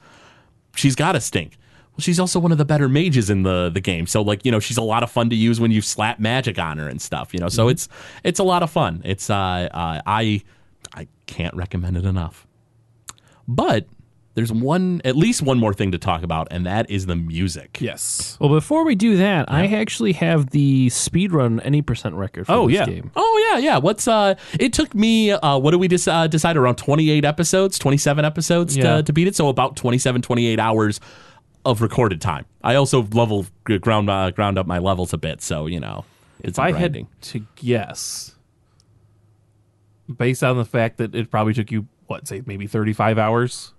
She's 0.77 0.95
got 0.95 1.17
a 1.17 1.23
stink. 1.23 1.57
Well, 1.93 2.01
she's 2.01 2.19
also 2.19 2.41
one 2.41 2.53
of 2.53 2.59
the 2.59 2.65
better 2.65 2.89
mages 2.89 3.29
in 3.31 3.43
the 3.43 3.71
the 3.73 3.81
game. 3.81 4.07
So 4.07 4.23
like, 4.23 4.45
you 4.47 4.51
know, 4.53 4.61
she's 4.61 4.79
a 4.79 4.83
lot 4.83 5.03
of 5.03 5.11
fun 5.11 5.29
to 5.31 5.37
use 5.37 5.61
when 5.61 5.71
you 5.71 5.83
slap 5.83 6.19
magic 6.19 6.59
on 6.59 6.79
her 6.79 6.89
and 6.89 7.01
stuff, 7.03 7.35
you 7.35 7.41
know. 7.41 7.49
So 7.49 7.69
it's 7.69 7.89
it's 8.25 8.39
a 8.39 8.45
lot 8.45 8.63
of 8.63 8.71
fun. 8.71 9.03
It's 9.05 9.29
uh, 9.29 9.35
uh 9.35 10.01
I 10.07 10.43
I 10.95 11.07
can't 11.27 11.55
recommend 11.55 11.97
it 11.99 12.05
enough. 12.07 12.47
But 13.47 13.87
there's 14.35 14.51
one 14.53 15.03
at 15.05 15.15
least 15.15 15.43
one 15.43 15.59
more 15.59 15.75
thing 15.75 15.93
to 15.93 15.99
talk 15.99 16.23
about 16.23 16.49
and 16.51 16.65
that 16.65 16.89
is 16.91 17.05
the 17.05 17.15
music. 17.17 17.77
yes, 17.83 18.39
Well, 18.41 18.49
before 18.49 18.83
we 18.83 18.95
do 18.95 19.19
that, 19.19 19.53
I 19.53 19.67
actually 19.67 20.13
have 20.15 20.49
the 20.51 20.87
speedrun 20.87 21.61
any 21.63 21.83
percent 21.83 22.15
record 22.15 22.47
for 22.47 22.53
Oh, 22.53 22.67
this 22.69 22.77
yeah. 22.77 22.87
game. 22.87 23.11
Oh 23.15 23.51
yeah, 23.53 23.59
yeah. 23.59 23.77
What's 23.77 24.09
uh? 24.09 24.37
It 24.59 24.73
took 24.73 24.95
me 24.95 25.33
uh, 25.33 25.59
what 25.59 25.73
did 25.73 25.81
we 25.81 25.89
just 25.89 26.09
uh, 26.09 26.29
decide 26.29 26.57
around 26.57 26.77
twenty 26.77 27.11
eight 27.11 27.27
episodes, 27.27 27.79
twenty 27.79 27.99
seven 27.99 28.25
episodes 28.25 28.75
Yeah. 28.75 28.97
to, 28.97 29.03
to 29.03 29.13
beat 29.13 29.29
it. 29.29 29.37
So 29.37 29.49
about 29.49 29.77
27, 29.77 30.23
28 30.23 30.59
hours 30.59 30.99
of 31.65 31.81
recorded 31.83 32.21
time. 32.21 32.45
I 32.63 32.75
also 32.75 33.03
level 33.13 33.47
ground 33.65 34.11
uh, 34.11 34.31
ground 34.31 34.59
up 34.59 34.67
my 34.67 34.79
levels 34.79 35.13
a 35.13 35.19
bit, 35.19 35.41
so 35.43 35.67
you 35.67 35.81
know 35.81 36.05
it's 36.41 36.59
if 36.59 36.63
I 36.63 36.71
grinding. 36.73 37.07
had 37.07 37.23
to 37.23 37.47
guess, 37.57 38.35
based 40.17 40.43
on 40.43 40.57
the 40.57 40.65
fact 40.65 40.99
that 40.99 41.15
it 41.15 41.31
probably 41.31 41.55
took 41.55 41.71
you 41.71 41.87
what 42.07 42.27
say 42.29 42.43
maybe 42.47 42.67
35 42.67 43.19
hours. 43.19 43.73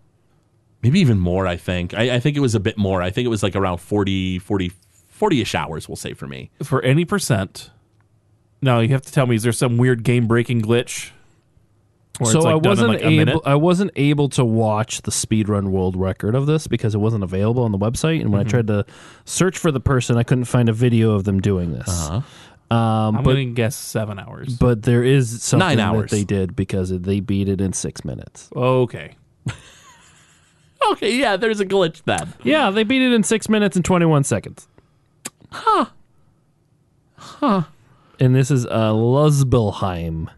maybe 0.81 0.99
even 0.99 1.19
more. 1.19 1.45
I 1.45 1.57
think 1.57 1.93
I, 1.93 2.15
I 2.15 2.19
think 2.19 2.35
it 2.37 2.39
was 2.39 2.55
a 2.55 2.59
bit 2.59 2.77
more. 2.77 3.01
I 3.01 3.09
think 3.09 3.25
it 3.25 3.29
was 3.29 3.43
like 3.43 3.55
around 3.55 3.77
40, 3.77 4.39
40 4.39 4.71
40-ish 5.19 5.55
hours. 5.55 5.87
We'll 5.87 5.95
say 5.95 6.13
for 6.13 6.27
me. 6.27 6.49
for 6.63 6.81
any 6.81 7.05
percent. 7.05 7.69
Now 8.61 8.79
you 8.79 8.89
have 8.89 9.01
to 9.03 9.11
tell 9.11 9.27
me: 9.27 9.35
is 9.35 9.43
there 9.43 9.51
some 9.51 9.77
weird 9.77 10.03
game 10.03 10.27
breaking 10.27 10.61
glitch? 10.61 11.11
Where 12.19 12.31
so 12.31 12.39
like, 12.41 12.53
I 12.53 12.55
wasn't 12.69 12.89
like, 12.89 13.01
able. 13.01 13.41
I 13.43 13.55
wasn't 13.55 13.89
able 13.95 14.29
to 14.29 14.45
watch 14.45 15.01
the 15.01 15.09
speedrun 15.11 15.69
world 15.71 15.95
record 15.95 16.35
of 16.35 16.45
this 16.45 16.67
because 16.67 16.93
it 16.93 16.99
wasn't 16.99 17.23
available 17.23 17.63
on 17.63 17.71
the 17.71 17.77
website. 17.79 18.21
And 18.21 18.31
when 18.31 18.41
Mm-hmm. 18.41 18.47
I 18.49 18.51
tried 18.51 18.67
to 18.67 18.85
search 19.25 19.57
for 19.57 19.71
the 19.71 19.79
person, 19.79 20.15
I 20.17 20.23
couldn't 20.23 20.45
find 20.45 20.69
a 20.69 20.73
video 20.73 21.11
of 21.13 21.23
them 21.23 21.39
doing 21.41 21.71
this. 21.73 21.87
Uh-huh. 21.89 22.21
Um, 22.75 23.17
I'm 23.17 23.23
but 23.23 23.33
going 23.33 23.49
to 23.49 23.53
guess 23.55 23.75
seven 23.75 24.19
hours. 24.19 24.55
but 24.57 24.83
there 24.83 25.03
is 25.03 25.41
something 25.43 25.77
Nine 25.77 25.97
that 25.97 26.09
they 26.09 26.23
did 26.23 26.55
because 26.55 26.89
they 26.89 27.19
beat 27.19 27.47
it 27.49 27.61
in 27.61 27.73
six 27.73 28.03
minutes. 28.05 28.49
okay, 28.55 29.15
Okay, 30.91 31.15
yeah. 31.15 31.37
There's 31.37 31.59
a 31.59 31.65
glitch 31.65 32.01
then. 32.05 32.33
Yeah, 32.43 32.69
they 32.71 32.83
beat 32.83 33.01
it 33.01 33.13
in 33.13 33.23
six 33.23 33.47
minutes 33.49 33.75
and 33.75 33.85
twenty 33.85 34.05
one 34.05 34.23
seconds. 34.23 34.67
Huh. 35.51 35.85
Huh. 37.15 37.63
And 38.19 38.35
this 38.35 38.51
is 38.51 38.65
uh, 38.65 38.91
Luzbelheim 38.91 40.29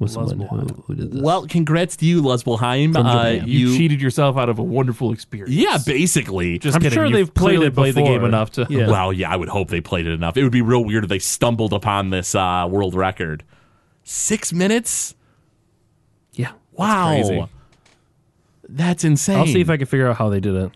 was 0.00 0.14
the 0.14 0.20
one 0.36 0.68
who, 0.68 0.82
who 0.86 0.94
did 0.94 1.12
this. 1.12 1.22
Well, 1.22 1.46
congrats 1.46 1.94
to 1.96 2.06
you, 2.06 2.22
Lesbelheim. 2.22 2.92
From 2.94 3.06
Uh, 3.06 3.28
you, 3.28 3.68
you 3.68 3.76
cheated 3.76 4.00
yourself 4.00 4.36
out 4.36 4.48
of 4.48 4.58
a 4.58 4.62
wonderful 4.62 5.12
experience. 5.12 5.50
Yeah, 5.54 5.78
basically. 5.84 6.58
just 6.58 6.74
I'm 6.76 6.82
kidding. 6.82 6.96
sure 6.96 7.04
You've 7.06 7.12
they've 7.12 7.34
played 7.34 7.48
clearly 7.58 7.66
it 7.66 7.74
played 7.74 7.94
the 7.94 8.02
game 8.02 8.24
enough 8.24 8.50
to. 8.52 8.66
Yeah. 8.70 8.88
Well, 8.88 9.12
yeah, 9.12 9.30
I 9.30 9.36
would 9.36 9.48
hope 9.50 9.68
they 9.68 9.80
played 9.80 10.06
it 10.06 10.12
enough. 10.12 10.36
It 10.36 10.42
would 10.42 10.52
be 10.52 10.62
real 10.62 10.84
weird 10.84 11.04
if 11.04 11.10
they 11.10 11.18
stumbled 11.18 11.72
upon 11.72 12.10
this 12.10 12.34
uh, 12.34 12.66
world 12.68 12.94
record. 12.94 13.44
Six 14.02 14.52
minutes? 14.52 15.14
yeah. 16.32 16.52
Wow. 16.72 17.08
crazy. 17.08 17.46
That's 18.68 19.04
insane. 19.04 19.36
I'll 19.38 19.46
see 19.46 19.60
if 19.60 19.68
I 19.68 19.76
can 19.76 19.86
figure 19.86 20.08
out 20.08 20.16
how 20.16 20.28
they 20.30 20.40
did 20.40 20.54
it. 20.54 20.70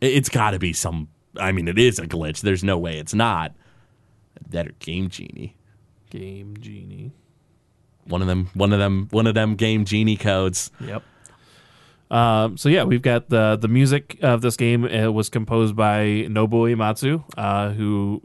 It- 0.00 0.12
It's 0.14 0.28
got 0.28 0.52
to 0.52 0.58
be 0.58 0.72
some. 0.72 1.08
I 1.36 1.50
mean, 1.52 1.66
it 1.66 1.78
is 1.78 1.98
a 1.98 2.06
glitch. 2.06 2.40
There's 2.42 2.62
no 2.62 2.78
way 2.78 2.98
it's 2.98 3.14
not. 3.14 3.52
That 4.50 4.68
or 4.68 4.72
Game 4.78 5.08
Genie. 5.08 5.56
Game 6.10 6.56
genie. 6.60 7.10
One 8.06 8.20
of 8.20 8.28
them. 8.28 8.50
One 8.54 8.72
of 8.72 8.78
them. 8.78 9.08
One 9.10 9.26
of 9.26 9.34
them 9.34 9.56
Game 9.56 9.84
Genie 9.84 10.16
codes. 10.16 10.70
Yep. 10.80 11.02
Um, 12.10 12.56
so 12.56 12.68
yeah, 12.68 12.84
we've 12.84 13.02
got 13.02 13.28
the 13.30 13.56
the 13.56 13.66
music 13.66 14.18
of 14.22 14.40
this 14.40 14.56
game 14.56 14.84
uh, 14.84 15.10
was 15.10 15.28
composed 15.28 15.74
by 15.74 16.26
Nobuo 16.28 16.70
Uematsu, 16.72 17.24
uh, 17.36 17.70
who 17.70 18.22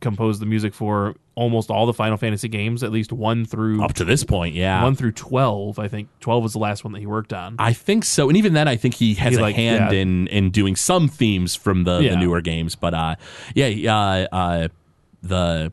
composed 0.00 0.40
the 0.40 0.46
music 0.46 0.74
for 0.74 1.16
almost 1.34 1.70
all 1.70 1.86
the 1.86 1.92
Final 1.92 2.18
Fantasy 2.18 2.48
games, 2.48 2.82
at 2.82 2.92
least 2.92 3.12
one 3.12 3.44
through 3.44 3.82
Up 3.82 3.94
to 3.94 4.04
this 4.04 4.22
point, 4.22 4.54
yeah. 4.54 4.82
one 4.82 4.94
through 4.94 5.12
twelve. 5.12 5.78
I 5.78 5.88
think 5.88 6.08
twelve 6.20 6.42
was 6.42 6.52
the 6.52 6.58
last 6.58 6.84
one 6.84 6.92
that 6.92 7.00
he 7.00 7.06
worked 7.06 7.32
on. 7.32 7.56
I 7.58 7.72
think 7.72 8.04
so, 8.04 8.28
and 8.28 8.36
even 8.36 8.52
then, 8.52 8.68
I 8.68 8.76
think 8.76 8.94
he 8.94 9.14
has 9.14 9.32
He, 9.32 9.38
a 9.38 9.42
like, 9.42 9.56
hand 9.56 9.92
yeah. 9.92 10.00
in 10.00 10.28
in 10.28 10.50
doing 10.50 10.76
some 10.76 11.08
themes 11.08 11.56
from 11.56 11.84
the, 11.84 11.98
the 11.98 12.16
newer 12.16 12.42
games. 12.42 12.76
But 12.76 12.94
uh, 12.94 13.16
yeah, 13.54 13.92
uh, 13.92 14.26
uh, 14.34 14.68
the 15.22 15.72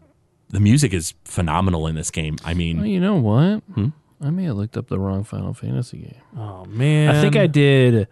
the 0.54 0.60
music 0.62 0.94
is 0.94 1.14
phenomenal 1.26 1.88
in 1.88 1.96
this 1.96 2.10
game. 2.12 2.38
I 2.46 2.54
mean, 2.54 2.78
Well, 2.78 2.86
you 2.86 3.00
know 3.02 3.16
what? 3.16 3.62
Hmm? 3.74 3.88
I 4.22 4.30
may 4.30 4.46
have 4.46 4.56
looked 4.56 4.78
up 4.78 4.88
the 4.88 4.98
wrong 5.00 5.26
Final 5.26 5.54
Fantasy 5.54 5.98
game. 5.98 6.22
oh 6.38 6.64
man, 6.66 7.14
I 7.14 7.20
think 7.22 7.36
I 7.36 7.48
did 7.48 8.08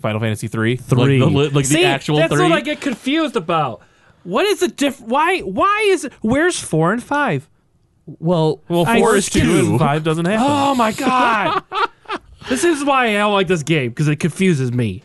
Final 0.00 0.20
Fantasy 0.20 0.48
three. 0.48 0.76
three. 0.76 1.18
Like 1.20 1.30
the 1.32 1.38
li- 1.38 1.48
like 1.48 1.68
the 1.68 1.84
actual 1.86 2.18
that's 2.18 2.34
three? 2.34 2.42
what 2.42 2.52
I 2.52 2.60
get 2.60 2.80
confused 2.82 3.34
about. 3.36 3.80
What 4.24 4.44
is 4.44 4.60
the 4.60 4.68
diff? 4.68 5.00
Why? 5.00 5.38
Why 5.40 5.86
is 5.88 6.04
it? 6.04 6.12
Where's 6.20 6.58
four 6.60 6.92
and 6.92 7.02
five? 7.02 7.48
well, 8.06 8.60
Well, 8.68 8.84
I 8.86 8.98
four 8.98 9.16
is 9.16 9.26
skipped- 9.26 9.46
two 9.46 9.70
and 9.70 9.78
five 9.78 10.04
doesn't 10.04 10.26
happen. 10.26 10.46
Oh 10.48 10.74
my 10.74 10.92
god! 10.92 11.62
this 12.48 12.62
is 12.64 12.84
why 12.84 13.06
I 13.08 13.12
don't 13.14 13.32
like 13.32 13.48
this 13.48 13.62
game 13.62 13.90
because 13.90 14.08
it 14.08 14.16
confuses 14.16 14.70
me. 14.72 15.02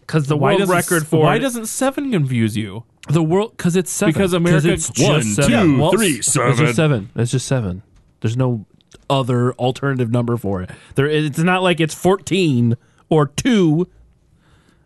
Because 0.00 0.26
the 0.26 0.36
why 0.36 0.56
world 0.56 0.68
record 0.68 1.06
for 1.06 1.22
why 1.22 1.38
doesn't 1.38 1.66
seven 1.66 2.10
confuse 2.10 2.56
you? 2.56 2.84
The 3.08 3.22
world 3.22 3.52
because 3.56 3.76
it's 3.76 3.90
seven. 3.90 4.12
Because 4.12 4.32
America- 4.32 4.72
it's 4.72 4.90
just 4.90 5.08
One, 5.10 5.22
seven. 5.22 5.50
two, 5.50 5.80
Well, 5.80 5.92
three, 5.92 6.08
It's 6.16 6.32
just 6.32 6.74
seven. 6.76 7.10
It's 7.14 7.30
just 7.30 7.46
seven. 7.46 7.82
There's 8.20 8.36
no 8.36 8.66
other 9.08 9.52
alternative 9.54 10.10
number 10.10 10.36
for 10.36 10.62
it. 10.62 10.70
There, 10.96 11.06
it's 11.06 11.38
not 11.38 11.62
like 11.62 11.80
it's 11.80 11.94
fourteen 11.94 12.76
or 13.08 13.26
two. 13.26 13.88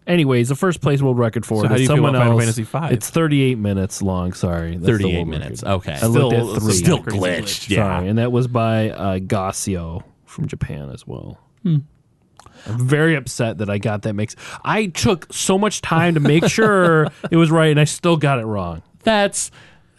Anyways, 0.06 0.48
the 0.48 0.56
first 0.56 0.80
place 0.80 1.00
world 1.00 1.18
record 1.18 1.46
for 1.46 1.60
So 1.60 1.64
it 1.66 1.68
how 1.68 1.74
is 1.74 1.78
do 1.78 1.82
you 1.82 1.88
feel 1.88 1.96
someone 1.98 2.14
about 2.16 2.24
Final 2.24 2.40
else. 2.40 2.56
Fantasy 2.56 2.88
V? 2.88 2.94
It's 2.94 3.10
38 3.10 3.58
minutes 3.58 4.02
long. 4.02 4.32
Sorry, 4.32 4.72
That's 4.76 4.86
38 4.86 5.24
minutes. 5.26 5.62
record. 5.62 5.74
Okay. 5.76 5.92
I 6.02 6.06
looked 6.06 6.34
Still- 6.34 6.56
at 6.56 6.62
three. 6.62 6.72
Still 6.72 6.98
glitched. 6.98 7.68
Yeah. 7.70 7.76
Sorry, 7.98 8.08
and 8.08 8.18
that 8.18 8.32
was 8.32 8.48
by 8.48 8.90
uh, 8.90 9.18
Gasio 9.18 10.02
from 10.24 10.48
Japan 10.48 10.90
as 10.92 11.06
well. 11.06 11.38
Hmm. 11.62 11.76
I'm 12.66 12.86
very 12.86 13.14
upset 13.16 13.58
that 13.58 13.70
I 13.70 13.78
got 13.78 14.02
that 14.02 14.14
mix. 14.14 14.36
I 14.64 14.86
took 14.86 15.32
so 15.32 15.58
much 15.58 15.80
time 15.82 16.14
to 16.14 16.20
make 16.20 16.46
sure 16.46 17.08
it 17.30 17.36
was 17.36 17.50
right, 17.50 17.70
and 17.70 17.80
I 17.80 17.84
still 17.84 18.16
got 18.16 18.38
it 18.38 18.44
wrong. 18.46 18.82
That's 19.02 19.50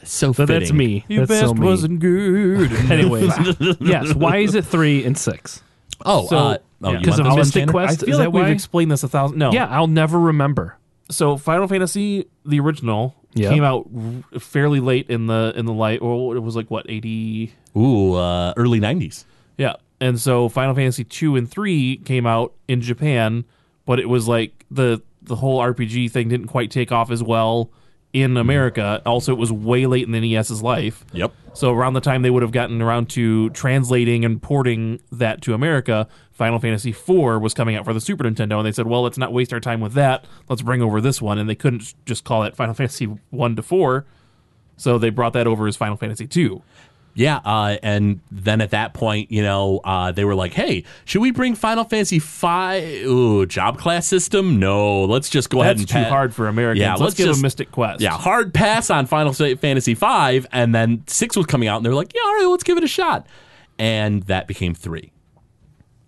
so 0.04 0.30
But 0.30 0.48
fitting. 0.48 0.60
that's 0.60 0.72
me. 0.74 1.06
Your 1.08 1.26
that's 1.26 1.42
so 1.42 1.54
me. 1.54 1.66
wasn't 1.66 2.00
good. 2.00 2.72
Anyways, 2.92 3.32
yes. 3.80 4.14
Why 4.16 4.38
is 4.38 4.56
it 4.56 4.66
three 4.66 5.04
and 5.06 5.18
six? 5.18 5.62
Oh, 6.06 6.28
So- 6.28 6.38
uh, 6.38 6.58
oh, 6.84 6.92
yeah. 6.94 7.00
you 7.00 7.06
'Cause 7.06 7.20
want 7.20 7.20
of 7.20 7.26
this 7.26 7.30
one, 7.30 7.38
Mystic 7.38 7.62
Tanner? 7.62 7.72
Quest? 7.72 8.04
I 8.04 8.06
feel 8.06 8.10
Is 8.14 8.18
like 8.20 8.26
that 8.26 8.32
we've 8.32 8.44
why? 8.46 8.50
explained 8.50 8.92
this 8.92 9.04
a 9.04 9.08
thousand. 9.08 9.38
No, 9.38 9.52
Yeah, 9.52 9.68
I'll 9.68 9.88
never 9.88 10.20
remember. 10.20 10.78
So 11.12 11.38
Final 11.38 11.68
Fantasy, 11.68 12.26
the 12.46 12.60
original, 12.60 13.16
Yeah. 13.34 13.50
came 13.50 13.64
out 13.64 13.88
r- 14.34 14.40
fairly 14.40 14.80
late 14.80 15.10
in 15.10 15.28
the 15.28 15.54
in 15.56 15.66
the 15.66 15.74
light. 15.74 16.02
Or 16.02 16.36
it 16.36 16.40
was 16.40 16.56
like 16.56 16.72
what 16.72 16.86
eighty? 16.90 17.54
Ooh, 17.78 18.14
uh, 18.16 18.54
early 18.58 18.80
90s. 18.80 19.26
Yeah, 19.58 19.76
and 20.02 20.20
so 20.20 20.50
Final 20.50 20.76
Fantasy 20.76 21.06
two 21.06 21.38
and 21.38 21.50
three 21.50 21.98
came 21.98 22.26
out 22.26 22.54
in 22.68 22.82
Japan, 22.82 23.46
but 23.86 24.00
it 24.00 24.10
was 24.10 24.28
like 24.28 24.66
the 24.70 25.02
the 25.22 25.36
whole 25.36 25.62
RPG 25.62 26.12
thing 26.12 26.28
didn't 26.28 26.48
quite 26.48 26.72
take 26.72 26.92
off 26.92 27.12
as 27.12 27.22
well 27.24 27.72
in 28.12 28.36
America. 28.36 29.02
Also, 29.06 29.32
it 29.32 29.38
was 29.38 29.52
way 29.52 29.86
late 29.86 30.06
in 30.06 30.12
the 30.12 30.20
NES's 30.20 30.62
life. 30.62 31.06
Yep. 31.14 31.34
So 31.54 31.72
around 31.72 31.94
the 31.94 32.02
time 32.02 32.24
they 32.24 32.30
would 32.30 32.42
have 32.42 32.52
gotten 32.52 32.82
around 32.82 33.10
to 33.12 33.50
translating 33.52 34.26
and 34.26 34.42
porting 34.42 35.00
that 35.12 35.42
to 35.44 35.54
America, 35.54 36.08
Final 36.32 36.60
Fantasy 36.60 36.90
IV 36.90 37.42
was 37.42 37.54
coming 37.54 37.76
out 37.76 37.86
for 37.86 37.94
the 37.94 38.02
Super 38.02 38.24
Nintendo, 38.24 38.58
and 38.58 38.66
they 38.66 38.72
said, 38.72 38.88
"Well, 38.88 39.04
let's 39.04 39.18
not 39.18 39.32
waste 39.32 39.54
our 39.54 39.60
time 39.60 39.82
with 39.82 39.94
that. 39.94 40.26
Let's 40.50 40.64
bring 40.64 40.82
over 40.82 41.00
this 41.00 41.22
one." 41.22 41.38
And 41.38 41.48
they 41.48 41.56
couldn't 41.56 41.94
just 42.06 42.24
call 42.24 42.44
it 42.44 42.56
Final 42.56 42.74
Fantasy 42.82 43.06
one 43.30 43.56
to 43.56 43.62
four, 43.62 44.06
so 44.78 44.98
they 44.98 45.12
brought 45.12 45.34
that 45.34 45.46
over 45.46 45.68
as 45.68 45.76
Final 45.76 45.98
Fantasy 45.98 46.26
two. 46.26 46.64
Yeah, 47.14 47.38
uh, 47.44 47.78
and 47.84 48.22
then 48.32 48.62
at 48.62 48.70
that 48.72 48.94
point, 48.94 49.32
you 49.32 49.44
know, 49.44 49.82
uh, 49.84 50.12
they 50.14 50.24
were 50.24 50.34
like, 50.36 50.54
"Hey, 50.54 50.86
should 51.04 51.22
we 51.22 51.32
bring 51.32 51.56
Final 51.56 51.84
Fantasy 51.84 52.20
Five? 52.20 52.84
Ooh, 53.06 53.46
job 53.46 53.78
class 53.78 54.08
system? 54.08 54.60
No, 54.60 55.04
let's 55.04 55.30
just 55.30 55.50
go 55.50 55.62
ahead 55.62 55.78
and 55.78 55.88
too 55.88 55.96
pa- 55.96 56.04
hard 56.10 56.34
for 56.34 56.48
Americans. 56.48 56.80
Yeah, 56.80 56.92
let's, 56.92 57.02
let's 57.02 57.16
give 57.16 57.28
just- 57.28 57.40
them 57.40 57.44
Mystic 57.44 57.72
Quest. 57.72 58.00
Yeah, 58.02 58.12
hard 58.18 58.54
pass 58.54 58.90
on 58.90 59.08
Final 59.08 59.34
Fantasy 59.34 59.94
Five, 59.94 60.48
and 60.54 60.74
then 60.74 61.04
six 61.08 61.36
was 61.36 61.46
coming 61.46 61.68
out, 61.68 61.78
and 61.78 61.86
they 61.86 61.90
were 61.90 61.96
like, 61.96 62.14
"Yeah, 62.16 62.22
all 62.26 62.36
right, 62.36 62.46
let's 62.50 62.64
give 62.64 62.78
it 62.78 62.84
a 62.84 62.88
shot," 62.88 63.28
and 63.78 64.24
that 64.24 64.48
became 64.48 64.74
three. 64.74 65.12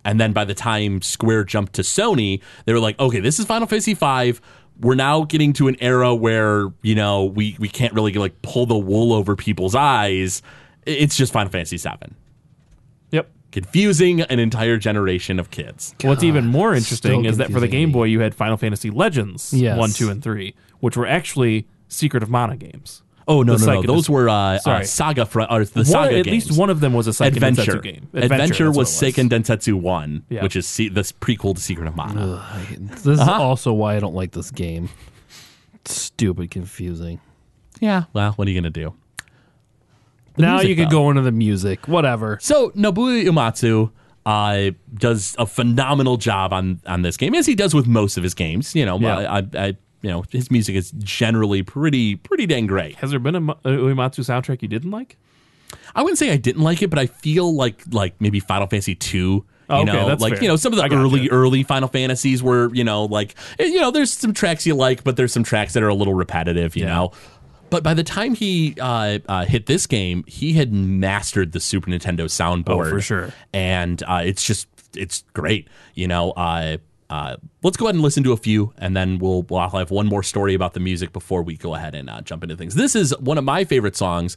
And 0.06 0.20
then 0.20 0.32
by 0.32 0.44
the 0.44 0.54
time 0.54 1.02
Square 1.02 1.44
jumped 1.44 1.74
to 1.74 1.82
Sony, 1.82 2.40
they 2.64 2.72
were 2.72 2.80
like, 2.80 2.98
"Okay, 2.98 3.20
this 3.20 3.38
is 3.38 3.44
Final 3.46 3.66
Fantasy 3.66 3.94
Five. 3.94 4.40
We're 4.80 4.96
now 4.96 5.24
getting 5.24 5.52
to 5.54 5.68
an 5.68 5.76
era 5.80 6.14
where 6.14 6.72
you 6.82 6.94
know 6.94 7.24
we 7.24 7.56
we 7.58 7.68
can't 7.68 7.92
really 7.94 8.12
like 8.14 8.40
pull 8.42 8.66
the 8.66 8.76
wool 8.78 9.12
over 9.12 9.36
people's 9.36 9.74
eyes. 9.74 10.42
It's 10.86 11.16
just 11.16 11.32
Final 11.32 11.50
Fantasy 11.50 11.78
Seven, 11.78 12.14
Yep. 13.10 13.30
confusing 13.52 14.20
an 14.22 14.38
entire 14.38 14.76
generation 14.76 15.38
of 15.38 15.50
kids." 15.50 15.94
What's 16.02 16.22
even 16.22 16.46
more 16.46 16.74
interesting 16.74 17.24
is 17.24 17.36
that 17.38 17.50
for 17.52 17.60
the 17.60 17.68
Game. 17.68 17.92
Boy, 17.92 18.04
you 18.04 18.20
had 18.20 18.34
Final 18.34 18.56
Fantasy 18.56 18.90
Legends 18.90 19.52
Yes. 19.52 19.78
one, 19.78 19.90
two, 19.90 20.10
and 20.10 20.22
three, 20.22 20.54
which 20.80 20.96
were 20.96 21.06
actually 21.06 21.66
Secret 21.88 22.22
of 22.22 22.30
Mana 22.30 22.56
games. 22.56 23.02
Oh 23.26 23.42
no, 23.42 23.56
The 23.56 23.64
no, 23.66 23.72
no! 23.72 23.80
Psycho- 23.80 23.92
Those 23.94 24.10
were 24.10 24.28
uh, 24.28 24.34
uh, 24.34 24.58
Sorry. 24.58 24.84
Saga, 24.84 25.24
fr- 25.24 25.42
or 25.48 25.64
the 25.64 25.78
One- 25.80 25.84
Saga 25.86 26.18
at 26.18 26.24
games. 26.26 26.46
least 26.48 26.58
one 26.60 26.68
of 26.68 26.80
them 26.80 26.92
was 26.92 27.06
a 27.06 27.10
Seiken 27.12 27.28
Adventure. 27.28 27.62
Densetsu 27.78 27.82
game. 27.82 28.08
Adventure, 28.12 28.64
that's 28.66 28.76
was 28.76 29.00
what 29.00 29.08
it 29.08 29.14
Seiken 29.14 29.28
Densetsu 29.30 29.72
One, 29.80 30.24
Yeah. 30.28 30.42
which 30.42 30.56
is 30.56 30.66
se- 30.66 30.90
the 30.90 31.00
prequel 31.00 31.54
to 31.54 31.60
Secret 31.62 31.86
of 31.88 31.96
Mana. 31.96 32.44
This 32.78 33.06
is 33.06 33.20
also 33.20 33.72
why 33.72 33.96
I 33.96 34.00
don't 34.00 34.14
like 34.14 34.32
this 34.32 34.50
game. 34.50 34.90
Stupid, 35.86 36.50
confusing. 36.50 37.20
Yeah. 37.80 38.04
Well, 38.12 38.32
what 38.32 38.46
are 38.46 38.50
you 38.50 38.60
gonna 38.60 38.68
do? 38.70 38.92
Now 40.36 40.54
music, 40.56 40.70
you 40.70 40.76
could 40.76 40.90
go 40.90 41.10
into 41.10 41.22
the 41.22 41.32
music, 41.32 41.86
whatever. 41.88 42.38
So 42.40 42.70
Nobuo 42.70 43.24
Uematsu 43.24 43.90
uh, 44.26 44.70
does 44.94 45.34
a 45.38 45.46
phenomenal 45.46 46.16
job 46.16 46.52
on 46.52 46.80
on 46.86 47.02
this 47.02 47.16
game, 47.16 47.34
as 47.34 47.46
he 47.46 47.54
does 47.54 47.74
with 47.74 47.86
most 47.86 48.16
of 48.16 48.22
his 48.22 48.34
games. 48.34 48.74
You 48.74 48.84
know, 48.86 48.98
Yeah. 48.98 49.16
I, 49.18 49.38
I, 49.38 49.42
I, 49.54 49.66
you 50.02 50.10
know, 50.10 50.24
his 50.30 50.50
music 50.50 50.74
is 50.76 50.90
generally 50.98 51.62
pretty 51.62 52.16
pretty 52.16 52.46
dang 52.46 52.66
great. 52.66 52.96
Has 52.96 53.10
there 53.10 53.18
been 53.20 53.34
a 53.36 53.40
a 53.40 53.70
Uematsu 53.76 54.20
soundtrack 54.20 54.62
you 54.62 54.68
didn't 54.68 54.90
like? 54.90 55.16
I 55.94 56.02
wouldn't 56.02 56.18
say 56.18 56.30
I 56.30 56.36
didn't 56.36 56.62
like 56.62 56.82
it, 56.82 56.88
but 56.90 56.98
I 56.98 57.06
feel 57.06 57.54
like 57.54 57.82
like 57.90 58.20
maybe 58.20 58.40
Final 58.40 58.66
Fantasy 58.66 58.94
two. 58.94 59.44
Oh, 59.70 59.78
You 59.78 59.82
okay, 59.84 59.92
know, 59.92 60.06
that's 60.06 60.20
like 60.20 60.34
fair. 60.34 60.42
you 60.42 60.48
know, 60.48 60.56
some 60.56 60.74
of 60.74 60.78
the 60.78 60.94
early 60.94 61.28
early 61.30 61.62
Final 61.62 61.88
Fantasies 61.88 62.42
were 62.42 62.72
you 62.74 62.84
know 62.84 63.06
like 63.06 63.34
eh, 63.58 63.64
you 63.64 63.80
know, 63.80 63.90
there's 63.90 64.12
some 64.12 64.34
tracks 64.34 64.66
you 64.66 64.74
like, 64.74 65.04
but 65.04 65.16
there's 65.16 65.32
some 65.32 65.42
tracks 65.42 65.72
that 65.72 65.82
are 65.82 65.88
a 65.88 65.94
little 65.94 66.12
repetitive. 66.14 66.76
You 66.76 66.84
Yeah. 66.84 66.94
know. 66.94 67.12
But 67.74 67.82
by 67.82 67.92
the 67.92 68.04
time 68.04 68.36
he 68.36 68.76
uh, 68.80 69.18
uh, 69.28 69.46
hit 69.46 69.66
this 69.66 69.88
game, 69.88 70.22
he 70.28 70.52
had 70.52 70.72
mastered 70.72 71.50
the 71.50 71.58
Super 71.58 71.90
Nintendo 71.90 72.26
soundboard 72.26 72.86
Oh, 72.86 72.88
for 72.90 73.00
sure. 73.00 73.32
and 73.52 74.00
uh, 74.06 74.22
it's 74.24 74.46
just 74.46 74.68
it's 74.96 75.24
great. 75.32 75.66
You 75.96 76.06
know, 76.06 76.30
uh, 76.36 76.76
uh, 77.10 77.34
let's 77.64 77.76
go 77.76 77.86
ahead 77.86 77.96
and 77.96 78.02
listen 78.04 78.22
to 78.22 78.32
a 78.32 78.36
few, 78.36 78.72
and 78.78 78.96
then 78.96 79.18
we'll 79.18 79.42
we'll 79.50 79.58
I'll 79.58 79.70
have 79.70 79.90
one 79.90 80.06
more 80.06 80.22
story 80.22 80.54
about 80.54 80.74
the 80.74 80.78
music 80.80 81.12
before 81.12 81.42
we 81.42 81.56
go 81.56 81.74
ahead 81.74 81.96
and 81.96 82.08
uh, 82.08 82.20
jump 82.20 82.44
into 82.44 82.54
things. 82.56 82.76
This 82.76 82.94
is 82.94 83.12
one 83.18 83.38
of 83.38 83.44
my 83.44 83.64
favorite 83.64 83.96
songs, 83.96 84.36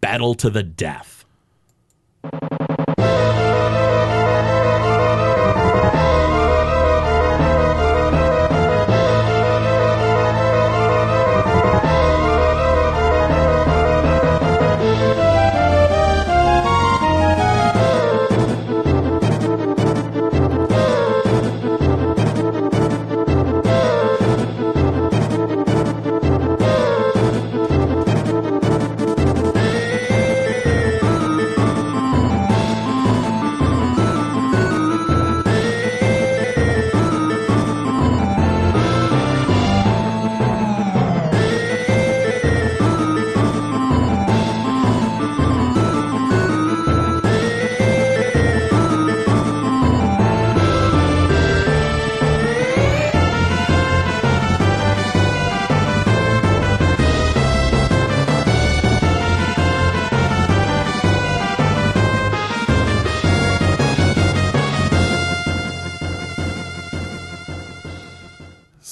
"Battle 0.00 0.36
to 0.36 0.48
the 0.48 0.62
Death." 0.62 1.24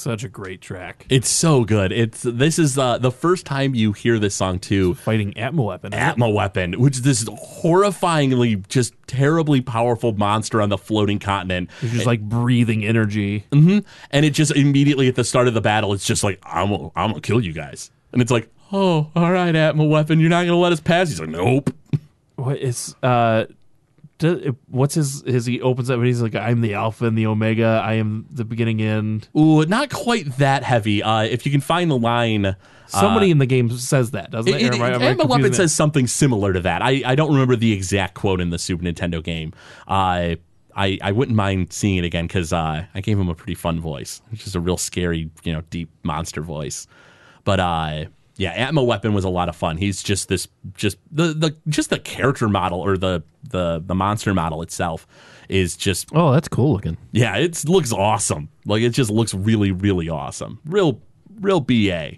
Such 0.09 0.23
a 0.23 0.27
great 0.27 0.59
track. 0.59 1.05
It's 1.07 1.29
so 1.29 1.63
good. 1.63 1.91
It's 1.91 2.23
this 2.23 2.57
is 2.57 2.79
uh, 2.79 2.97
the 2.97 3.11
first 3.11 3.45
time 3.45 3.75
you 3.75 3.91
hear 3.93 4.17
this 4.17 4.33
song 4.33 4.57
too. 4.57 4.95
Fighting 4.95 5.37
Atma 5.37 5.61
Weapon. 5.61 5.93
Atma 5.93 6.27
weapon, 6.27 6.73
which 6.81 6.95
is 6.95 7.03
this 7.03 7.23
horrifyingly, 7.25 8.67
just 8.69 8.95
terribly 9.05 9.61
powerful 9.61 10.13
monster 10.13 10.63
on 10.63 10.69
the 10.69 10.79
floating 10.79 11.19
continent. 11.19 11.69
It's 11.83 11.93
just 11.93 12.05
like 12.07 12.21
breathing 12.21 12.83
energy. 12.83 13.45
and 13.51 13.85
it 14.11 14.31
just 14.31 14.51
immediately 14.55 15.07
at 15.09 15.13
the 15.13 15.23
start 15.23 15.47
of 15.47 15.53
the 15.53 15.61
battle, 15.61 15.93
it's 15.93 16.07
just 16.07 16.23
like 16.23 16.39
I'm 16.41 16.71
gonna, 16.71 16.89
I'm 16.95 17.11
gonna 17.11 17.21
kill 17.21 17.39
you 17.39 17.53
guys, 17.53 17.91
and 18.11 18.19
it's 18.19 18.31
like, 18.31 18.49
oh, 18.71 19.11
all 19.15 19.31
right, 19.31 19.55
Atma 19.55 19.85
weapon, 19.85 20.19
you're 20.19 20.31
not 20.31 20.41
gonna 20.47 20.57
let 20.57 20.71
us 20.71 20.79
pass. 20.79 21.09
He's 21.09 21.19
like, 21.19 21.29
nope. 21.29 21.69
What 22.35 22.57
is 22.57 22.95
uh 23.03 23.45
do, 24.19 24.55
what's 24.67 24.93
his 24.95 25.23
his 25.25 25.45
he 25.45 25.59
opens 25.61 25.89
up 25.89 25.97
and 25.97 26.05
he's 26.05 26.21
like 26.21 26.35
I'm 26.35 26.61
the 26.61 26.75
alpha 26.75 27.05
and 27.05 27.17
the 27.17 27.25
omega 27.25 27.81
I 27.83 27.93
am 27.93 28.27
the 28.29 28.45
beginning 28.45 28.81
end 28.81 29.27
Ooh, 29.35 29.65
not 29.65 29.89
quite 29.91 30.37
that 30.37 30.63
heavy. 30.63 31.01
Uh, 31.01 31.23
if 31.23 31.45
you 31.45 31.51
can 31.51 31.61
find 31.61 31.89
the 31.89 31.97
line. 31.97 32.55
somebody 32.87 33.31
in 33.31 33.37
the 33.37 33.45
game 33.45 33.69
says 33.71 34.11
that 34.11 34.31
doesn't 34.31 34.53
it, 34.53 34.61
It, 34.61 34.79
Or 34.79 34.85
am 34.85 35.01
I- 35.01 35.05
am 35.07 35.21
I 35.21 35.25
Weapon 35.25 35.53
says 35.53 35.73
something 35.73 36.07
similar 36.07 36.53
to 36.53 36.59
that. 36.61 36.81
I, 36.81 37.01
I 37.05 37.15
don't 37.15 37.31
remember 37.31 37.55
the 37.55 37.71
exact 37.71 38.15
quote 38.15 38.41
in 38.41 38.49
the 38.49 38.57
Super 38.59 38.83
Nintendo 38.83 39.23
game. 39.23 39.53
Uh, 39.87 40.35
I, 40.75 40.97
I 41.01 41.11
wouldn't 41.11 41.35
mind 41.35 41.73
seeing 41.73 41.97
it 41.97 42.03
again 42.05 42.25
because 42.25 42.53
uh, 42.53 42.85
I 42.93 43.01
gave 43.01 43.19
him 43.19 43.27
a 43.29 43.35
pretty 43.35 43.55
fun 43.55 43.79
voice, 43.79 44.21
which 44.31 44.47
is 44.47 44.55
a 44.55 44.59
real 44.59 44.77
scary, 44.77 45.29
you 45.43 45.53
know, 45.53 45.61
deep 45.69 45.89
monster 46.03 46.41
voice. 46.41 46.87
But 47.43 47.59
uh, 47.59 48.05
yeah, 48.39 48.51
Atma 48.53 48.81
Weapon 48.83 49.13
was 49.13 49.25
a 49.25 49.29
lot 49.29 49.49
of 49.49 49.55
fun. 49.55 49.77
He's 49.77 50.01
just 50.01 50.27
this, 50.29 50.47
just 50.75 50.97
the 51.11 51.33
the 51.33 51.55
just 51.67 51.89
the 51.91 51.99
character 51.99 52.49
model 52.49 52.79
or 52.79 52.97
the 52.97 53.21
the 53.43 53.83
the 53.85 53.93
monster 53.93 54.33
model 54.33 54.61
itself 54.63 55.05
is 55.49 55.75
just 55.77 56.09
Oh, 56.13 56.31
that's 56.31 56.47
cool 56.47 56.71
looking. 56.73 56.97
yeah, 57.11 57.35
it 57.35 57.67
looks 57.67 57.91
awesome. 57.93 58.49
Like 58.65 58.81
it 58.81 58.89
just 58.91 59.11
looks 59.11 59.33
really 59.33 59.71
really 59.71 60.07
awesome. 60.09 60.59
Real 60.65 60.99
real 61.39 61.59
ba. 61.59 62.17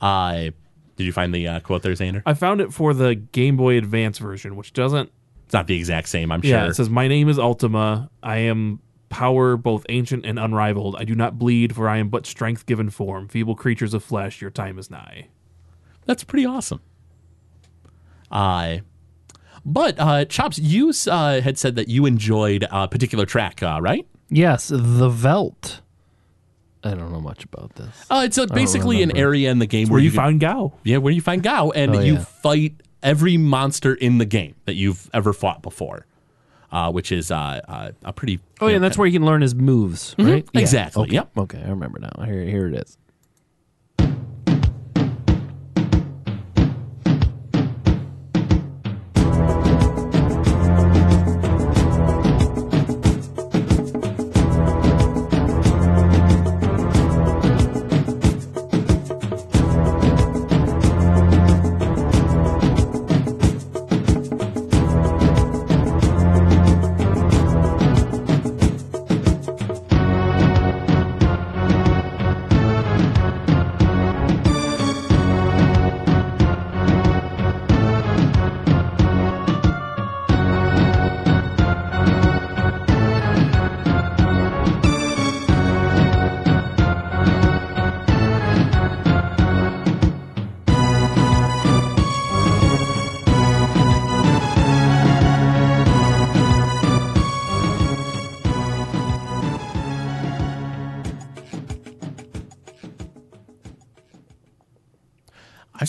Uh, 0.00 0.50
did 0.96 1.04
you 1.04 1.12
find 1.12 1.34
the 1.34 1.46
uh, 1.48 1.60
quote 1.60 1.82
there, 1.82 1.92
Xander? 1.92 2.22
I 2.24 2.34
found 2.34 2.60
it 2.60 2.72
for 2.72 2.94
the 2.94 3.14
Game 3.16 3.56
Boy 3.56 3.76
Advance 3.78 4.18
version, 4.18 4.56
which 4.56 4.72
doesn't. 4.72 5.10
It's 5.46 5.52
not 5.54 5.66
the 5.66 5.76
exact 5.76 6.08
same, 6.08 6.30
I'm 6.30 6.40
Yeah, 6.44 6.62
sure. 6.62 6.70
it 6.70 6.74
says, 6.74 6.90
"My 6.90 7.08
name 7.08 7.28
is 7.28 7.38
Ultima. 7.38 8.10
I 8.22 8.38
am 8.38 8.80
power 9.08 9.56
both 9.56 9.86
ancient 9.88 10.26
and 10.26 10.38
unrivaled. 10.38 10.94
I 10.98 11.04
do 11.04 11.14
not 11.14 11.38
bleed, 11.38 11.74
for 11.74 11.88
I 11.88 11.96
am 11.98 12.10
but 12.10 12.26
strength 12.26 12.66
given 12.66 12.90
form. 12.90 13.26
Feeble 13.28 13.54
creatures 13.56 13.94
of 13.94 14.04
flesh, 14.04 14.40
your 14.40 14.50
time 14.50 14.78
is 14.78 14.90
nigh." 14.90 15.28
That's 16.08 16.24
pretty 16.24 16.46
awesome. 16.46 16.80
Uh, 18.30 18.78
but 19.64 19.94
uh, 19.98 20.24
Chops, 20.24 20.58
you 20.58 20.90
uh, 21.10 21.42
had 21.42 21.58
said 21.58 21.76
that 21.76 21.88
you 21.88 22.06
enjoyed 22.06 22.66
a 22.70 22.88
particular 22.88 23.26
track, 23.26 23.62
uh, 23.62 23.78
right? 23.82 24.06
Yes, 24.30 24.68
the 24.68 25.10
Veldt. 25.10 25.82
I 26.82 26.94
don't 26.94 27.12
know 27.12 27.20
much 27.20 27.44
about 27.44 27.74
this. 27.74 28.06
Uh, 28.10 28.22
it's 28.24 28.38
uh, 28.38 28.46
basically 28.46 29.02
an 29.02 29.14
area 29.18 29.50
in 29.50 29.58
the 29.58 29.66
game 29.66 29.88
Where 29.88 29.94
where 29.96 30.00
you 30.02 30.10
can- 30.10 30.16
find 30.16 30.40
Gau. 30.40 30.72
yeah, 30.82 30.96
where 30.96 31.12
you 31.12 31.20
find 31.20 31.42
Gau, 31.42 31.70
and 31.72 31.94
Oh, 31.94 32.00
you 32.00 32.14
yeah. 32.14 32.24
fight 32.24 32.74
every 33.02 33.36
monster 33.36 33.92
in 33.94 34.16
the 34.16 34.24
game 34.24 34.54
that 34.64 34.74
you've 34.76 35.10
ever 35.12 35.34
fought 35.34 35.60
before, 35.60 36.06
uh, 36.72 36.90
which 36.90 37.12
is 37.12 37.30
uh, 37.30 37.60
uh, 37.68 37.90
a 38.02 38.12
pretty. 38.14 38.40
Oh 38.62 38.68
yeah, 38.68 38.74
know, 38.74 38.78
that's 38.80 38.96
where 38.96 39.06
you 39.06 39.12
can 39.18 39.26
learn 39.26 39.42
his 39.42 39.54
moves, 39.54 40.14
right? 40.18 40.46
Yeah. 40.54 40.60
exactly, 40.62 41.02
Okay. 41.02 41.12
yep. 41.14 41.30
Okay, 41.36 41.62
I 41.62 41.68
remember 41.68 41.98
now. 41.98 42.24
Here, 42.24 42.44
here 42.44 42.66
it 42.68 42.74
is. 42.74 42.96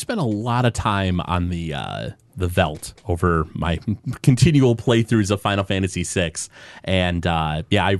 Spent 0.09 0.19
a 0.19 0.23
lot 0.23 0.65
of 0.65 0.73
time 0.73 1.21
on 1.21 1.49
the 1.49 1.71
uh, 1.71 2.09
the 2.35 2.47
Veldt 2.47 2.95
over 3.07 3.45
my 3.53 3.77
continual 4.23 4.75
playthroughs 4.75 5.29
of 5.29 5.39
Final 5.39 5.63
Fantasy 5.63 6.03
VI, 6.03 6.31
and 6.83 7.27
uh, 7.27 7.61
yeah, 7.69 7.85
I 7.85 7.97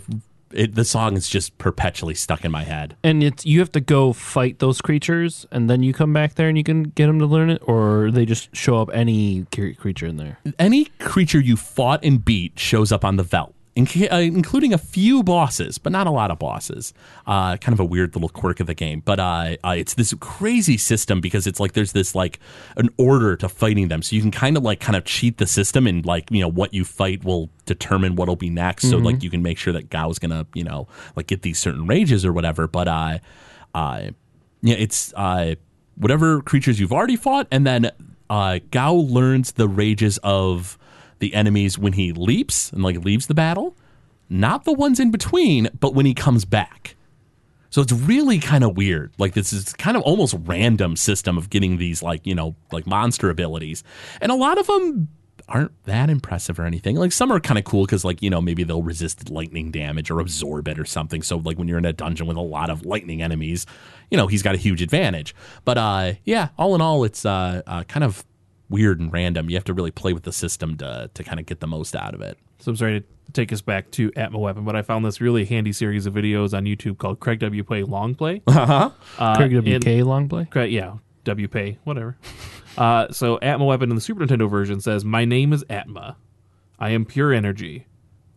it, 0.52 0.74
the 0.74 0.86
song 0.86 1.16
is 1.16 1.30
just 1.30 1.56
perpetually 1.60 2.16
stuck 2.16 2.44
in 2.44 2.52
my 2.52 2.64
head. 2.64 2.98
And 3.04 3.22
it's 3.22 3.46
you 3.46 3.60
have 3.60 3.72
to 3.74 3.80
go 3.80 4.14
fight 4.14 4.58
those 4.58 4.82
creatures, 4.82 5.46
and 5.52 5.70
then 5.70 5.84
you 5.84 5.94
come 5.94 6.12
back 6.12 6.34
there 6.34 6.50
and 6.50 6.58
you 6.58 6.64
can 6.64 6.82
get 6.82 7.06
them 7.06 7.20
to 7.20 7.28
learn 7.28 7.52
it, 7.52 7.62
or 7.68 8.10
they 8.10 8.26
just 8.26 8.56
show 8.56 8.82
up 8.82 8.90
any 8.92 9.46
creature 9.78 10.08
in 10.08 10.18
there. 10.18 10.40
Any 10.58 10.86
creature 10.98 11.40
you 11.40 11.58
fought 11.58 12.04
and 12.04 12.26
beat 12.26 12.58
shows 12.58 12.92
up 12.92 13.06
on 13.06 13.18
the 13.18 13.24
Veldt. 13.24 13.54
Uh, 13.80 14.18
including 14.18 14.74
a 14.74 14.78
few 14.78 15.24
bosses, 15.24 15.78
but 15.78 15.92
not 15.92 16.08
a 16.08 16.12
lot 16.12 16.32
of 16.32 16.40
bosses. 16.40 16.94
Uh, 17.28 17.58
kind 17.58 17.74
of 17.74 17.80
a 17.80 17.86
weird 17.86 18.16
little 18.16 18.30
quirk 18.30 18.60
of 18.60 18.68
the 18.68 18.74
game, 18.74 19.02
but 19.04 19.20
uh, 19.20 19.56
uh, 19.64 19.76
it's 19.78 19.94
this 19.94 20.14
crazy 20.20 20.78
system 20.78 21.22
because 21.22 21.46
it's 21.46 21.60
like 21.60 21.74
there's 21.74 21.92
this 21.92 22.16
like 22.16 22.40
an 22.78 22.90
order 22.98 23.36
to 23.36 23.48
fighting 23.48 23.88
them, 23.88 24.02
so 24.02 24.16
you 24.16 24.22
can 24.22 24.32
kind 24.32 24.58
of 24.58 24.64
like 24.64 24.80
kind 24.80 24.96
of 24.96 25.06
cheat 25.06 25.38
the 25.38 25.46
system 25.46 25.86
and 25.86 26.06
like 26.06 26.32
you 26.32 26.42
know 26.42 26.48
what 26.48 26.74
you 26.74 26.84
fight 26.84 27.24
will 27.24 27.50
determine 27.66 28.16
what'll 28.16 28.36
be 28.36 28.50
next. 28.50 28.90
So 28.90 28.98
like 28.98 29.24
you 29.24 29.30
can 29.30 29.44
make 29.44 29.58
sure 29.58 29.74
that 29.74 29.90
Gau's 29.90 30.18
gonna 30.18 30.48
you 30.54 30.64
know 30.64 30.88
like 31.16 31.28
get 31.28 31.44
these 31.44 31.60
certain 31.60 31.86
rages 31.86 32.26
or 32.26 32.34
whatever. 32.34 32.68
But 32.68 32.88
uh, 32.88 33.20
uh, 33.76 34.02
yeah, 34.62 34.76
it's 34.76 35.14
uh, 35.16 35.56
whatever 35.96 36.42
creatures 36.42 36.80
you've 36.80 36.94
already 36.94 37.16
fought, 37.16 37.48
and 37.52 37.68
then 37.68 37.92
uh, 38.30 38.60
Gau 38.72 38.94
learns 38.94 39.52
the 39.54 39.68
rages 39.68 40.18
of 40.24 40.79
the 41.20 41.34
enemies 41.34 41.78
when 41.78 41.94
he 41.94 42.12
leaps 42.12 42.72
and 42.72 42.84
like 42.84 43.04
leaves 43.04 43.28
the 43.28 43.34
battle, 43.34 43.76
not 44.30 44.66
the 44.66 44.74
ones 44.74 45.00
in 45.00 45.12
between, 45.12 45.70
but 45.80 45.94
when 45.94 46.06
he 46.06 46.14
comes 46.14 46.46
back. 46.46 46.96
So 47.70 47.82
it's 47.82 47.92
really 47.92 48.40
kind 48.40 48.64
of 48.64 48.76
weird. 48.76 49.14
Like 49.18 49.34
this 49.34 49.54
is 49.54 49.74
kind 49.74 49.96
of 49.96 50.04
almost 50.04 50.36
random 50.40 50.96
system 50.96 51.38
of 51.38 51.50
getting 51.50 51.78
these 51.78 52.02
like 52.02 52.26
you 52.26 52.36
know 52.36 52.56
like 52.72 52.88
monster 52.88 53.30
abilities, 53.30 53.84
and 54.22 54.32
a 54.32 54.36
lot 54.36 54.58
of 54.58 54.68
them 54.68 55.10
aren't 55.48 55.72
that 55.86 56.10
impressive 56.10 56.60
or 56.60 56.66
anything. 56.66 56.96
Like 56.96 57.12
some 57.12 57.32
are 57.32 57.40
kind 57.40 57.58
of 57.58 57.66
cool 57.66 57.86
because 57.86 58.04
like 58.04 58.22
you 58.22 58.30
know 58.30 58.42
maybe 58.42 58.64
they'll 58.64 58.84
resist 58.84 59.30
lightning 59.30 59.72
damage 59.72 60.10
or 60.10 60.20
absorb 60.20 60.68
it 60.68 60.80
or 60.80 60.86
something. 60.86 61.22
So 61.22 61.38
like 61.38 61.58
when 61.58 61.68
you're 61.68 61.78
in 61.78 61.86
a 61.86 61.94
dungeon 61.94 62.28
with 62.28 62.38
a 62.38 62.42
lot 62.42 62.70
of 62.70 62.86
lightning 62.86 63.22
enemies, 63.22 63.66
you 64.10 64.18
know 64.18 64.28
he's 64.28 64.44
got 64.44 64.56
a 64.56 64.60
huge 64.60 64.82
advantage. 64.82 65.36
But 65.66 65.78
uh 65.78 66.14
yeah, 66.24 66.50
all 66.58 66.76
in 66.76 66.82
all, 66.82 67.04
it's 67.04 67.26
uh, 67.26 67.62
uh 67.68 67.84
kind 67.84 68.04
of 68.04 68.26
weird 68.70 69.00
and 69.00 69.12
random. 69.12 69.50
You 69.50 69.56
have 69.58 69.64
to 69.66 69.74
really 69.74 69.92
play 69.92 70.14
with 70.14 70.24
the 70.24 70.32
system 70.32 70.78
to 70.78 71.10
to 71.14 71.24
kind 71.24 71.40
of 71.40 71.46
get 71.46 71.60
the 71.60 71.68
most 71.68 71.96
out 71.96 72.14
of 72.14 72.22
it. 72.22 72.38
So 72.60 72.72
I'm 72.72 72.76
sorry 72.76 73.02
to 73.02 73.06
take 73.34 73.54
us 73.54 73.62
back 73.62 73.90
to 73.92 74.12
Atma 74.16 74.40
Weapon, 74.40 74.66
but 74.66 74.76
I 74.76 74.82
found 74.82 75.06
this 75.06 75.22
really 75.22 75.46
handy 75.46 75.72
series 75.72 76.06
of 76.06 76.14
videos 76.14 76.56
on 76.56 76.66
YouTube 76.66 76.98
called 76.98 77.20
Craig 77.20 77.40
W. 77.40 77.64
Play 77.64 77.84
Long 77.84 78.16
Play. 78.16 78.42
Uh-huh. 78.48 79.36
Craig 79.36 79.54
WK 79.54 80.06
long 80.06 80.28
play. 80.28 80.46
Craig, 80.46 80.72
yeah, 80.72 80.96
W 81.24 81.48
Pay, 81.48 81.78
whatever. 81.84 82.18
uh, 82.78 83.12
so 83.12 83.40
Atma 83.40 83.66
Weapon 83.66 83.90
in 83.90 83.96
the 83.96 84.02
Super 84.02 84.26
Nintendo 84.26 84.50
version 84.50 84.82
says, 84.82 85.06
"My 85.06 85.26
name 85.26 85.54
is 85.54 85.64
Atma. 85.70 86.18
I 86.78 86.90
am 86.92 87.06
pure 87.06 87.34
energy, 87.34 87.88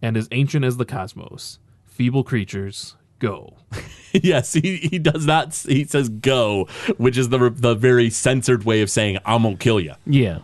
and 0.01 0.17
as 0.17 0.29
ancient 0.31 0.65
as 0.65 0.77
the 0.77 0.85
cosmos. 0.85 1.59
Feeble 1.85 2.25
creatures, 2.25 2.97
go." 3.19 3.57
yes, 4.23 4.53
he, 4.53 4.77
he 4.77 4.99
does 4.99 5.27
not. 5.27 5.55
He 5.55 5.85
says 5.85 6.09
go, 6.09 6.67
which 6.97 7.17
is 7.17 7.29
the 7.31 7.51
the 7.51 7.75
very 7.75 8.11
censored 8.11 8.65
way 8.65 8.83
of 8.83 8.91
saying 8.91 9.19
I'm 9.25 9.43
gonna 9.43 9.57
kill 9.57 9.81
you 9.81 9.95
Yeah. 10.07 10.39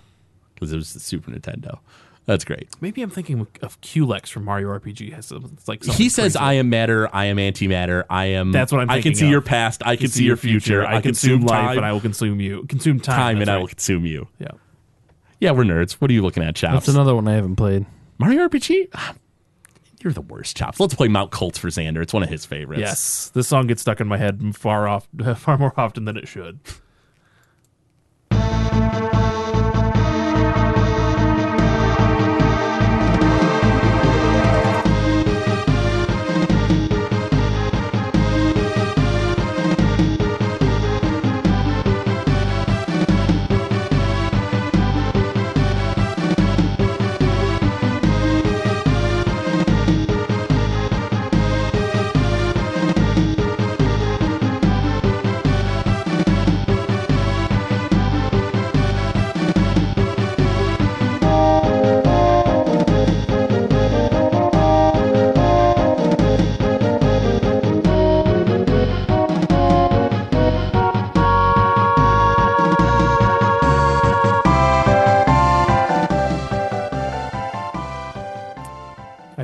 because 0.55 0.73
it 0.73 0.77
was 0.77 0.93
the 0.95 1.01
Super 1.01 1.31
Nintendo. 1.31 1.79
That's 2.27 2.45
great. 2.45 2.69
Maybe 2.83 3.01
I'm 3.01 3.09
thinking 3.09 3.47
of 3.63 3.81
Culex 3.81 4.29
from 4.29 4.45
Mario 4.45 4.69
RPG. 4.69 5.15
Has 5.15 5.33
it's 5.33 5.67
like 5.67 5.83
He 5.83 6.11
says, 6.11 6.35
crazy. 6.35 6.39
"I 6.39 6.53
am 6.55 6.69
matter. 6.69 7.09
I 7.15 7.25
am 7.27 7.39
antimatter. 7.39 8.05
I 8.11 8.27
am. 8.27 8.53
That's 8.53 8.71
what 8.71 8.83
I'm 8.83 8.91
I 8.91 9.01
can 9.01 9.15
see 9.15 9.25
of. 9.25 9.31
your 9.31 9.41
past. 9.41 9.83
I 9.87 9.97
can 9.97 10.09
see 10.09 10.25
your 10.25 10.37
future. 10.37 10.85
I, 10.85 11.01
consume 11.01 11.41
life, 11.41 11.79
and 11.79 11.87
I 11.87 11.93
will 11.93 12.03
consume 12.03 12.39
you. 12.39 12.65
Consume 12.69 13.01
time, 13.01 13.17
time, 13.17 13.37
and 13.39 13.49
that's 13.49 13.55
I 13.55 13.59
will 13.59 13.67
consume 13.69 14.05
you. 14.05 14.29
Yeah. 14.39 14.49
Yeah, 15.41 15.53
we're 15.53 15.65
nerds. 15.65 15.93
What 15.93 16.11
are 16.11 16.15
you 16.15 16.21
looking 16.21 16.43
at, 16.43 16.55
Chops? 16.55 16.75
That's 16.75 16.89
another 16.89 17.15
one 17.15 17.27
I 17.29 17.33
haven't 17.35 17.57
played. 17.57 17.87
Mario 18.19 18.47
RPG. 18.47 18.89
You're 20.03 20.13
the 20.13 20.21
worst, 20.21 20.57
Chops. 20.57 20.79
Let's 20.81 20.95
play 20.95 21.09
Mount 21.09 21.31
Koltz 21.31 21.59
for 21.59 21.69
Xander. 21.69 22.03
It's 22.03 22.13
one 22.13 22.23
of 22.23 22.29
his 22.29 22.45
favorites. 22.45 22.81
Yes, 22.81 23.31
this 23.35 23.49
song 23.49 23.67
gets 23.67 23.83
stuck 23.83 24.01
in 24.01 24.09
my 24.09 24.17
head 24.17 24.57
far 24.57 24.89
off, 24.89 25.09
far 25.37 25.59
more 25.59 25.73
often 25.77 26.05
than 26.05 26.17
it 26.17 26.29
should. 26.29 26.61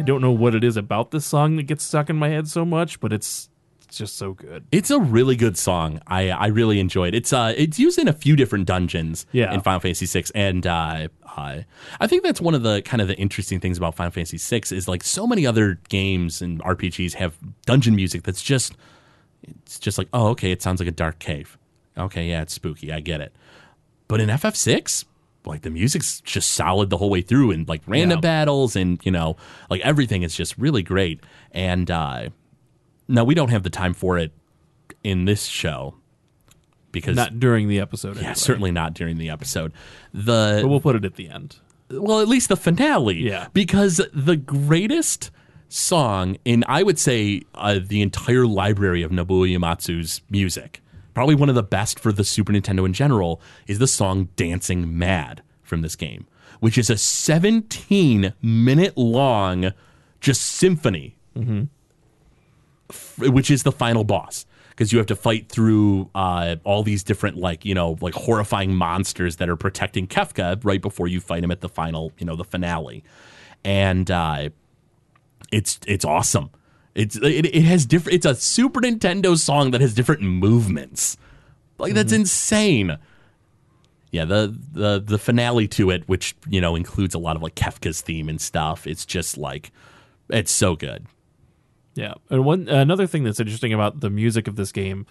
Don't 0.04 0.20
know 0.20 0.32
what 0.32 0.54
it 0.54 0.62
is 0.64 0.76
about 0.76 1.10
this 1.10 1.26
song 1.26 1.56
that 1.56 1.64
gets 1.64 1.84
stuck 1.84 2.08
in 2.10 2.16
my 2.16 2.28
head 2.28 2.48
so 2.48 2.64
much, 2.64 3.00
but 3.00 3.12
it's 3.12 3.48
it's 3.84 3.98
just 3.98 4.16
so 4.16 4.32
good. 4.32 4.64
It's 4.72 4.90
a 4.90 4.98
really 4.98 5.36
good 5.36 5.58
song. 5.58 6.00
I, 6.06 6.30
I 6.30 6.46
really 6.46 6.80
enjoyed 6.80 7.14
it. 7.14 7.18
It's 7.18 7.32
uh 7.32 7.52
it's 7.56 7.78
used 7.78 7.98
in 7.98 8.08
a 8.08 8.12
few 8.12 8.34
different 8.36 8.66
dungeons 8.66 9.26
Yeah. 9.32 9.52
in 9.52 9.60
Final 9.60 9.80
Fantasy 9.80 10.06
VI, 10.06 10.24
and 10.34 10.66
uh, 10.66 11.08
uh, 11.36 11.58
I 12.00 12.06
think 12.06 12.22
that's 12.22 12.40
one 12.40 12.54
of 12.54 12.62
the 12.62 12.80
kind 12.82 13.00
of 13.02 13.08
the 13.08 13.16
interesting 13.16 13.60
things 13.60 13.76
about 13.78 13.94
Final 13.96 14.10
Fantasy 14.12 14.38
VI 14.38 14.74
is 14.76 14.88
like 14.88 15.02
so 15.02 15.26
many 15.26 15.46
other 15.46 15.78
games 15.88 16.40
and 16.42 16.60
RPGs 16.62 17.14
have 17.14 17.36
dungeon 17.66 17.94
music 17.96 18.22
that's 18.22 18.42
just 18.42 18.74
it's 19.42 19.78
just 19.78 19.98
like 19.98 20.08
oh 20.12 20.28
okay 20.28 20.50
it 20.52 20.62
sounds 20.62 20.80
like 20.80 20.88
a 20.88 20.92
dark 20.92 21.18
cave. 21.18 21.58
Okay, 21.96 22.28
yeah, 22.28 22.42
it's 22.42 22.54
spooky. 22.54 22.90
I 22.92 23.00
get 23.00 23.20
it. 23.20 23.32
But 24.08 24.20
in 24.20 24.28
FF6, 24.28 25.04
like 25.46 25.62
the 25.62 25.70
music's 25.70 26.20
just 26.22 26.52
solid 26.52 26.90
the 26.90 26.96
whole 26.96 27.10
way 27.10 27.20
through 27.22 27.50
and 27.50 27.68
like 27.68 27.82
random 27.86 28.18
Yeah. 28.18 28.20
battles 28.22 28.76
and 28.76 28.98
you 29.04 29.10
know 29.12 29.36
like 29.70 29.80
everything 29.82 30.22
is 30.22 30.34
just 30.34 30.56
really 30.58 30.82
great 30.82 31.20
and 31.52 31.90
uh 31.90 32.28
now 33.08 33.24
we 33.24 33.34
don't 33.34 33.50
have 33.50 33.62
the 33.62 33.70
time 33.70 33.92
for 33.94 34.16
it 34.18 34.32
in 35.02 35.24
this 35.26 35.44
show 35.46 35.94
because 36.92 37.16
Not 37.16 37.38
during 37.40 37.68
the 37.68 37.80
episode. 37.80 38.14
yeah, 38.16 38.20
anyway. 38.22 38.34
certainly 38.34 38.70
not 38.70 38.94
during 38.94 39.18
the 39.18 39.28
episode. 39.28 39.72
But 40.12 40.60
The 40.62 40.68
we'll 40.68 40.80
put 40.80 40.94
it 40.96 41.04
at 41.04 41.16
the 41.16 41.28
end. 41.28 41.56
well, 41.90 42.20
at 42.20 42.28
least 42.28 42.48
the 42.48 42.56
finale. 42.56 43.16
Yeah. 43.16 43.48
Because 43.52 44.00
the 44.14 44.36
greatest 44.36 45.30
song 45.68 46.36
in 46.44 46.62
I 46.68 46.84
would 46.84 46.98
say 47.00 47.42
uh, 47.56 47.80
the 47.84 48.00
entire 48.00 48.46
library 48.46 49.02
of 49.02 49.10
Nobuo 49.10 49.44
Uematsu's 49.52 50.22
music, 50.30 50.80
probably 51.14 51.34
one 51.34 51.48
of 51.48 51.54
the 51.54 51.62
best 51.62 51.98
for 51.98 52.12
the 52.12 52.24
Super 52.24 52.52
Nintendo 52.52 52.84
in 52.84 52.92
general, 52.92 53.40
is 53.66 53.78
the 53.78 53.86
song 53.86 54.28
"Dancing 54.36 54.98
Mad" 54.98 55.42
from 55.62 55.80
this 55.82 55.96
game, 55.96 56.26
which 56.60 56.76
is 56.76 56.90
a 56.90 56.96
17 56.96 58.34
minute 58.42 58.96
long 58.96 59.72
just 60.20 60.42
symphony 60.42 61.16
f- 62.90 63.18
which 63.18 63.50
is 63.50 63.62
the 63.62 63.72
final 63.72 64.04
boss 64.04 64.46
because 64.70 64.92
you 64.92 64.98
have 64.98 65.06
to 65.06 65.16
fight 65.16 65.48
through 65.48 66.10
uh, 66.14 66.56
all 66.64 66.82
these 66.82 67.02
different 67.04 67.36
like 67.36 67.64
you 67.64 67.74
know 67.74 67.96
like 68.00 68.14
horrifying 68.14 68.74
monsters 68.74 69.36
that 69.36 69.48
are 69.48 69.56
protecting 69.56 70.06
Kefka 70.06 70.64
right 70.64 70.80
before 70.80 71.06
you 71.08 71.20
fight 71.20 71.44
him 71.44 71.50
at 71.50 71.60
the 71.60 71.68
final 71.68 72.12
you 72.18 72.26
know 72.26 72.36
the 72.36 72.44
finale, 72.44 73.04
and 73.64 74.10
uh, 74.10 74.48
it's 75.52 75.78
it's 75.86 76.04
awesome. 76.04 76.50
It's 76.94 77.16
it, 77.16 77.46
it 77.46 77.62
has 77.62 77.86
different. 77.86 78.16
It's 78.16 78.26
a 78.26 78.34
Super 78.34 78.80
Nintendo 78.80 79.36
song 79.36 79.72
that 79.72 79.80
has 79.80 79.94
different 79.94 80.22
movements. 80.22 81.16
Like 81.78 81.94
that's 81.94 82.12
insane. 82.12 82.98
Yeah, 84.12 84.24
the 84.24 84.56
the 84.72 85.00
the 85.00 85.18
finale 85.18 85.66
to 85.68 85.90
it, 85.90 86.08
which 86.08 86.36
you 86.48 86.60
know 86.60 86.76
includes 86.76 87.14
a 87.14 87.18
lot 87.18 87.34
of 87.34 87.42
like 87.42 87.56
Kefka's 87.56 88.00
theme 88.00 88.28
and 88.28 88.40
stuff. 88.40 88.86
It's 88.86 89.04
just 89.04 89.36
like 89.36 89.72
it's 90.28 90.52
so 90.52 90.76
good. 90.76 91.06
Yeah, 91.94 92.14
and 92.30 92.44
one 92.44 92.68
another 92.68 93.06
thing 93.06 93.24
that's 93.24 93.40
interesting 93.40 93.72
about 93.72 94.00
the 94.00 94.10
music 94.10 94.46
of 94.46 94.56
this 94.56 94.70
game, 94.70 95.06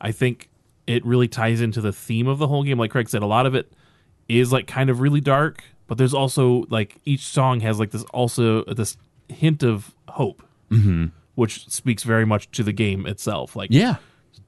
I 0.00 0.12
think 0.12 0.50
it 0.86 1.04
really 1.04 1.28
ties 1.28 1.60
into 1.60 1.80
the 1.80 1.92
theme 1.92 2.28
of 2.28 2.38
the 2.38 2.46
whole 2.46 2.62
game. 2.62 2.78
Like 2.78 2.90
Craig 2.90 3.08
said, 3.08 3.22
a 3.22 3.26
lot 3.26 3.46
of 3.46 3.54
it 3.54 3.72
is 4.28 4.52
like 4.52 4.66
kind 4.66 4.90
of 4.90 5.00
really 5.00 5.20
dark, 5.20 5.64
but 5.86 5.98
there's 5.98 6.14
also 6.14 6.64
like 6.70 7.00
each 7.04 7.24
song 7.24 7.60
has 7.60 7.78
like 7.78 7.90
this 7.90 8.04
also 8.04 8.62
this 8.64 8.96
hint 9.28 9.62
of 9.62 9.94
hope, 10.08 10.42
mm-hmm. 10.70 11.06
Which 11.34 11.68
speaks 11.68 12.02
very 12.02 12.24
much 12.24 12.50
to 12.52 12.62
the 12.62 12.72
game 12.72 13.06
itself. 13.06 13.56
Like 13.56 13.70
Yeah, 13.72 13.96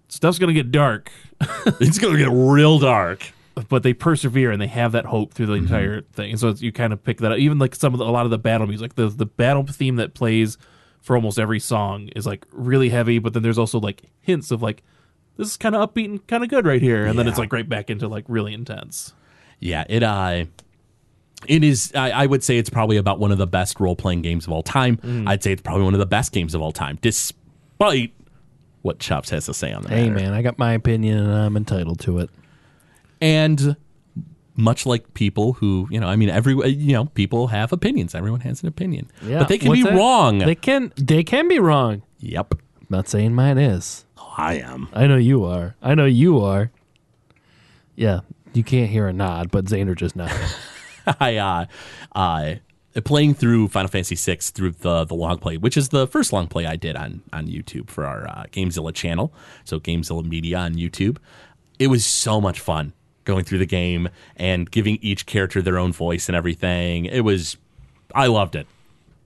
stuff's 0.09 0.39
gonna 0.39 0.53
get 0.53 0.71
dark, 0.71 1.11
it's 1.81 1.99
gonna 1.99 2.19
get 2.19 2.31
real 2.31 2.79
dark. 2.79 3.33
but 3.69 3.83
they 3.83 3.95
persevere 3.95 4.51
and 4.51 4.61
they 4.61 4.67
have 4.67 4.93
that 4.93 5.07
hope 5.07 5.33
through 5.33 5.47
the 5.47 5.55
entire 5.55 6.03
thing. 6.03 6.31
And 6.33 6.39
so 6.41 6.49
it's, 6.49 6.61
you 6.61 6.73
kind 6.73 6.93
of 6.93 7.03
pick 7.03 7.19
that 7.19 7.33
up. 7.33 7.39
Even 7.39 7.59
like 7.59 7.75
some 7.75 7.95
of 7.95 7.99
the, 7.99 8.05
a 8.05 8.11
lot 8.13 8.27
of 8.27 8.31
the 8.31 8.37
battle 8.39 8.67
music, 8.67 8.95
the 8.97 9.09
the 9.09 9.25
battle 9.27 9.65
theme 9.67 9.97
that 9.97 10.13
plays 10.15 10.59
for 11.01 11.17
almost 11.17 11.39
every 11.39 11.61
song 11.61 12.09
is 12.17 12.27
like 12.27 12.45
really 12.51 12.89
heavy, 12.91 13.19
but 13.19 13.33
then 13.33 13.43
there's 13.43 13.59
also 13.59 13.79
like 13.81 14.03
hints 14.21 14.51
of 14.51 14.61
like 14.63 14.83
this 15.37 15.49
is 15.49 15.57
kind 15.57 15.75
of 15.75 15.89
upbeat 15.89 16.07
and 16.07 16.27
kind 16.27 16.43
of 16.43 16.51
good 16.51 16.67
right 16.67 16.83
here, 16.83 17.05
and 17.07 17.19
then 17.19 17.29
it's 17.29 17.39
like 17.39 17.53
right 17.53 17.69
back 17.69 17.89
into 17.91 18.09
like 18.09 18.25
really 18.29 18.53
intense. 18.55 19.13
Yeah, 19.61 19.85
it 19.89 20.03
uh 20.03 20.45
it 21.49 21.65
is 21.65 21.93
I, 21.95 22.11
I 22.11 22.27
would 22.27 22.43
say 22.45 22.59
it's 22.59 22.71
probably 22.71 22.97
about 22.97 23.19
one 23.19 23.33
of 23.33 23.39
the 23.39 23.47
best 23.47 23.81
role 23.81 23.97
playing 23.97 24.23
games 24.23 24.47
of 24.47 24.53
all 24.53 24.63
time. 24.63 24.97
Mm. 24.99 25.29
I'd 25.29 25.43
say 25.43 25.53
it's 25.53 25.63
probably 25.63 25.85
one 25.85 25.95
of 25.95 26.01
the 26.01 26.07
best 26.07 26.33
games 26.33 26.55
of 26.55 26.63
all 26.63 26.73
time, 26.73 26.99
despite 27.03 28.13
what 28.83 28.99
Chops 28.99 29.31
has 29.31 29.47
to 29.47 29.55
say 29.55 29.73
on 29.73 29.83
that. 29.83 29.91
Hey, 29.91 30.11
man, 30.11 30.33
I 30.33 30.43
got 30.43 30.59
my 30.59 30.73
opinion 30.73 31.19
and 31.19 31.33
I'm 31.33 31.57
entitled 31.57 32.01
to 32.01 32.19
it. 32.19 32.31
And 33.21 33.77
much 34.57 34.87
like 34.87 35.13
people 35.15 35.55
who, 35.55 35.89
you 35.91 35.99
know, 36.01 36.07
I 36.07 36.17
mean, 36.17 36.31
every 36.31 36.55
you 36.71 36.93
know, 36.93 37.07
people 37.07 37.49
have 37.49 37.73
opinions. 37.73 38.15
Everyone 38.15 38.41
has 38.41 38.63
an 38.63 38.69
opinion, 38.69 39.11
Yeah. 39.23 39.39
but 39.41 39.49
they 39.49 39.59
can 39.59 39.69
What's 39.69 39.83
be 39.83 39.89
that? 39.89 39.97
wrong. 39.97 40.39
They 40.39 40.55
can 40.55 40.93
they 40.97 41.25
can 41.25 41.49
be 41.49 41.59
wrong. 41.59 42.03
yep, 42.21 42.55
not 42.89 43.09
saying 43.09 43.35
mine 43.35 43.59
is. 43.59 44.05
I 44.39 44.55
am. 44.55 44.89
I 44.93 45.07
know 45.07 45.17
you 45.17 45.45
are. 45.45 45.75
I 45.83 45.95
know 45.95 46.05
you 46.05 46.41
are. 46.41 46.71
Yeah, 47.97 48.21
you 48.53 48.63
can't 48.63 48.91
hear 48.91 49.09
a 49.09 49.13
nod, 49.13 49.51
but 49.51 49.65
Xander 49.65 49.97
just 49.97 50.15
nodded. 50.15 50.37
I 51.21 51.37
uh, 51.37 51.67
uh, 52.15 52.55
playing 53.05 53.35
through 53.35 53.69
Final 53.69 53.89
Fantasy 53.89 54.17
VI 54.17 54.39
through 54.41 54.73
the 54.73 55.05
the 55.05 55.15
long 55.15 55.39
play, 55.39 55.57
which 55.57 55.77
is 55.77 55.91
the 55.91 56.07
first 56.07 56.33
long 56.33 56.47
play 56.49 56.67
I 56.67 56.77
did 56.77 56.97
on 56.97 57.23
on 57.33 57.47
YouTube 57.47 57.91
for 57.91 58.07
our 58.07 58.29
uh, 58.29 58.45
Gamezilla 58.53 58.95
channel. 58.95 59.33
So 59.65 59.81
Gamezilla 59.81 60.25
Media 60.25 60.59
on 60.59 60.75
YouTube. 60.75 61.19
It 61.79 61.89
was 61.89 62.07
so 62.07 62.41
much 62.41 62.59
fun 62.61 62.95
going 63.27 63.45
through 63.45 63.59
the 63.59 63.67
game 63.67 64.09
and 64.37 64.71
giving 64.71 64.99
each 65.03 65.27
character 65.27 65.61
their 65.61 65.79
own 65.79 65.93
voice 65.93 66.29
and 66.29 66.37
everything. 66.37 67.05
It 67.05 67.21
was, 67.21 67.59
I 68.15 68.29
loved 68.29 68.57
it. 68.57 68.67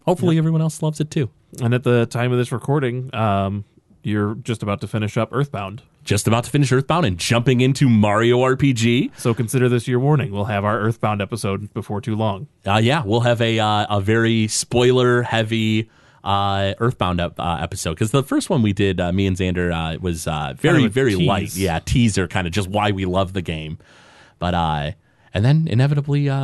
Hopefully, 0.04 0.38
everyone 0.38 0.62
else 0.62 0.82
loves 0.82 0.98
it 0.98 1.10
too. 1.10 1.30
And 1.62 1.74
at 1.74 1.84
the 1.84 2.06
time 2.06 2.32
of 2.32 2.38
this 2.38 2.50
recording, 2.50 3.14
um, 3.14 3.64
you're 4.02 4.34
just 4.36 4.64
about 4.64 4.80
to 4.80 4.88
finish 4.88 5.16
up 5.16 5.28
Earthbound. 5.30 5.82
Just 6.02 6.26
about 6.26 6.44
to 6.44 6.50
finish 6.50 6.72
Earthbound 6.72 7.04
and 7.06 7.18
jumping 7.18 7.60
into 7.60 7.88
Mario 7.88 8.38
RPG. 8.38 9.10
So 9.18 9.34
consider 9.34 9.68
this 9.68 9.86
your 9.86 10.00
warning. 10.00 10.32
We'll 10.32 10.46
have 10.46 10.64
our 10.64 10.80
Earthbound 10.80 11.20
episode 11.20 11.72
before 11.74 12.00
too 12.00 12.16
long. 12.16 12.46
Uh, 12.66 12.80
yeah, 12.82 13.02
we'll 13.04 13.20
have 13.20 13.40
a 13.42 13.58
uh, 13.58 13.86
a 13.98 14.00
very 14.00 14.48
spoiler 14.48 15.22
heavy 15.22 15.90
uh, 16.24 16.74
Earthbound 16.78 17.20
ep- 17.20 17.38
uh, 17.38 17.58
episode 17.60 17.90
because 17.94 18.10
the 18.12 18.22
first 18.22 18.48
one 18.50 18.62
we 18.62 18.72
did, 18.72 18.98
uh, 19.00 19.12
me 19.12 19.26
and 19.26 19.36
Xander, 19.36 19.72
uh, 19.72 19.98
was 20.00 20.26
uh, 20.26 20.54
very 20.56 20.76
Kind 20.78 20.86
of 20.86 20.92
very 20.92 21.14
tease. 21.16 21.26
light. 21.28 21.54
Yeah, 21.56 21.78
teaser 21.80 22.26
kind 22.28 22.46
of 22.46 22.52
just 22.52 22.68
why 22.68 22.90
we 22.92 23.04
love 23.04 23.32
the 23.34 23.42
game. 23.42 23.78
But 24.38 24.54
uh, 24.54 24.92
and 25.34 25.44
then 25.44 25.68
inevitably, 25.68 26.28
uh, 26.30 26.36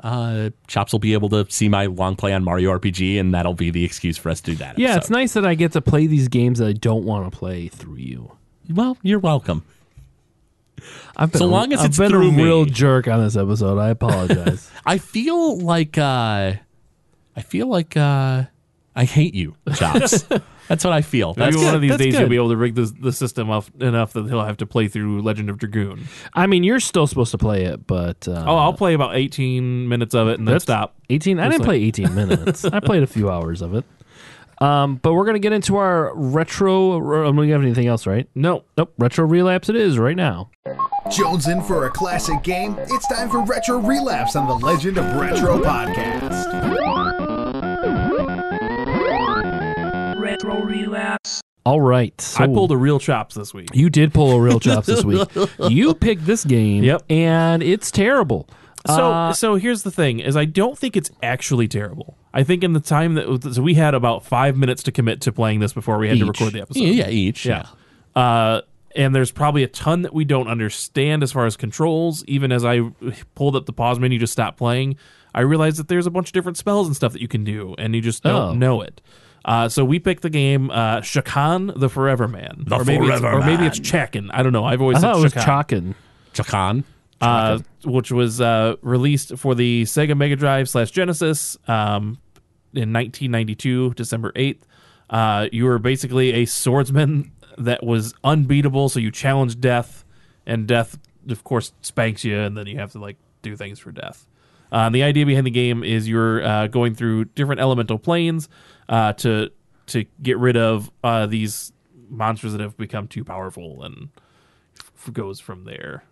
uh, 0.00 0.50
Chops 0.68 0.90
will 0.92 0.98
be 1.00 1.12
able 1.12 1.28
to 1.28 1.46
see 1.50 1.68
my 1.68 1.84
long 1.86 2.16
play 2.16 2.32
on 2.32 2.42
Mario 2.44 2.76
RPG, 2.76 3.20
and 3.20 3.34
that'll 3.34 3.54
be 3.54 3.70
the 3.70 3.84
excuse 3.84 4.16
for 4.16 4.30
us 4.30 4.40
to 4.40 4.52
do 4.52 4.56
that. 4.56 4.78
yeah, 4.78 4.96
it's 4.96 5.10
nice 5.10 5.34
that 5.34 5.44
I 5.44 5.54
get 5.54 5.72
to 5.72 5.80
play 5.82 6.06
these 6.06 6.28
games 6.28 6.58
that 6.60 6.68
I 6.68 6.72
don't 6.72 7.04
want 7.04 7.30
to 7.30 7.38
play 7.38 7.68
through 7.68 7.96
you. 7.96 8.36
Well, 8.70 8.96
you're 9.02 9.18
welcome. 9.18 9.64
I've 11.16 11.30
been 11.32 11.38
So 11.40 11.44
a- 11.44 11.48
long 11.48 11.72
as 11.72 11.80
I've 11.80 11.86
it's 11.86 11.98
been 11.98 12.10
through 12.10 12.28
a 12.28 12.32
me. 12.32 12.42
real 12.42 12.64
jerk 12.64 13.06
on 13.08 13.22
this 13.22 13.36
episode. 13.36 13.78
I 13.78 13.90
apologize. 13.90 14.70
I 14.86 14.98
feel 14.98 15.58
like 15.58 15.98
uh, 15.98 16.54
I 17.36 17.40
feel 17.42 17.66
like 17.68 17.96
uh, 17.96 18.44
I 18.96 19.04
hate 19.04 19.34
you, 19.34 19.54
Chops. 19.74 20.22
That's 20.68 20.84
what 20.84 20.92
I 20.92 21.02
feel. 21.02 21.34
Maybe 21.36 21.52
That's 21.52 21.64
one 21.64 21.74
of 21.74 21.80
these 21.80 21.90
That's 21.90 22.02
days 22.02 22.12
good. 22.14 22.20
you'll 22.20 22.28
be 22.30 22.36
able 22.36 22.48
to 22.50 22.56
rig 22.56 22.74
the, 22.76 22.84
the 23.00 23.12
system 23.12 23.50
up 23.50 23.64
enough 23.80 24.14
that 24.14 24.26
he'll 24.26 24.44
have 24.44 24.56
to 24.58 24.66
play 24.66 24.88
through 24.88 25.20
Legend 25.20 25.50
of 25.50 25.58
Dragoon. 25.58 26.04
I 26.32 26.46
mean, 26.46 26.62
you're 26.64 26.80
still 26.80 27.06
supposed 27.06 27.32
to 27.32 27.38
play 27.38 27.64
it, 27.64 27.86
but 27.86 28.26
uh, 28.26 28.44
Oh, 28.46 28.56
I'll 28.56 28.72
play 28.72 28.94
about 28.94 29.14
18 29.16 29.88
minutes 29.88 30.14
of 30.14 30.28
it 30.28 30.38
and 30.38 30.48
then 30.48 30.60
stop. 30.60 30.94
18 31.10 31.38
i 31.38 31.42
Looks 31.44 31.52
didn't 31.54 31.60
like- 31.62 31.66
play 31.66 31.82
18 31.82 32.14
minutes 32.14 32.64
i 32.64 32.80
played 32.80 33.02
a 33.02 33.06
few 33.06 33.28
hours 33.30 33.60
of 33.60 33.74
it 33.74 33.84
um, 34.62 34.96
but 34.96 35.12
we're 35.14 35.24
gonna 35.26 35.38
get 35.38 35.52
into 35.52 35.76
our 35.76 36.12
retro 36.14 37.26
um, 37.26 37.36
we 37.36 37.50
have 37.50 37.62
anything 37.62 37.86
else 37.86 38.06
right 38.06 38.28
No. 38.34 38.64
nope 38.76 38.92
retro 38.98 39.24
relapse 39.26 39.68
it 39.68 39.76
is 39.76 39.98
right 39.98 40.16
now 40.16 40.50
Jones 41.10 41.48
in 41.48 41.60
for 41.62 41.86
a 41.86 41.90
classic 41.90 42.42
game? 42.44 42.76
It's 42.78 43.06
time 43.08 43.28
for 43.28 43.42
Retro 43.44 43.78
Relapse 43.78 44.36
on 44.36 44.46
the 44.46 44.54
Legend 44.54 44.96
of 44.98 45.04
Retro 45.20 45.58
podcast. 45.60 46.46
Retro 50.18 50.62
Relapse. 50.62 51.40
all 51.66 51.80
right 51.80 52.18
so 52.20 52.44
I 52.44 52.46
pulled 52.46 52.70
a 52.72 52.76
real 52.76 52.98
chops 52.98 53.34
this 53.34 53.52
week. 53.52 53.68
you 53.74 53.90
did 53.90 54.14
pull 54.14 54.32
a 54.32 54.40
real 54.40 54.60
chops 54.60 54.86
this 54.86 55.04
week 55.04 55.28
you 55.68 55.94
picked 55.94 56.24
this 56.26 56.44
game 56.44 56.84
Yep. 56.84 57.02
and 57.10 57.62
it's 57.62 57.90
terrible 57.90 58.48
So, 58.86 59.12
Uh, 59.12 59.32
so 59.32 59.56
here's 59.56 59.82
the 59.82 59.90
thing: 59.90 60.20
is 60.20 60.36
I 60.36 60.44
don't 60.44 60.76
think 60.78 60.96
it's 60.96 61.10
actually 61.22 61.68
terrible. 61.68 62.16
I 62.34 62.42
think 62.44 62.64
in 62.64 62.72
the 62.72 62.80
time 62.80 63.14
that 63.14 63.52
so 63.54 63.62
we 63.62 63.74
had 63.74 63.94
about 63.94 64.24
five 64.24 64.56
minutes 64.56 64.82
to 64.84 64.92
commit 64.92 65.20
to 65.22 65.32
playing 65.32 65.60
this 65.60 65.72
before 65.72 65.98
we 65.98 66.08
had 66.08 66.18
to 66.18 66.24
record 66.26 66.52
the 66.54 66.62
episode. 66.62 66.80
yeah, 66.80 67.04
yeah, 67.04 67.08
each. 67.10 67.44
Yeah. 67.46 67.66
Uh, 68.16 68.62
and 68.94 69.14
there's 69.14 69.30
probably 69.30 69.62
a 69.62 69.68
ton 69.68 70.02
that 70.02 70.12
we 70.12 70.24
don't 70.24 70.48
understand 70.48 71.22
as 71.22 71.32
far 71.32 71.46
as 71.46 71.56
controls. 71.56 72.24
Even 72.26 72.52
as 72.52 72.64
I 72.64 72.80
pulled 73.34 73.56
up 73.56 73.66
the 73.66 73.72
pause 73.72 73.98
menu 73.98 74.18
to 74.18 74.26
stop 74.26 74.56
playing, 74.56 74.96
I 75.34 75.40
realized 75.40 75.78
that 75.78 75.88
there's 75.88 76.06
a 76.06 76.10
bunch 76.10 76.28
of 76.28 76.32
different 76.32 76.58
spells 76.58 76.86
and 76.86 76.94
stuff 76.96 77.12
that 77.12 77.22
you 77.22 77.28
can 77.28 77.42
do, 77.44 77.74
and 77.78 77.94
you 77.94 78.00
just 78.02 78.22
don't 78.22 78.50
Oh. 78.50 78.54
know 78.54 78.80
it. 78.82 79.00
Uh, 79.44 79.68
so 79.68 79.84
we 79.84 79.98
picked 79.98 80.22
the 80.22 80.30
game 80.30 80.70
uh, 80.70 80.98
Shakan 81.00 81.78
the 81.78 81.88
Forever 81.88 82.28
Man, 82.28 82.64
The 82.66 82.76
or 82.76 82.84
maybe 82.84 83.06
it's, 83.08 83.20
Forever 83.20 83.38
or 83.38 83.44
maybe 83.44 83.64
it's 83.66 83.78
Man. 83.78 83.84
Chakin. 83.84 84.30
I 84.30 84.42
don't 84.42 84.52
know. 84.52 84.64
I've 84.64 84.80
always 84.80 84.98
i 84.98 85.00
said 85.00 85.12
thought 85.12 85.18
it 85.18 85.22
was 85.22 85.32
Chakan. 85.34 85.94
Chakin. 86.34 86.44
Chakan. 86.44 86.84
Uh, 87.22 87.58
which 87.84 88.10
was 88.12 88.40
uh, 88.40 88.76
released 88.82 89.38
for 89.38 89.54
the 89.54 89.84
Sega 89.84 90.16
Mega 90.16 90.36
Drive 90.36 90.68
slash 90.68 90.90
Genesis. 90.90 91.56
Um, 91.66 92.18
in 92.74 92.92
1992, 92.92 93.94
December 93.94 94.32
8th. 94.32 94.60
Uh, 95.10 95.48
you 95.52 95.64
were 95.64 95.78
basically 95.78 96.32
a 96.32 96.46
swordsman 96.46 97.32
that 97.58 97.84
was 97.84 98.14
unbeatable, 98.24 98.88
so 98.88 98.98
you 98.98 99.10
challenged 99.10 99.60
death, 99.60 100.04
and 100.46 100.66
death, 100.66 100.98
of 101.28 101.44
course, 101.44 101.72
spanks 101.82 102.24
you, 102.24 102.38
and 102.38 102.56
then 102.56 102.66
you 102.66 102.78
have 102.78 102.92
to 102.92 102.98
like 102.98 103.16
do 103.42 103.56
things 103.56 103.78
for 103.78 103.92
death. 103.92 104.26
Uh, 104.70 104.88
the 104.88 105.02
idea 105.02 105.26
behind 105.26 105.46
the 105.46 105.50
game 105.50 105.84
is 105.84 106.08
you're 106.08 106.42
uh, 106.42 106.66
going 106.66 106.94
through 106.94 107.26
different 107.26 107.60
elemental 107.60 107.98
planes 107.98 108.48
uh, 108.88 109.12
to 109.12 109.50
to 109.84 110.04
get 110.22 110.38
rid 110.38 110.56
of 110.56 110.90
uh, 111.04 111.26
these 111.26 111.72
monsters 112.08 112.52
that 112.52 112.60
have 112.60 112.76
become 112.78 113.06
too 113.06 113.22
powerful, 113.22 113.82
and 113.82 114.08
f- 114.78 115.12
goes 115.12 115.40
from 115.40 115.64
there. 115.64 116.04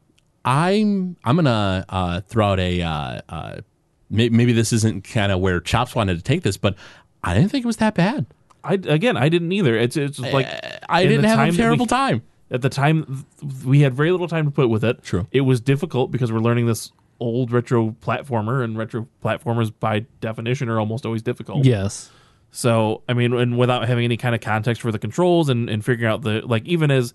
I'm 0.45 1.17
I'm 1.25 1.37
gonna 1.37 1.85
uh, 1.89 2.21
throw 2.23 2.53
out 2.53 2.61
a 2.61 2.83
uh, 2.83 3.21
uh, 3.29 3.57
may- 4.09 4.29
maybe 4.31 4.53
this 4.53 4.73
isn't 4.73 5.05
kind 5.05 5.31
of 5.33 5.41
where 5.41 5.61
Chops 5.61 5.95
wanted 5.95 6.17
to 6.17 6.23
take 6.23 6.43
this, 6.43 6.57
but 6.57 6.75
I 7.23 7.35
didn't 7.35 7.51
think 7.51 7.65
it 7.65 7.67
was 7.67 7.77
that 7.79 7.95
bad. 7.95 8.27
I 8.65 8.75
again, 8.75 9.17
I 9.17 9.29
didn't 9.29 9.53
either. 9.53 9.77
It's 9.77 9.97
it's 9.97 10.19
like 10.19 10.47
I 10.89 11.03
in 11.03 11.09
didn't 11.09 11.25
have 11.25 11.39
a 11.39 11.43
that 11.45 11.51
we- 11.53 11.57
terrible 11.57 11.87
time. 11.87 12.23
at 12.51 12.63
the 12.63 12.69
time 12.69 13.25
th- 13.41 13.65
we 13.65 13.81
had 13.81 13.95
very 13.95 14.11
little 14.11 14.29
time 14.29 14.45
to 14.47 14.51
put 14.51 14.69
with 14.69 14.85
it. 14.85 15.03
True. 15.03 15.27
It 15.31 15.43
was 15.43 15.61
difficult 15.61 16.11
because 16.11 16.33
we're 16.33 16.41
learning 16.41 16.67
this 16.67 16.91
old 17.21 17.53
retro 17.53 17.95
platformer, 18.03 18.65
and 18.65 18.79
retro 18.79 19.07
platformers 19.23 19.71
by 19.79 20.01
definition 20.23 20.69
are 20.71 20.81
almost 20.81 21.05
always 21.05 21.21
difficult. 21.23 21.65
Yes. 21.67 22.11
So 22.51 23.03
I 23.09 23.13
mean, 23.13 23.33
and 23.35 23.57
without 23.59 23.87
having 23.87 24.05
any 24.05 24.17
kind 24.17 24.35
of 24.35 24.41
context 24.41 24.83
for 24.83 24.91
the 24.91 24.99
controls 24.99 25.49
and, 25.51 25.69
and 25.71 25.85
figuring 25.85 26.11
out 26.11 26.23
the 26.23 26.41
like, 26.47 26.65
even 26.65 26.91
as 26.91 27.13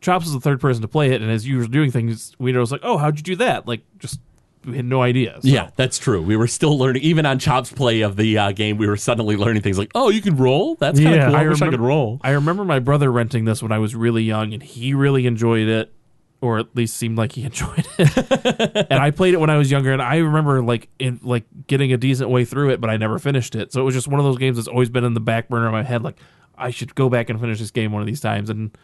Chops 0.00 0.26
is 0.26 0.32
the 0.32 0.40
third 0.40 0.60
person 0.60 0.82
to 0.82 0.88
play 0.88 1.10
it, 1.12 1.20
and 1.22 1.30
as 1.30 1.46
you 1.46 1.58
were 1.58 1.66
doing 1.66 1.90
things, 1.90 2.34
we 2.38 2.52
was 2.56 2.72
like, 2.72 2.80
oh, 2.82 2.96
how'd 2.96 3.16
you 3.18 3.22
do 3.22 3.36
that? 3.36 3.66
Like, 3.68 3.82
just 3.98 4.20
we 4.64 4.76
had 4.76 4.84
no 4.84 5.02
idea. 5.02 5.34
So- 5.42 5.48
Yeah, 5.48 5.70
that's 5.76 5.98
true. 5.98 6.22
We 6.22 6.36
were 6.36 6.46
still 6.46 6.78
learning, 6.78 7.02
even 7.02 7.26
on 7.26 7.38
Chops' 7.38 7.72
play 7.72 8.00
of 8.02 8.16
the 8.16 8.36
uh, 8.38 8.52
game. 8.52 8.76
We 8.78 8.86
were 8.86 8.96
suddenly 8.96 9.36
learning 9.36 9.62
things 9.62 9.78
like, 9.78 9.90
"Oh, 9.94 10.08
you 10.10 10.20
can 10.22 10.36
roll. 10.36 10.74
That's 10.76 10.98
kind 10.98 11.10
of 11.14 11.16
Yeah, 11.16 11.26
cool. 11.28 11.36
I, 11.36 11.44
I 11.44 11.48
wish 11.48 11.62
I 11.62 11.68
could 11.70 11.80
roll." 11.80 12.20
I 12.22 12.30
remember 12.30 12.64
my 12.64 12.78
brother 12.78 13.10
renting 13.12 13.44
this 13.44 13.62
when 13.62 13.72
I 13.72 13.78
was 13.78 13.94
really 13.94 14.22
young, 14.22 14.52
and 14.54 14.62
he 14.62 14.92
really 14.94 15.26
enjoyed 15.26 15.68
it, 15.68 15.92
or 16.42 16.58
at 16.58 16.74
least 16.76 16.96
seemed 16.96 17.16
like 17.18 17.32
he 17.32 17.42
enjoyed 17.50 17.86
it. 17.98 18.86
and 18.90 19.00
I 19.00 19.10
played 19.10 19.34
it 19.34 19.40
when 19.40 19.50
I 19.50 19.56
was 19.58 19.70
younger, 19.70 19.92
and 19.92 20.00
I 20.02 20.16
remember 20.16 20.62
like 20.62 20.88
in 20.98 21.20
like 21.22 21.44
getting 21.66 21.92
a 21.92 21.96
decent 21.98 22.28
way 22.30 22.44
through 22.44 22.70
it, 22.70 22.80
but 22.80 22.88
I 22.90 22.96
never 22.96 23.18
finished 23.18 23.54
it. 23.54 23.72
So 23.72 23.80
it 23.80 23.84
was 23.84 23.94
just 23.94 24.08
one 24.08 24.18
of 24.20 24.24
those 24.24 24.38
games 24.38 24.56
that's 24.56 24.68
always 24.68 24.88
been 24.90 25.04
in 25.04 25.12
the 25.14 25.20
back 25.20 25.48
burner 25.50 25.66
of 25.66 25.72
my 25.72 25.82
head. 25.82 26.02
Like 26.02 26.16
I 26.56 26.70
should 26.70 26.94
go 26.94 27.08
back 27.08 27.30
and 27.30 27.40
finish 27.40 27.58
this 27.58 27.70
game 27.70 27.92
one 27.92 28.02
of 28.02 28.06
these 28.06 28.20
times. 28.20 28.50
And 28.50 28.76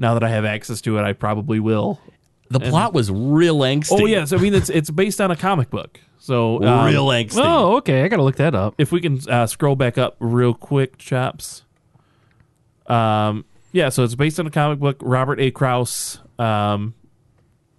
now 0.00 0.14
that 0.14 0.24
I 0.24 0.30
have 0.30 0.44
access 0.44 0.80
to 0.82 0.98
it, 0.98 1.02
I 1.02 1.12
probably 1.12 1.60
will. 1.60 2.00
The 2.48 2.58
plot 2.58 2.92
was 2.92 3.12
real 3.12 3.58
angsty. 3.58 4.00
Oh 4.00 4.06
yes, 4.06 4.32
I 4.32 4.38
mean 4.38 4.54
it's 4.54 4.68
it's 4.70 4.90
based 4.90 5.20
on 5.20 5.30
a 5.30 5.36
comic 5.36 5.70
book, 5.70 6.00
so 6.18 6.60
um, 6.64 6.86
real 6.86 7.06
angsty. 7.06 7.40
Oh, 7.40 7.76
okay. 7.76 8.02
I 8.02 8.08
gotta 8.08 8.24
look 8.24 8.36
that 8.36 8.56
up. 8.56 8.74
if 8.76 8.90
we 8.90 9.00
can 9.00 9.20
uh, 9.28 9.46
scroll 9.46 9.76
back 9.76 9.98
up 9.98 10.16
real 10.18 10.52
quick, 10.52 10.98
chaps. 10.98 11.62
Um, 12.88 13.44
yeah, 13.70 13.88
so 13.88 14.02
it's 14.02 14.16
based 14.16 14.40
on 14.40 14.48
a 14.48 14.50
comic 14.50 14.80
book, 14.80 14.96
Robert 15.00 15.38
A. 15.38 15.52
Kraus, 15.52 16.18
um, 16.40 16.94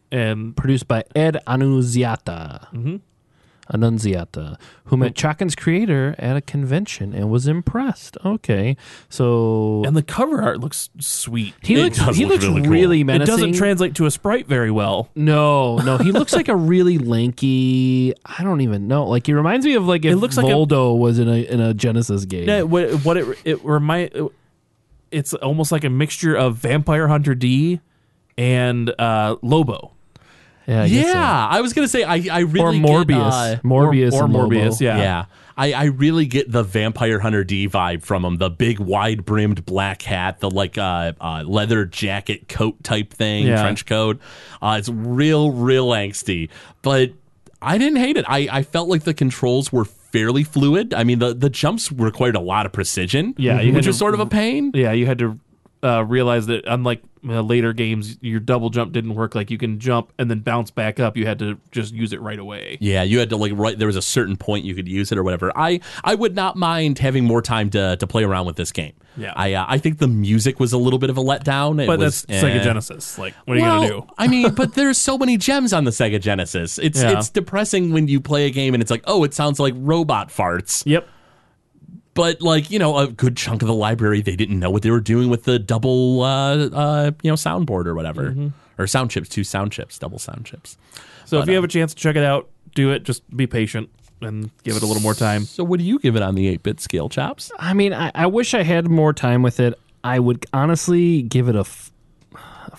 and 0.09 0.55
Produced 0.55 0.87
by 0.87 1.03
Ed 1.13 1.41
Annunziata. 1.45 2.69
Mm-hmm. 2.71 2.95
Annunziata, 3.73 4.57
who 4.85 4.97
met 4.97 5.13
Chakan's 5.15 5.55
creator 5.55 6.15
at 6.19 6.35
a 6.35 6.41
convention 6.41 7.13
and 7.13 7.29
was 7.29 7.47
impressed. 7.47 8.17
Okay, 8.25 8.75
so 9.09 9.83
and 9.85 9.95
the 9.95 10.03
cover 10.03 10.41
art 10.41 10.59
looks 10.59 10.89
sweet. 10.99 11.53
he 11.61 11.75
it 11.79 11.83
looks 11.83 11.97
does 11.97 12.17
he 12.17 12.25
look 12.25 12.41
looks 12.41 12.45
really 12.45 12.69
really, 12.69 12.97
cool. 12.97 13.01
It 13.01 13.03
menacing. 13.19 13.33
doesn't 13.35 13.53
translate 13.53 13.95
to 13.95 14.05
a 14.05 14.11
sprite 14.11 14.47
very 14.47 14.71
well. 14.71 15.09
No, 15.15 15.77
no, 15.77 15.97
he 15.97 16.11
looks 16.11 16.33
like 16.33 16.47
a 16.47 16.55
really 16.55 16.97
lanky. 16.97 18.13
I 18.25 18.43
don't 18.43 18.61
even 18.61 18.87
know. 18.87 19.05
Like 19.07 19.25
he 19.27 19.33
reminds 19.33 19.65
me 19.65 19.75
of 19.75 19.85
like 19.87 20.05
if 20.05 20.11
It 20.13 20.17
looks 20.17 20.37
like 20.37 20.45
a- 20.45 20.49
Voldo 20.49 20.97
was 20.97 21.19
in 21.19 21.27
a 21.29 21.37
in 21.41 21.59
a 21.59 21.73
Genesis 21.73 22.25
game. 22.25 22.47
Yeah, 22.47 22.63
what, 22.63 22.91
what 23.05 23.17
it 23.17 23.37
it 23.45 23.63
remind 23.63 24.11
it's 25.11 25.33
almost 25.33 25.71
like 25.71 25.83
a 25.83 25.89
mixture 25.89 26.35
of 26.35 26.55
Vampire 26.57 27.07
Hunter 27.07 27.35
D 27.35 27.81
and 28.37 28.93
uh, 28.99 29.35
Lobo 29.41 29.93
yeah, 30.67 30.83
I 30.83 30.87
guess 30.89 31.11
so. 31.11 31.17
I 31.19 31.61
was 31.61 31.73
gonna 31.73 31.87
say 31.87 32.03
I, 32.03 32.23
I 32.31 32.39
really 32.41 32.79
or 32.79 33.03
Morbius, 33.03 33.07
Get, 33.07 33.59
uh, 33.59 33.61
Morbius, 33.63 34.13
or 34.13 34.27
Lobo. 34.27 34.49
Morbius, 34.49 34.79
yeah. 34.81 34.97
yeah, 34.97 35.25
I, 35.57 35.73
I 35.73 35.83
really 35.85 36.25
get 36.25 36.51
the 36.51 36.63
Vampire 36.63 37.19
Hunter 37.19 37.43
D 37.43 37.67
vibe 37.67 38.03
from 38.03 38.23
him. 38.25 38.37
The 38.37 38.49
big 38.49 38.79
wide 38.79 39.25
brimmed 39.25 39.65
black 39.65 40.01
hat, 40.01 40.39
the 40.39 40.49
like 40.49 40.77
uh, 40.77 41.13
uh, 41.19 41.43
leather 41.45 41.85
jacket 41.85 42.47
coat 42.47 42.83
type 42.83 43.13
thing, 43.13 43.47
Yeah. 43.47 43.61
trench 43.61 43.85
coat. 43.85 44.19
Uh, 44.61 44.77
it's 44.79 44.89
real, 44.89 45.51
real 45.51 45.87
angsty. 45.89 46.49
But 46.81 47.11
I 47.61 47.77
didn't 47.77 47.97
hate 47.99 48.17
it. 48.17 48.25
I, 48.27 48.47
I 48.51 48.63
felt 48.63 48.89
like 48.89 49.03
the 49.03 49.13
controls 49.13 49.71
were 49.71 49.85
fairly 49.85 50.43
fluid. 50.43 50.93
I 50.93 51.03
mean, 51.03 51.19
the, 51.19 51.33
the 51.33 51.49
jumps 51.49 51.91
required 51.91 52.35
a 52.35 52.39
lot 52.39 52.65
of 52.65 52.71
precision. 52.71 53.33
Yeah, 53.37 53.57
which 53.71 53.83
to- 53.83 53.89
was 53.89 53.97
sort 53.97 54.13
of 54.13 54.19
a 54.19 54.25
pain. 54.25 54.71
Yeah, 54.73 54.91
you 54.93 55.05
had 55.05 55.19
to 55.19 55.37
uh, 55.83 56.03
realize 56.05 56.45
that 56.47 56.63
unlike 56.67 57.01
uh, 57.27 57.41
later 57.41 57.73
games, 57.73 58.17
your 58.21 58.39
double 58.39 58.69
jump 58.69 58.91
didn't 58.93 59.15
work. 59.15 59.35
Like 59.35 59.51
you 59.51 59.57
can 59.57 59.79
jump 59.79 60.11
and 60.19 60.29
then 60.29 60.39
bounce 60.39 60.71
back 60.71 60.99
up. 60.99 61.15
You 61.17 61.25
had 61.25 61.39
to 61.39 61.59
just 61.71 61.93
use 61.93 62.13
it 62.13 62.21
right 62.21 62.39
away. 62.39 62.77
Yeah, 62.81 63.03
you 63.03 63.19
had 63.19 63.29
to 63.29 63.37
like 63.37 63.51
right 63.55 63.77
there 63.77 63.87
was 63.87 63.95
a 63.95 64.01
certain 64.01 64.37
point 64.37 64.65
you 64.65 64.75
could 64.75 64.87
use 64.87 65.11
it 65.11 65.17
or 65.17 65.23
whatever. 65.23 65.51
I 65.55 65.79
I 66.03 66.15
would 66.15 66.35
not 66.35 66.55
mind 66.55 66.99
having 66.99 67.23
more 67.25 67.41
time 67.41 67.69
to 67.71 67.95
to 67.97 68.07
play 68.07 68.23
around 68.23 68.45
with 68.45 68.55
this 68.55 68.71
game. 68.71 68.93
Yeah. 69.17 69.33
I 69.35 69.53
uh, 69.53 69.65
I 69.67 69.77
think 69.77 69.97
the 69.99 70.07
music 70.07 70.59
was 70.59 70.71
a 70.73 70.77
little 70.77 70.99
bit 70.99 71.09
of 71.09 71.17
a 71.17 71.21
letdown. 71.23 71.81
It 71.83 71.87
But 71.87 71.99
was, 71.99 72.23
that's 72.23 72.43
eh. 72.43 72.47
Sega 72.59 72.63
Genesis. 72.63 73.17
Like, 73.17 73.33
what 73.45 73.57
are 73.57 73.59
you 73.59 73.65
gonna 73.65 73.87
do? 73.87 74.07
I 74.17 74.27
mean, 74.27 74.53
but 74.55 74.73
there's 74.75 74.97
so 74.97 75.17
many 75.17 75.37
gems 75.37 75.73
on 75.73 75.83
the 75.83 75.91
Sega 75.91 76.19
Genesis. 76.21 76.77
It's 76.79 77.01
Yeah. 77.01 77.17
it's 77.17 77.29
depressing 77.29 77.91
when 77.91 78.07
you 78.07 78.19
play 78.21 78.45
a 78.45 78.49
game 78.51 78.73
and 78.73 78.81
it's 78.81 78.91
like, 78.91 79.03
oh, 79.05 79.23
it 79.23 79.33
sounds 79.33 79.59
like 79.59 79.73
robot 79.77 80.29
farts. 80.29 80.83
Yep. 80.85 81.07
But 82.13 82.41
like 82.41 82.69
you 82.71 82.77
know, 82.79 82.97
a 82.97 83.07
good 83.07 83.37
chunk 83.37 83.61
of 83.61 83.67
the 83.67 83.73
library 83.73 84.21
they 84.21 84.35
didn't 84.35 84.59
know 84.59 84.69
what 84.69 84.81
they 84.81 84.91
were 84.91 84.99
doing 84.99 85.29
with 85.29 85.43
the 85.45 85.57
double 85.59 86.21
uh, 86.23 86.55
uh, 86.69 87.11
you 87.23 87.31
know 87.31 87.35
soundboard 87.35 87.85
or 87.85 87.95
whatever, 87.95 88.31
Mm-hmm. 88.31 88.47
or 88.77 88.87
sound 88.87 89.11
chips, 89.11 89.29
two 89.29 89.43
sound 89.43 89.71
chips, 89.71 89.97
double 89.97 90.19
sound 90.19 90.45
chips. 90.45 90.77
So 91.25 91.39
if 91.39 91.47
you 91.47 91.55
have 91.55 91.63
a 91.63 91.67
chance 91.69 91.93
to 91.93 91.99
check 92.01 92.15
it 92.17 92.23
out, 92.23 92.49
do 92.75 92.91
it. 92.91 93.03
Just 93.03 93.23
be 93.35 93.47
patient 93.47 93.89
and 94.21 94.51
give 94.63 94.75
it 94.75 94.83
a 94.83 94.85
little 94.85 95.01
more 95.01 95.13
time. 95.13 95.45
So 95.45 95.63
what 95.63 95.79
do 95.79 95.85
you 95.85 95.97
give 95.99 96.15
it 96.17 96.21
on 96.21 96.35
the 96.35 96.47
eight 96.49 96.61
bit 96.63 96.79
scale, 96.81 97.07
chops? 97.07 97.51
I 97.57 97.73
mean, 97.73 97.93
I, 97.93 98.11
I 98.13 98.25
wish 98.27 98.53
I 98.53 98.63
had 98.63 98.89
more 98.89 99.13
time 99.13 99.41
with 99.41 99.59
it. 99.61 99.79
I 100.03 100.19
would 100.19 100.45
honestly 100.51 101.21
give 101.21 101.47
it 101.47 101.55
a 101.55 101.59
f- 101.61 101.90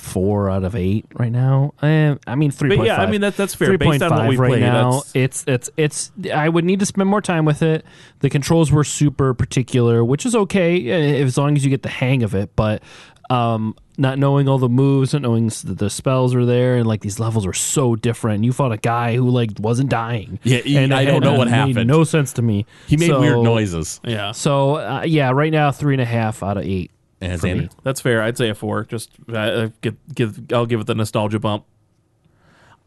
four 0.03 0.51
out 0.51 0.65
of 0.65 0.75
eight 0.75 1.07
right 1.15 1.31
now. 1.33 1.73
Eh, 1.83 2.15
I 2.27 2.35
mean, 2.35 2.51
three. 2.51 2.77
But 2.77 2.87
yeah, 2.87 3.01
I 3.01 3.11
mean, 3.11 3.21
that- 3.23 3.37
that's 3.37 3.55
fair. 3.55 3.69
Three 3.69 3.79
point 3.79 4.03
five 4.03 4.29
we 4.29 4.37
right 4.37 4.49
played, 4.51 4.61
now. 4.61 4.91
that's- 5.03 5.13
It's 5.15 5.45
it's 5.47 5.71
it's. 5.77 6.13
I 6.35 6.49
would 6.49 6.65
need 6.65 6.81
to 6.81 6.87
spend 6.87 7.09
more 7.09 7.21
time 7.23 7.45
with 7.45 7.63
it. 7.63 7.85
The 8.21 8.29
controls 8.31 8.71
were 8.73 8.85
super 8.85 9.33
particular, 9.35 10.05
which 10.05 10.27
is 10.27 10.35
okay 10.35 10.89
eh, 10.91 11.23
as 11.25 11.39
long 11.39 11.57
as 11.57 11.65
you 11.65 11.71
get 11.71 11.83
the 11.83 11.89
hang 11.89 12.23
of 12.23 12.35
it. 12.35 12.55
But 12.57 12.83
um, 13.31 13.75
not 13.97 14.19
knowing 14.19 14.49
all 14.49 14.59
the 14.59 14.69
moves, 14.69 15.13
not 15.13 15.23
knowing 15.23 15.51
the 15.65 15.89
spells 15.89 16.35
are 16.35 16.45
there, 16.45 16.77
and 16.77 16.87
like 16.87 17.01
these 17.01 17.19
levels 17.21 17.47
are 17.47 17.53
so 17.53 17.95
different. 17.97 18.45
You 18.45 18.53
fought 18.53 18.73
a 18.73 18.77
guy 18.77 19.15
who 19.17 19.31
like 19.31 19.51
wasn't 19.59 19.89
dying. 19.89 20.39
Yeah, 20.43 20.59
he- 20.59 20.77
and 20.77 20.93
I 20.93 21.05
don't 21.05 21.23
know 21.23 21.35
what 21.35 21.49
happened. 21.49 21.87
No 21.87 22.05
sense 22.05 22.33
to 22.35 22.43
me. 22.43 22.67
He 22.89 22.97
made 22.97 23.09
So- 23.09 23.21
weird 23.21 23.39
noises. 23.43 24.01
Yeah, 24.05 24.33
so 24.33 24.77
uh, 24.77 25.05
yeah, 25.07 25.31
right 25.31 25.53
now 25.53 25.71
three 25.71 25.95
and 25.95 26.03
a 26.03 26.07
half 26.07 26.43
out 26.43 26.57
of 26.57 26.65
eight. 26.65 26.91
And 27.23 27.41
for 27.41 27.47
Xander? 27.47 27.57
me. 27.62 27.68
that's 27.85 28.01
fair. 28.01 28.23
I'd 28.23 28.37
say 28.37 28.49
a 28.51 28.55
four. 28.55 28.85
Just 28.85 29.11
uh, 29.33 29.68
give 29.81 29.97
give. 30.14 30.41
I'll 30.53 30.66
give 30.66 30.81
it 30.81 30.87
the 30.87 30.95
nostalgia 30.95 31.39
bump. 31.39 31.64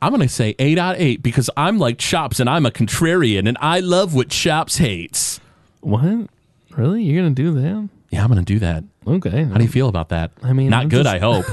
I'm 0.02 0.12
going 0.12 0.22
to 0.22 0.30
say 0.30 0.56
8 0.60 0.78
out 0.78 0.96
of 0.96 1.02
8 1.02 1.24
because 1.24 1.50
I'm 1.56 1.80
like 1.80 1.98
Chops 1.98 2.40
and 2.42 2.50
I'm 2.50 2.66
a 2.66 2.70
contrarian 2.70 3.48
and 3.48 3.58
I 3.62 3.80
love 3.80 4.14
what 4.14 4.30
Chops 4.30 4.78
hates. 4.78 5.40
What? 5.80 6.28
Really? 6.72 7.02
You're 7.04 7.24
gonna 7.24 7.34
do 7.34 7.54
that? 7.54 7.90
Yeah, 8.12 8.22
I'm 8.24 8.30
going 8.30 8.44
to 8.44 8.54
do 8.54 8.60
that. 8.60 8.84
Okay. 9.08 9.46
How 9.46 9.56
do 9.56 9.64
you 9.64 9.70
feel 9.70 9.88
about 9.88 10.10
that? 10.10 10.32
I 10.44 10.54
mean, 10.54 10.70
not 10.70 10.84
I'm 10.84 10.90
good, 10.90 11.06
just- 11.06 11.16
I 11.16 11.20
hope. 11.20 11.46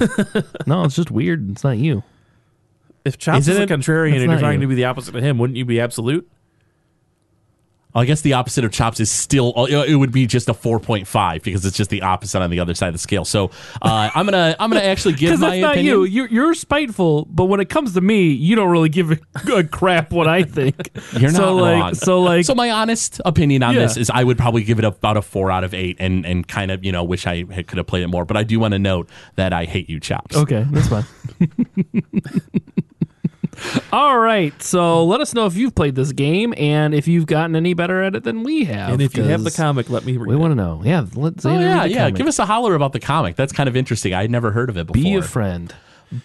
no, 0.67 0.85
it's 0.85 0.97
just 0.97 1.11
weird. 1.11 1.51
It's 1.53 1.65
not 1.65 1.79
you. 1.79 2.03
If 3.05 3.17
Chops 3.17 3.41
Isn't 3.49 3.55
is 3.55 3.59
a 3.61 3.63
it? 3.63 3.69
contrarian 3.71 4.11
That's 4.11 4.23
and 4.23 4.23
you're 4.23 4.33
not 4.33 4.41
trying 4.41 4.61
you. 4.61 4.67
to 4.67 4.69
be 4.69 4.75
the 4.75 4.85
opposite 4.87 5.15
of 5.17 5.23
him, 5.23 5.39
wouldn't 5.39 5.57
you 5.57 5.65
be 5.65 5.81
absolute? 5.81 6.29
I 7.95 8.05
guess 8.07 8.23
the 8.23 8.33
opposite 8.33 8.65
of 8.65 8.73
Chops 8.73 9.01
is 9.01 9.11
still, 9.11 9.53
uh, 9.57 9.65
it 9.67 9.97
would 9.97 10.13
be 10.13 10.27
just 10.27 10.49
a 10.49 10.55
4.5 10.55 11.43
because 11.43 11.65
it's 11.67 11.77
just 11.77 11.91
the 11.91 12.03
opposite 12.03 12.41
on 12.41 12.49
the 12.51 12.59
other 12.61 12.75
side 12.75 12.89
of 12.89 12.95
the 12.95 12.99
scale. 12.99 13.25
So 13.25 13.51
uh, 13.83 14.11
I'm 14.15 14.27
going 14.27 14.33
to 14.33 14.57
I'm 14.59 14.71
gonna 14.71 14.83
actually 14.85 15.15
give 15.15 15.39
my 15.41 15.51
that's 15.51 15.61
not 15.61 15.73
opinion. 15.73 15.95
you. 15.95 16.05
You're, 16.05 16.29
you're 16.29 16.55
spiteful, 16.55 17.27
but 17.31 17.45
when 17.47 17.61
it 17.61 17.69
comes 17.69 17.93
to 17.95 18.01
me, 18.01 18.31
you 18.31 18.57
don't 18.57 18.71
really 18.71 18.89
give 18.89 19.11
a, 19.13 19.65
crap 19.71 20.11
what 20.11 20.27
I 20.27 20.43
think. 20.43 20.91
You're 21.19 21.31
so 21.31 21.57
not 21.57 21.63
like. 21.63 21.95
So 21.97 22.21
like, 22.23 22.45
so 22.47 22.55
my 22.55 22.71
honest 22.71 23.21
opinion 23.25 23.63
on 23.63 23.75
Yeah. 23.75 23.81
this 23.83 23.97
is 23.97 24.11
I 24.11 24.25
would 24.25 24.39
probably 24.39 24.65
give 24.65 24.79
it 24.79 24.85
about 24.85 25.17
a 25.17 25.23
four 25.23 25.51
out 25.51 25.65
of 25.65 25.75
eight, 25.75 25.97
and 26.01 26.25
and 26.25 26.47
kind 26.49 26.71
of 26.71 26.85
you 26.85 26.93
know 26.93 27.05
wish 27.05 27.27
I 27.27 27.45
could 27.45 27.77
have 27.77 27.87
played 27.87 28.03
it 28.05 28.09
more. 28.09 28.25
But 28.25 28.37
I 28.39 28.43
do 28.43 28.59
want 28.59 28.73
to 28.73 28.79
note 28.79 29.09
that 29.37 29.53
I 29.53 29.65
hate 29.67 29.91
you, 29.91 30.01
Chops. 30.01 30.37
okay, 30.37 30.65
that's 30.71 30.89
fine. 30.89 31.05
All 33.93 34.19
right, 34.19 34.61
so 34.63 35.05
let 35.05 35.21
us 35.21 35.35
know 35.35 35.47
if 35.47 35.57
you've 35.57 35.75
played 35.75 35.95
this 35.95 36.13
game 36.13 36.55
and 36.57 36.95
if 36.95 37.07
you've 37.07 37.27
gotten 37.27 37.55
any 37.55 37.75
better 37.75 38.03
at 38.03 38.15
it 38.15 38.25
than 38.25 38.43
we 38.43 38.65
have. 38.65 38.93
And 38.95 39.03
if 39.03 39.17
you 39.17 39.23
have 39.25 39.45
the 39.45 39.51
comic, 39.51 39.91
let 39.91 40.05
me 40.05 40.17
read 40.17 40.29
we 40.29 40.35
it. 40.35 40.39
want 40.39 40.53
to 40.53 40.55
know. 40.57 40.81
Yeah, 40.85 41.07
let 41.15 41.45
Oh 41.45 41.59
yeah, 41.59 41.85
yeah. 41.85 42.05
comic. 42.05 42.15
Give 42.17 42.27
us 42.27 42.39
a 42.39 42.47
holler 42.47 42.75
about 42.75 42.93
the 42.93 43.01
comic. 43.01 43.37
That's 43.37 43.53
kind 43.53 43.69
of 43.69 43.77
interesting. 43.77 44.15
I'd 44.15 44.31
never 44.31 44.51
heard 44.53 44.69
of 44.71 44.77
it 44.77 44.87
before. 44.87 45.03
be 45.03 45.15
a 45.15 45.23
friend. 45.23 45.75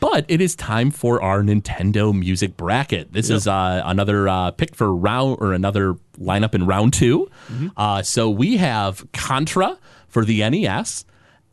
But 0.01 0.25
it 0.27 0.41
is 0.41 0.53
time 0.53 0.91
for 0.91 1.21
our 1.21 1.41
Nintendo 1.41 2.13
Music 2.13 2.57
Bracket. 2.57 3.13
This 3.13 3.29
is 3.29 3.47
uh, 3.47 3.81
another 3.85 4.27
uh, 4.27 4.51
pick 4.51 4.75
for 4.75 4.93
round 4.93 5.37
or 5.39 5.53
another 5.53 5.93
lineup 6.19 6.53
in 6.53 6.65
round 6.65 6.91
2 6.93 7.29
Uh, 7.77 8.01
so 8.01 8.29
we 8.29 8.57
have 8.57 9.09
Contra 9.13 9.77
for 10.09 10.25
the 10.25 10.39
NES, 10.49 11.05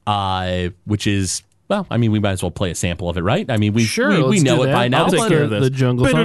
uh, 0.09 0.70
which 0.85 1.07
is 1.07 1.43
well, 1.68 1.86
I 1.90 1.96
mean, 1.96 2.12
we 2.12 2.20
might 2.20 2.32
as 2.32 2.42
well 2.42 2.50
play 2.50 2.70
a 2.70 2.74
sample 2.74 3.08
of 3.08 3.16
it, 3.16 3.22
right? 3.22 3.48
I 3.50 3.56
mean, 3.56 3.72
we 3.72 3.84
Sure, 3.84 4.10
we, 4.10 4.22
we 4.24 4.40
know 4.40 4.62
it 4.64 4.72
by 4.72 4.88
now. 4.88 5.04
I'll 5.04 5.10
take 5.10 5.28
care 5.28 5.42
of 5.44 5.50
this. 5.50 5.64
The 5.64 5.70
jungle 5.70 6.04
song. 6.12 6.20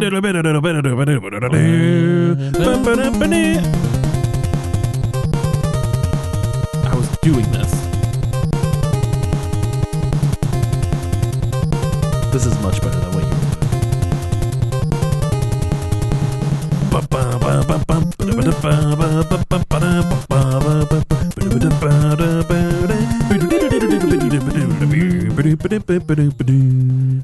I 6.86 6.96
was 6.96 7.08
doing 7.22 7.50
this. 7.52 7.72
This 12.32 12.46
is 12.46 12.60
much 12.62 12.80
better 12.82 13.00
than 13.00 13.12
what 13.14 13.24
you 13.24 13.30
were 13.30 13.36
doing. 13.36 13.70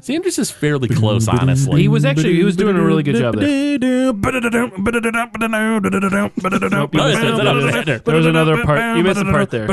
Xander's 0.00 0.38
is 0.38 0.50
fairly 0.50 0.88
close, 0.88 1.26
honestly. 1.28 1.82
He 1.82 1.88
was 1.88 2.04
actually 2.04 2.34
he 2.34 2.44
was 2.44 2.56
doing 2.56 2.76
a 2.76 2.82
really 2.82 3.02
good 3.02 3.16
job 3.16 3.36
there. 3.36 3.78
there. 7.84 7.98
There 7.98 8.16
was 8.16 8.26
another 8.26 8.62
part. 8.64 8.96
You 8.96 9.02
missed 9.02 9.20
a 9.20 9.24
part 9.24 9.50
there. 9.50 9.66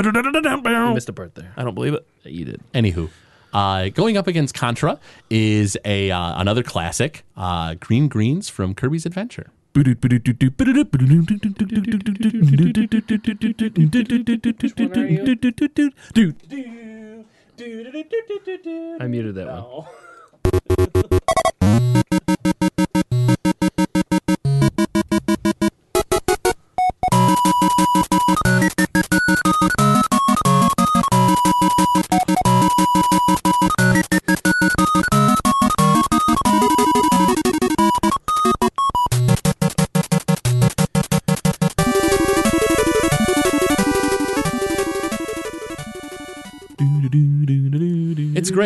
You 0.89 0.93
missed 0.93 1.09
a 1.09 1.13
part 1.13 1.35
there. 1.35 1.53
I 1.57 1.63
don't 1.63 1.75
believe 1.75 1.93
it. 1.93 2.07
You 2.23 2.45
did. 2.45 2.61
Anywho, 2.73 3.09
uh, 3.53 3.89
going 3.89 4.17
up 4.17 4.27
against 4.27 4.55
Contra 4.55 4.99
is 5.29 5.77
a 5.85 6.09
uh, 6.11 6.39
another 6.39 6.63
classic, 6.63 7.23
uh, 7.37 7.75
Green 7.75 8.07
Greens 8.07 8.49
from 8.49 8.73
Kirby's 8.73 9.05
Adventure. 9.05 9.51
I 17.59 19.07
muted 19.07 19.35
that 19.35 19.47
one. 19.47 19.85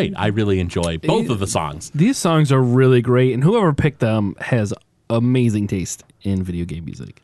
great. 0.06 0.14
I 0.16 0.26
really 0.28 0.60
enjoy 0.60 0.98
both 0.98 1.28
of 1.30 1.38
the 1.38 1.46
songs. 1.46 1.90
These 1.94 2.18
songs 2.18 2.50
are 2.52 2.62
really 2.62 3.00
great, 3.02 3.32
and 3.34 3.42
whoever 3.42 3.72
picked 3.72 4.00
them 4.00 4.34
has 4.40 4.72
amazing 5.10 5.66
taste 5.66 6.04
in 6.22 6.42
video 6.42 6.64
game 6.64 6.84
music. 6.84 7.22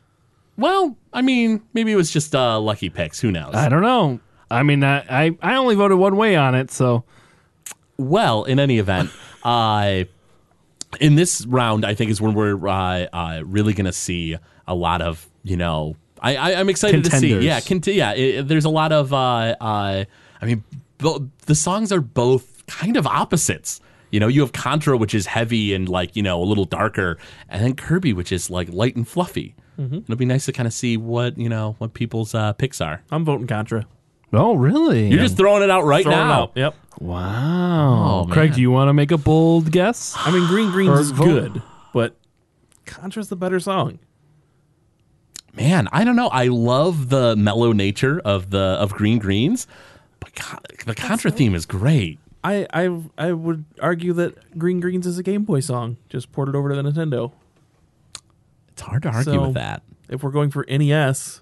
Well, 0.56 0.96
I 1.12 1.22
mean, 1.22 1.62
maybe 1.72 1.92
it 1.92 1.96
was 1.96 2.10
just 2.10 2.34
uh, 2.34 2.58
lucky 2.60 2.88
picks. 2.88 3.20
Who 3.20 3.32
knows? 3.32 3.54
I 3.54 3.68
don't 3.68 3.82
know. 3.82 4.20
I 4.50 4.62
mean, 4.62 4.84
I 4.84 5.26
I, 5.26 5.38
I 5.42 5.54
only 5.56 5.74
voted 5.74 5.98
one 5.98 6.16
way 6.16 6.36
on 6.36 6.54
it, 6.54 6.70
so 6.70 7.04
Well, 7.96 8.44
in 8.44 8.58
any 8.60 8.78
event, 8.78 9.10
uh, 9.44 10.04
in 11.00 11.16
this 11.16 11.44
round, 11.46 11.84
I 11.84 11.94
think 11.94 12.10
is 12.10 12.20
when 12.20 12.34
we're 12.34 12.68
uh, 12.68 13.06
uh, 13.12 13.42
really 13.44 13.72
going 13.72 13.86
to 13.86 13.92
see 13.92 14.36
a 14.66 14.74
lot 14.74 15.02
of 15.02 15.28
you 15.42 15.56
know. 15.56 15.96
I, 16.20 16.36
I 16.36 16.54
I'm 16.60 16.68
excited 16.68 17.04
to 17.04 17.10
see. 17.10 17.36
Yeah, 17.40 17.60
cont- 17.60 17.86
yeah. 17.88 18.12
It, 18.14 18.48
there's 18.48 18.64
a 18.64 18.70
lot 18.70 18.92
of. 18.92 19.12
Uh, 19.12 19.56
uh, 19.60 20.04
I 20.40 20.46
mean, 20.46 20.62
bo- 20.98 21.28
the 21.46 21.54
songs 21.54 21.90
are 21.90 22.00
both 22.00 22.53
kind 22.66 22.96
of 22.96 23.06
opposites. 23.06 23.80
You 24.10 24.20
know, 24.20 24.28
you 24.28 24.42
have 24.42 24.52
Contra, 24.52 24.96
which 24.96 25.14
is 25.14 25.26
heavy 25.26 25.74
and 25.74 25.88
like 25.88 26.14
you 26.16 26.22
know 26.22 26.40
a 26.42 26.44
little 26.44 26.64
darker, 26.66 27.18
and 27.48 27.62
then 27.64 27.74
Kirby, 27.74 28.12
which 28.12 28.30
is 28.32 28.48
like 28.50 28.72
light 28.72 28.94
and 28.96 29.06
fluffy. 29.06 29.54
It'll 29.76 30.14
be 30.14 30.24
nice 30.24 30.44
to 30.44 30.52
kind 30.52 30.68
of 30.68 30.72
see 30.72 30.96
what 30.96 31.36
you 31.36 31.48
know 31.48 31.74
what 31.78 31.94
people's 31.94 32.32
uh, 32.32 32.52
picks 32.52 32.80
are. 32.80 33.02
I'm 33.10 33.24
voting 33.24 33.48
Contra. 33.48 33.86
oh 34.32 34.54
really? 34.54 35.08
You're 35.08 35.18
just 35.18 35.36
throwing 35.36 35.64
it 35.64 35.70
out 35.70 35.84
right 35.84 36.04
Throwing 36.04 36.18
now. 36.18 36.42
out. 36.42 36.52
Yep. 36.54 36.74
wow. 37.00 38.22
Oh, 38.22 38.26
Craig, 38.32 38.50
man. 38.50 38.54
do 38.56 38.62
you 38.62 38.70
want 38.70 38.88
to 38.88 38.92
make 38.94 39.10
a 39.10 39.18
bold 39.18 39.72
guess? 39.72 40.14
I 40.16 40.30
mean, 40.30 40.46
Green 40.46 40.70
Greens 40.70 41.00
is 41.00 41.10
vote. 41.10 41.24
good, 41.24 41.62
but 41.92 42.16
Contra's 42.86 43.28
the 43.30 43.36
better 43.36 43.58
song. 43.58 43.98
Man, 45.56 45.88
I 45.92 46.04
don't 46.04 46.16
know. 46.16 46.28
I 46.28 46.46
love 46.48 47.08
the 47.10 47.36
mellow 47.36 47.72
nature 47.72 48.20
of 48.24 48.50
the 48.50 48.58
of 48.58 48.92
Green 48.92 49.18
Greens, 49.18 49.66
but 50.20 50.34
co- 50.34 50.58
the 50.86 50.94
Contra 50.94 51.30
theme 51.30 51.54
is 51.54 51.64
great. 51.66 52.18
I, 52.44 52.66
I 52.72 53.00
I 53.16 53.32
would 53.32 53.64
argue 53.80 54.12
that 54.12 54.56
Green 54.58 54.78
Greens 54.78 55.06
is 55.06 55.16
a 55.18 55.22
Game 55.22 55.44
Boy 55.44 55.60
song, 55.60 55.96
just 56.10 56.30
ported 56.30 56.54
over 56.54 56.68
to 56.68 56.74
the 56.76 56.82
Nintendo. 56.82 57.32
It's 58.72 58.82
hard 58.82 59.02
to 59.02 59.08
argue 59.08 59.32
So- 59.32 59.42
with 59.46 59.54
that. 59.54 59.82
If 60.06 60.22
we're 60.22 60.30
going 60.32 60.50
for 60.50 60.66
NES, 60.68 61.40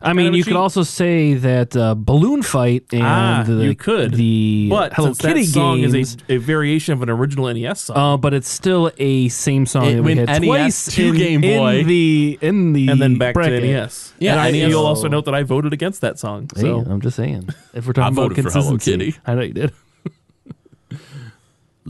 I 0.00 0.14
mean, 0.14 0.32
you 0.32 0.44
could 0.44 0.56
also 0.56 0.82
say 0.82 1.34
that 1.34 1.76
uh, 1.76 1.94
Balloon 1.94 2.42
Fight 2.42 2.84
and 2.92 3.02
ah, 3.02 3.44
the, 3.46 3.64
you 3.64 3.74
could. 3.74 4.14
the 4.14 4.68
but 4.70 4.94
Hello 4.94 5.08
since 5.08 5.18
Kitty 5.20 5.42
that 5.44 5.50
song 5.52 5.80
games. 5.82 5.94
is 5.94 6.16
a, 6.30 6.34
a 6.34 6.36
variation 6.38 6.94
of 6.94 7.02
an 7.02 7.10
original 7.10 7.52
NES 7.52 7.80
song, 7.82 7.96
uh, 7.98 8.16
but 8.16 8.32
it's 8.32 8.48
still 8.48 8.90
a 8.96 9.28
same 9.28 9.66
song 9.66 9.84
It 9.86 9.96
that 9.96 10.02
we 10.02 10.14
went 10.14 10.28
had 10.30 10.40
NES 10.40 10.46
twice 10.48 10.94
to 10.94 11.08
in, 11.08 11.14
Game 11.16 11.40
Boy. 11.42 11.80
in 11.80 11.86
the 11.86 12.38
in 12.40 12.72
the 12.72 12.88
and 12.88 13.02
then 13.02 13.18
back 13.18 13.34
bracket. 13.34 13.60
to 13.60 13.66
NES. 13.66 14.14
Yeah, 14.18 14.32
and 14.32 14.40
I, 14.40 14.50
NES. 14.52 14.70
you'll 14.70 14.86
also 14.86 15.08
note 15.08 15.26
that 15.26 15.34
I 15.34 15.42
voted 15.42 15.74
against 15.74 16.00
that 16.00 16.18
song. 16.18 16.48
Hey, 16.54 16.62
So 16.62 16.78
I'm 16.78 17.02
just 17.02 17.16
saying. 17.16 17.50
If 17.74 17.86
we're 17.86 17.92
talking 17.92 18.04
I 18.04 18.08
about 18.22 18.30
voted 18.36 18.44
for 18.44 18.50
Hello 18.50 18.70
consistency, 18.70 19.12
Kitty. 19.12 19.18
I 19.26 19.34
know 19.34 19.42
you 19.42 19.52
did. 19.52 19.72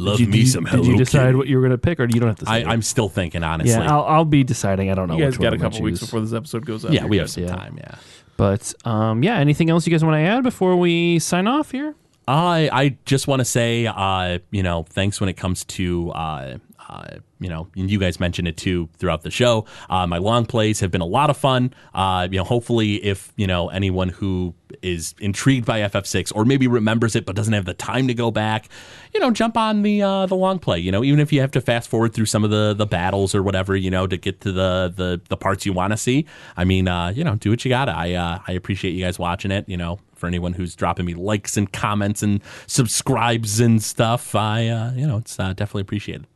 Love 0.02 0.18
Did 0.18 0.26
you, 0.26 0.32
me 0.32 0.38
did, 0.40 0.48
some 0.48 0.64
did 0.64 0.84
you 0.86 0.96
decide 0.96 1.26
Kitty. 1.26 1.36
what 1.36 1.46
you 1.48 1.56
were 1.56 1.62
going 1.62 1.70
to 1.72 1.78
pick, 1.78 2.00
or 2.00 2.04
you 2.04 2.18
don't 2.20 2.28
have 2.28 2.38
to? 2.40 2.46
Say 2.46 2.52
I, 2.52 2.58
it? 2.58 2.66
I'm 2.66 2.82
still 2.82 3.08
thinking 3.08 3.42
honestly. 3.44 3.72
yeah, 3.72 3.90
I'll, 3.92 4.04
I'll 4.04 4.24
be 4.24 4.42
deciding. 4.44 4.90
I 4.90 4.94
don't 4.94 5.08
know. 5.08 5.16
you 5.16 5.24
guys 5.24 5.38
which 5.38 5.42
got 5.42 5.44
one 5.44 5.52
a 5.52 5.54
I'm 5.54 5.60
gonna 5.60 5.70
couple 5.70 5.84
weeks 5.84 6.00
before 6.00 6.20
this 6.20 6.32
episode 6.32 6.66
goes 6.66 6.84
out. 6.84 6.92
yeah, 6.92 7.04
we 7.06 7.18
have 7.18 7.30
some 7.30 7.44
Yeah. 7.44 7.54
time. 7.54 7.76
Yeah. 7.78 7.94
But 8.36 8.74
um, 8.84 9.22
yeah, 9.22 9.36
anything 9.38 9.70
else 9.70 9.86
you 9.86 9.90
guys 9.92 10.02
want 10.04 10.14
to 10.14 10.20
add 10.20 10.42
before 10.42 10.76
we 10.76 11.18
sign 11.18 11.46
off 11.46 11.70
here? 11.70 11.94
I 12.26 12.68
I 12.72 12.96
just 13.04 13.26
want 13.28 13.40
to 13.40 13.44
say, 13.44 13.86
uh, 13.86 14.38
you 14.50 14.62
know, 14.62 14.84
thanks 14.88 15.20
when 15.20 15.28
it 15.28 15.36
comes 15.36 15.64
to, 15.64 16.10
uh, 16.12 16.58
uh, 16.92 17.18
you 17.40 17.48
know, 17.48 17.68
and 17.74 17.90
you 17.90 17.98
guys 17.98 18.20
mentioned 18.20 18.46
it 18.46 18.56
too 18.56 18.88
throughout 18.98 19.22
the 19.22 19.30
show. 19.30 19.64
Uh, 19.88 20.06
my 20.06 20.18
long 20.18 20.44
plays 20.44 20.80
have 20.80 20.90
been 20.90 21.00
a 21.00 21.06
lot 21.06 21.30
of 21.30 21.36
fun. 21.36 21.72
Uh, 21.94 22.28
you 22.30 22.36
know, 22.36 22.44
hopefully, 22.44 22.96
if 22.96 23.32
you 23.36 23.46
know 23.46 23.68
anyone 23.70 24.10
who 24.10 24.54
is 24.82 25.14
intrigued 25.18 25.66
by 25.66 25.80
FF6 25.80 26.32
or 26.34 26.44
maybe 26.44 26.66
remembers 26.66 27.14
it 27.16 27.26
but 27.26 27.36
doesn't 27.36 27.52
have 27.52 27.64
the 27.64 27.74
time 27.74 28.08
to 28.08 28.14
go 28.14 28.30
back, 28.30 28.68
you 29.14 29.20
know, 29.20 29.30
jump 29.30 29.56
on 29.56 29.82
the 29.82 30.02
uh, 30.02 30.26
the 30.26 30.34
long 30.34 30.58
play. 30.58 30.78
You 30.78 30.92
know, 30.92 31.02
even 31.02 31.18
if 31.18 31.32
you 31.32 31.40
have 31.40 31.50
to 31.52 31.60
fast 31.62 31.88
forward 31.88 32.12
through 32.12 32.26
some 32.26 32.44
of 32.44 32.50
the 32.50 32.74
the 32.74 32.86
battles 32.86 33.34
or 33.34 33.42
whatever, 33.42 33.74
you 33.74 33.90
know, 33.90 34.06
to 34.06 34.16
get 34.18 34.42
to 34.42 34.52
the 34.52 34.92
the 34.94 35.20
the 35.28 35.36
parts 35.36 35.64
you 35.64 35.72
want 35.72 35.94
to 35.94 35.96
see. 35.96 36.26
I 36.58 36.64
mean, 36.64 36.88
uh, 36.88 37.08
you 37.08 37.24
know, 37.24 37.36
do 37.36 37.50
what 37.50 37.64
you 37.64 37.70
gotta. 37.70 37.92
I 37.92 38.12
uh, 38.12 38.40
I 38.46 38.52
appreciate 38.52 38.92
you 38.92 39.02
guys 39.02 39.18
watching 39.18 39.50
it. 39.50 39.66
You 39.66 39.78
know, 39.78 39.98
for 40.14 40.26
anyone 40.26 40.52
who's 40.52 40.76
dropping 40.76 41.06
me 41.06 41.14
likes 41.14 41.56
and 41.56 41.72
comments 41.72 42.22
and 42.22 42.42
subscribes 42.66 43.60
and 43.60 43.82
stuff, 43.82 44.34
I 44.34 44.68
uh, 44.68 44.92
you 44.92 45.06
know, 45.06 45.16
it's 45.16 45.40
uh, 45.40 45.54
definitely 45.54 45.82
appreciated. 45.82 46.26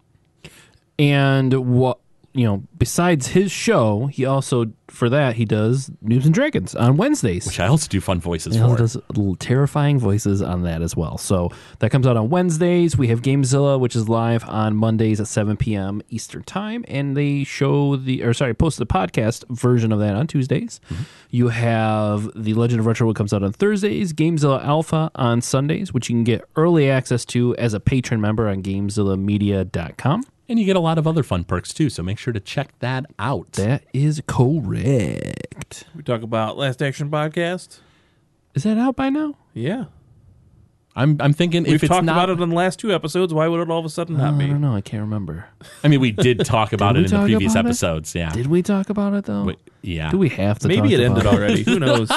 And 0.98 1.52
what 1.52 1.98
you 2.36 2.44
know, 2.44 2.62
besides 2.76 3.28
his 3.28 3.50
show, 3.50 4.06
he 4.08 4.26
also 4.26 4.66
for 4.88 5.08
that 5.08 5.36
he 5.36 5.46
does 5.46 5.90
Noobs 6.04 6.26
and 6.26 6.34
Dragons 6.34 6.74
on 6.74 6.98
Wednesdays. 6.98 7.46
Which 7.46 7.58
I 7.58 7.66
also 7.66 7.88
do 7.88 7.98
fun 7.98 8.20
voices 8.20 8.54
He 8.54 8.60
for. 8.60 8.76
does 8.76 8.94
little 9.08 9.36
terrifying 9.36 9.98
voices 9.98 10.42
on 10.42 10.62
that 10.64 10.82
as 10.82 10.94
well. 10.94 11.16
So 11.16 11.50
that 11.78 11.90
comes 11.90 12.06
out 12.06 12.18
on 12.18 12.28
Wednesdays. 12.28 12.96
We 12.96 13.08
have 13.08 13.22
Gamezilla, 13.22 13.80
which 13.80 13.96
is 13.96 14.06
live 14.06 14.46
on 14.46 14.76
Mondays 14.76 15.18
at 15.18 15.28
7 15.28 15.56
p.m. 15.56 16.02
Eastern 16.10 16.42
Time, 16.42 16.84
and 16.88 17.16
they 17.16 17.42
show 17.42 17.96
the 17.96 18.22
or 18.22 18.34
sorry, 18.34 18.52
post 18.52 18.78
the 18.78 18.86
podcast 18.86 19.44
version 19.48 19.90
of 19.90 19.98
that 20.00 20.14
on 20.14 20.26
Tuesdays. 20.26 20.78
Mm-hmm. 20.90 21.02
You 21.30 21.48
have 21.48 22.30
the 22.36 22.52
Legend 22.52 22.80
of 22.80 22.86
Retro, 22.86 23.08
which 23.08 23.16
comes 23.16 23.32
out 23.32 23.42
on 23.42 23.52
Thursdays. 23.54 24.12
Gamezilla 24.12 24.62
Alpha 24.62 25.10
on 25.14 25.40
Sundays, 25.40 25.94
which 25.94 26.10
you 26.10 26.14
can 26.14 26.24
get 26.24 26.44
early 26.54 26.90
access 26.90 27.24
to 27.26 27.56
as 27.56 27.72
a 27.72 27.80
patron 27.80 28.20
member 28.20 28.46
on 28.46 28.62
GamezillaMedia.com. 28.62 30.22
And 30.48 30.58
you 30.60 30.64
get 30.64 30.76
a 30.76 30.80
lot 30.80 30.96
of 30.96 31.06
other 31.06 31.22
fun 31.24 31.42
perks 31.44 31.74
too, 31.74 31.90
so 31.90 32.02
make 32.02 32.18
sure 32.18 32.32
to 32.32 32.38
check 32.38 32.78
that 32.78 33.06
out. 33.18 33.52
That 33.52 33.84
is 33.92 34.22
correct. 34.26 35.84
We 35.94 36.02
talk 36.04 36.22
about 36.22 36.56
Last 36.56 36.80
Action 36.82 37.10
Podcast. 37.10 37.80
Is 38.54 38.62
that 38.62 38.78
out 38.78 38.94
by 38.94 39.10
now? 39.10 39.34
Yeah. 39.54 39.86
I'm 40.98 41.18
I'm 41.20 41.32
thinking 41.34 41.64
We've 41.64 41.74
if 41.74 41.82
it's 41.84 41.88
talked 41.90 42.04
not. 42.06 42.12
about 42.12 42.30
it 42.30 42.40
in 42.42 42.48
the 42.48 42.54
last 42.54 42.78
two 42.78 42.92
episodes. 42.92 43.32
Why 43.34 43.46
would 43.48 43.60
it 43.60 43.70
all 43.70 43.78
of 43.78 43.84
a 43.84 43.88
sudden 43.90 44.16
not 44.16 44.32
I 44.34 44.38
be? 44.38 44.46
don't 44.46 44.62
know. 44.62 44.74
I 44.74 44.80
can't 44.80 45.02
remember. 45.02 45.46
I 45.84 45.88
mean, 45.88 46.00
we 46.00 46.10
did 46.10 46.42
talk 46.46 46.72
about 46.72 46.94
we 46.94 47.00
it 47.02 47.04
in 47.04 47.10
the 47.10 47.16
talk 47.18 47.26
previous 47.26 47.52
about 47.52 47.64
it? 47.66 47.68
episodes. 47.68 48.14
Yeah. 48.14 48.30
Did 48.32 48.46
we 48.46 48.62
talk 48.62 48.88
about 48.88 49.12
it 49.12 49.26
though? 49.26 49.44
Wait, 49.44 49.58
yeah. 49.82 50.10
Do 50.10 50.16
we 50.16 50.30
have 50.30 50.58
to? 50.60 50.68
Maybe 50.68 50.88
talk 50.90 50.98
it 50.98 51.00
ended 51.04 51.22
about 51.26 51.34
already. 51.34 51.62
Who 51.64 51.78
knows? 51.80 52.10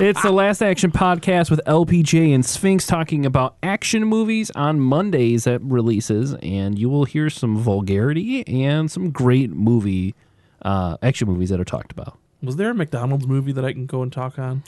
It's 0.00 0.22
the 0.22 0.30
Last 0.30 0.62
Action 0.62 0.92
Podcast 0.92 1.50
with 1.50 1.60
LPJ 1.66 2.32
and 2.32 2.46
Sphinx 2.46 2.86
talking 2.86 3.26
about 3.26 3.56
action 3.62 4.04
movies 4.04 4.52
on 4.54 4.78
Mondays 4.78 5.46
at 5.48 5.60
releases, 5.62 6.34
and 6.34 6.78
you 6.78 6.88
will 6.88 7.04
hear 7.04 7.28
some 7.28 7.56
vulgarity 7.58 8.46
and 8.46 8.88
some 8.88 9.10
great 9.10 9.50
movie 9.50 10.14
uh, 10.62 10.96
action 11.02 11.26
movies 11.26 11.48
that 11.50 11.58
are 11.58 11.64
talked 11.64 11.90
about. 11.90 12.16
Was 12.40 12.54
there 12.56 12.70
a 12.70 12.74
McDonald's 12.74 13.26
movie 13.26 13.50
that 13.52 13.64
I 13.64 13.72
can 13.72 13.86
go 13.86 14.00
and 14.02 14.12
talk 14.12 14.38
on? 14.38 14.62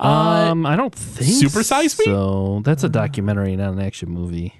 Um, 0.00 0.64
I 0.66 0.76
don't 0.76 0.94
think 0.94 1.30
Super 1.50 1.62
Size 1.62 1.98
Me? 1.98 2.04
So 2.04 2.62
that's 2.64 2.84
a 2.84 2.88
documentary, 2.88 3.56
not 3.56 3.72
an 3.72 3.80
action 3.80 4.10
movie. 4.10 4.54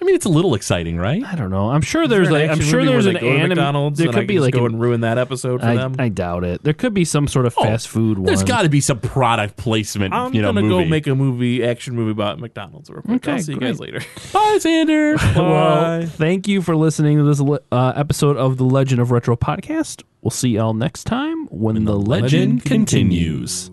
I 0.00 0.04
mean, 0.04 0.16
it's 0.16 0.26
a 0.26 0.30
little 0.30 0.54
exciting, 0.54 0.98
right? 0.98 1.24
I 1.24 1.34
don't 1.34 1.48
know. 1.48 1.70
I'm 1.70 1.80
sure 1.80 2.06
there's 2.06 2.26
Is 2.26 2.28
there 2.28 2.40
like 2.40 2.44
an 2.44 2.50
I'm 2.50 2.58
action 2.58 2.70
sure 2.70 2.80
movie 2.80 2.92
there's 2.92 3.06
an 3.06 3.14
they 3.14 3.20
go 3.20 3.30
anime. 3.30 3.48
McDonald's 3.48 3.98
There 3.98 4.08
and 4.08 4.14
I 4.14 4.20
could 4.20 4.20
can 4.22 4.26
be 4.26 4.34
just 4.34 4.44
like 4.44 4.52
go 4.52 4.66
an- 4.66 4.72
and 4.72 4.80
ruin 4.82 5.00
that 5.00 5.16
episode 5.16 5.62
for 5.62 5.66
I, 5.66 5.76
them. 5.76 5.96
I 5.98 6.10
doubt 6.10 6.44
it. 6.44 6.62
There 6.62 6.74
could 6.74 6.92
be 6.92 7.06
some 7.06 7.26
sort 7.26 7.46
of 7.46 7.54
fast 7.54 7.88
food 7.88 8.18
one. 8.18 8.26
There's 8.26 8.42
got 8.42 8.62
to 8.62 8.68
be 8.68 8.82
some 8.82 8.98
product 9.00 9.56
placement. 9.56 10.12
I'm 10.12 10.34
you 10.34 10.42
know, 10.42 10.48
gonna 10.48 10.60
movie. 10.60 10.84
go 10.84 10.90
make 10.90 11.06
a 11.06 11.14
movie, 11.14 11.64
action 11.64 11.94
movie 11.94 12.10
about 12.10 12.38
McDonald's. 12.38 12.90
Real 12.90 13.00
quick. 13.00 13.16
Okay, 13.16 13.32
I'll 13.32 13.38
see 13.38 13.52
you 13.54 13.60
guys 13.60 13.80
later. 13.80 14.00
Bye, 14.32 14.58
Xander. 14.60 15.16
well, 15.36 16.00
Bye. 16.00 16.04
thank 16.04 16.48
you 16.48 16.60
for 16.60 16.76
listening 16.76 17.16
to 17.16 17.24
this 17.24 17.40
uh, 17.72 17.92
episode 17.96 18.36
of 18.36 18.58
the 18.58 18.64
Legend 18.64 19.00
of 19.00 19.10
Retro 19.10 19.36
podcast. 19.36 20.02
We'll 20.20 20.32
see 20.32 20.50
y'all 20.50 20.74
next 20.74 21.04
time 21.04 21.46
when, 21.46 21.82
the, 21.84 21.96
legend, 21.96 22.22
legend 22.22 22.64
continues. 22.66 23.70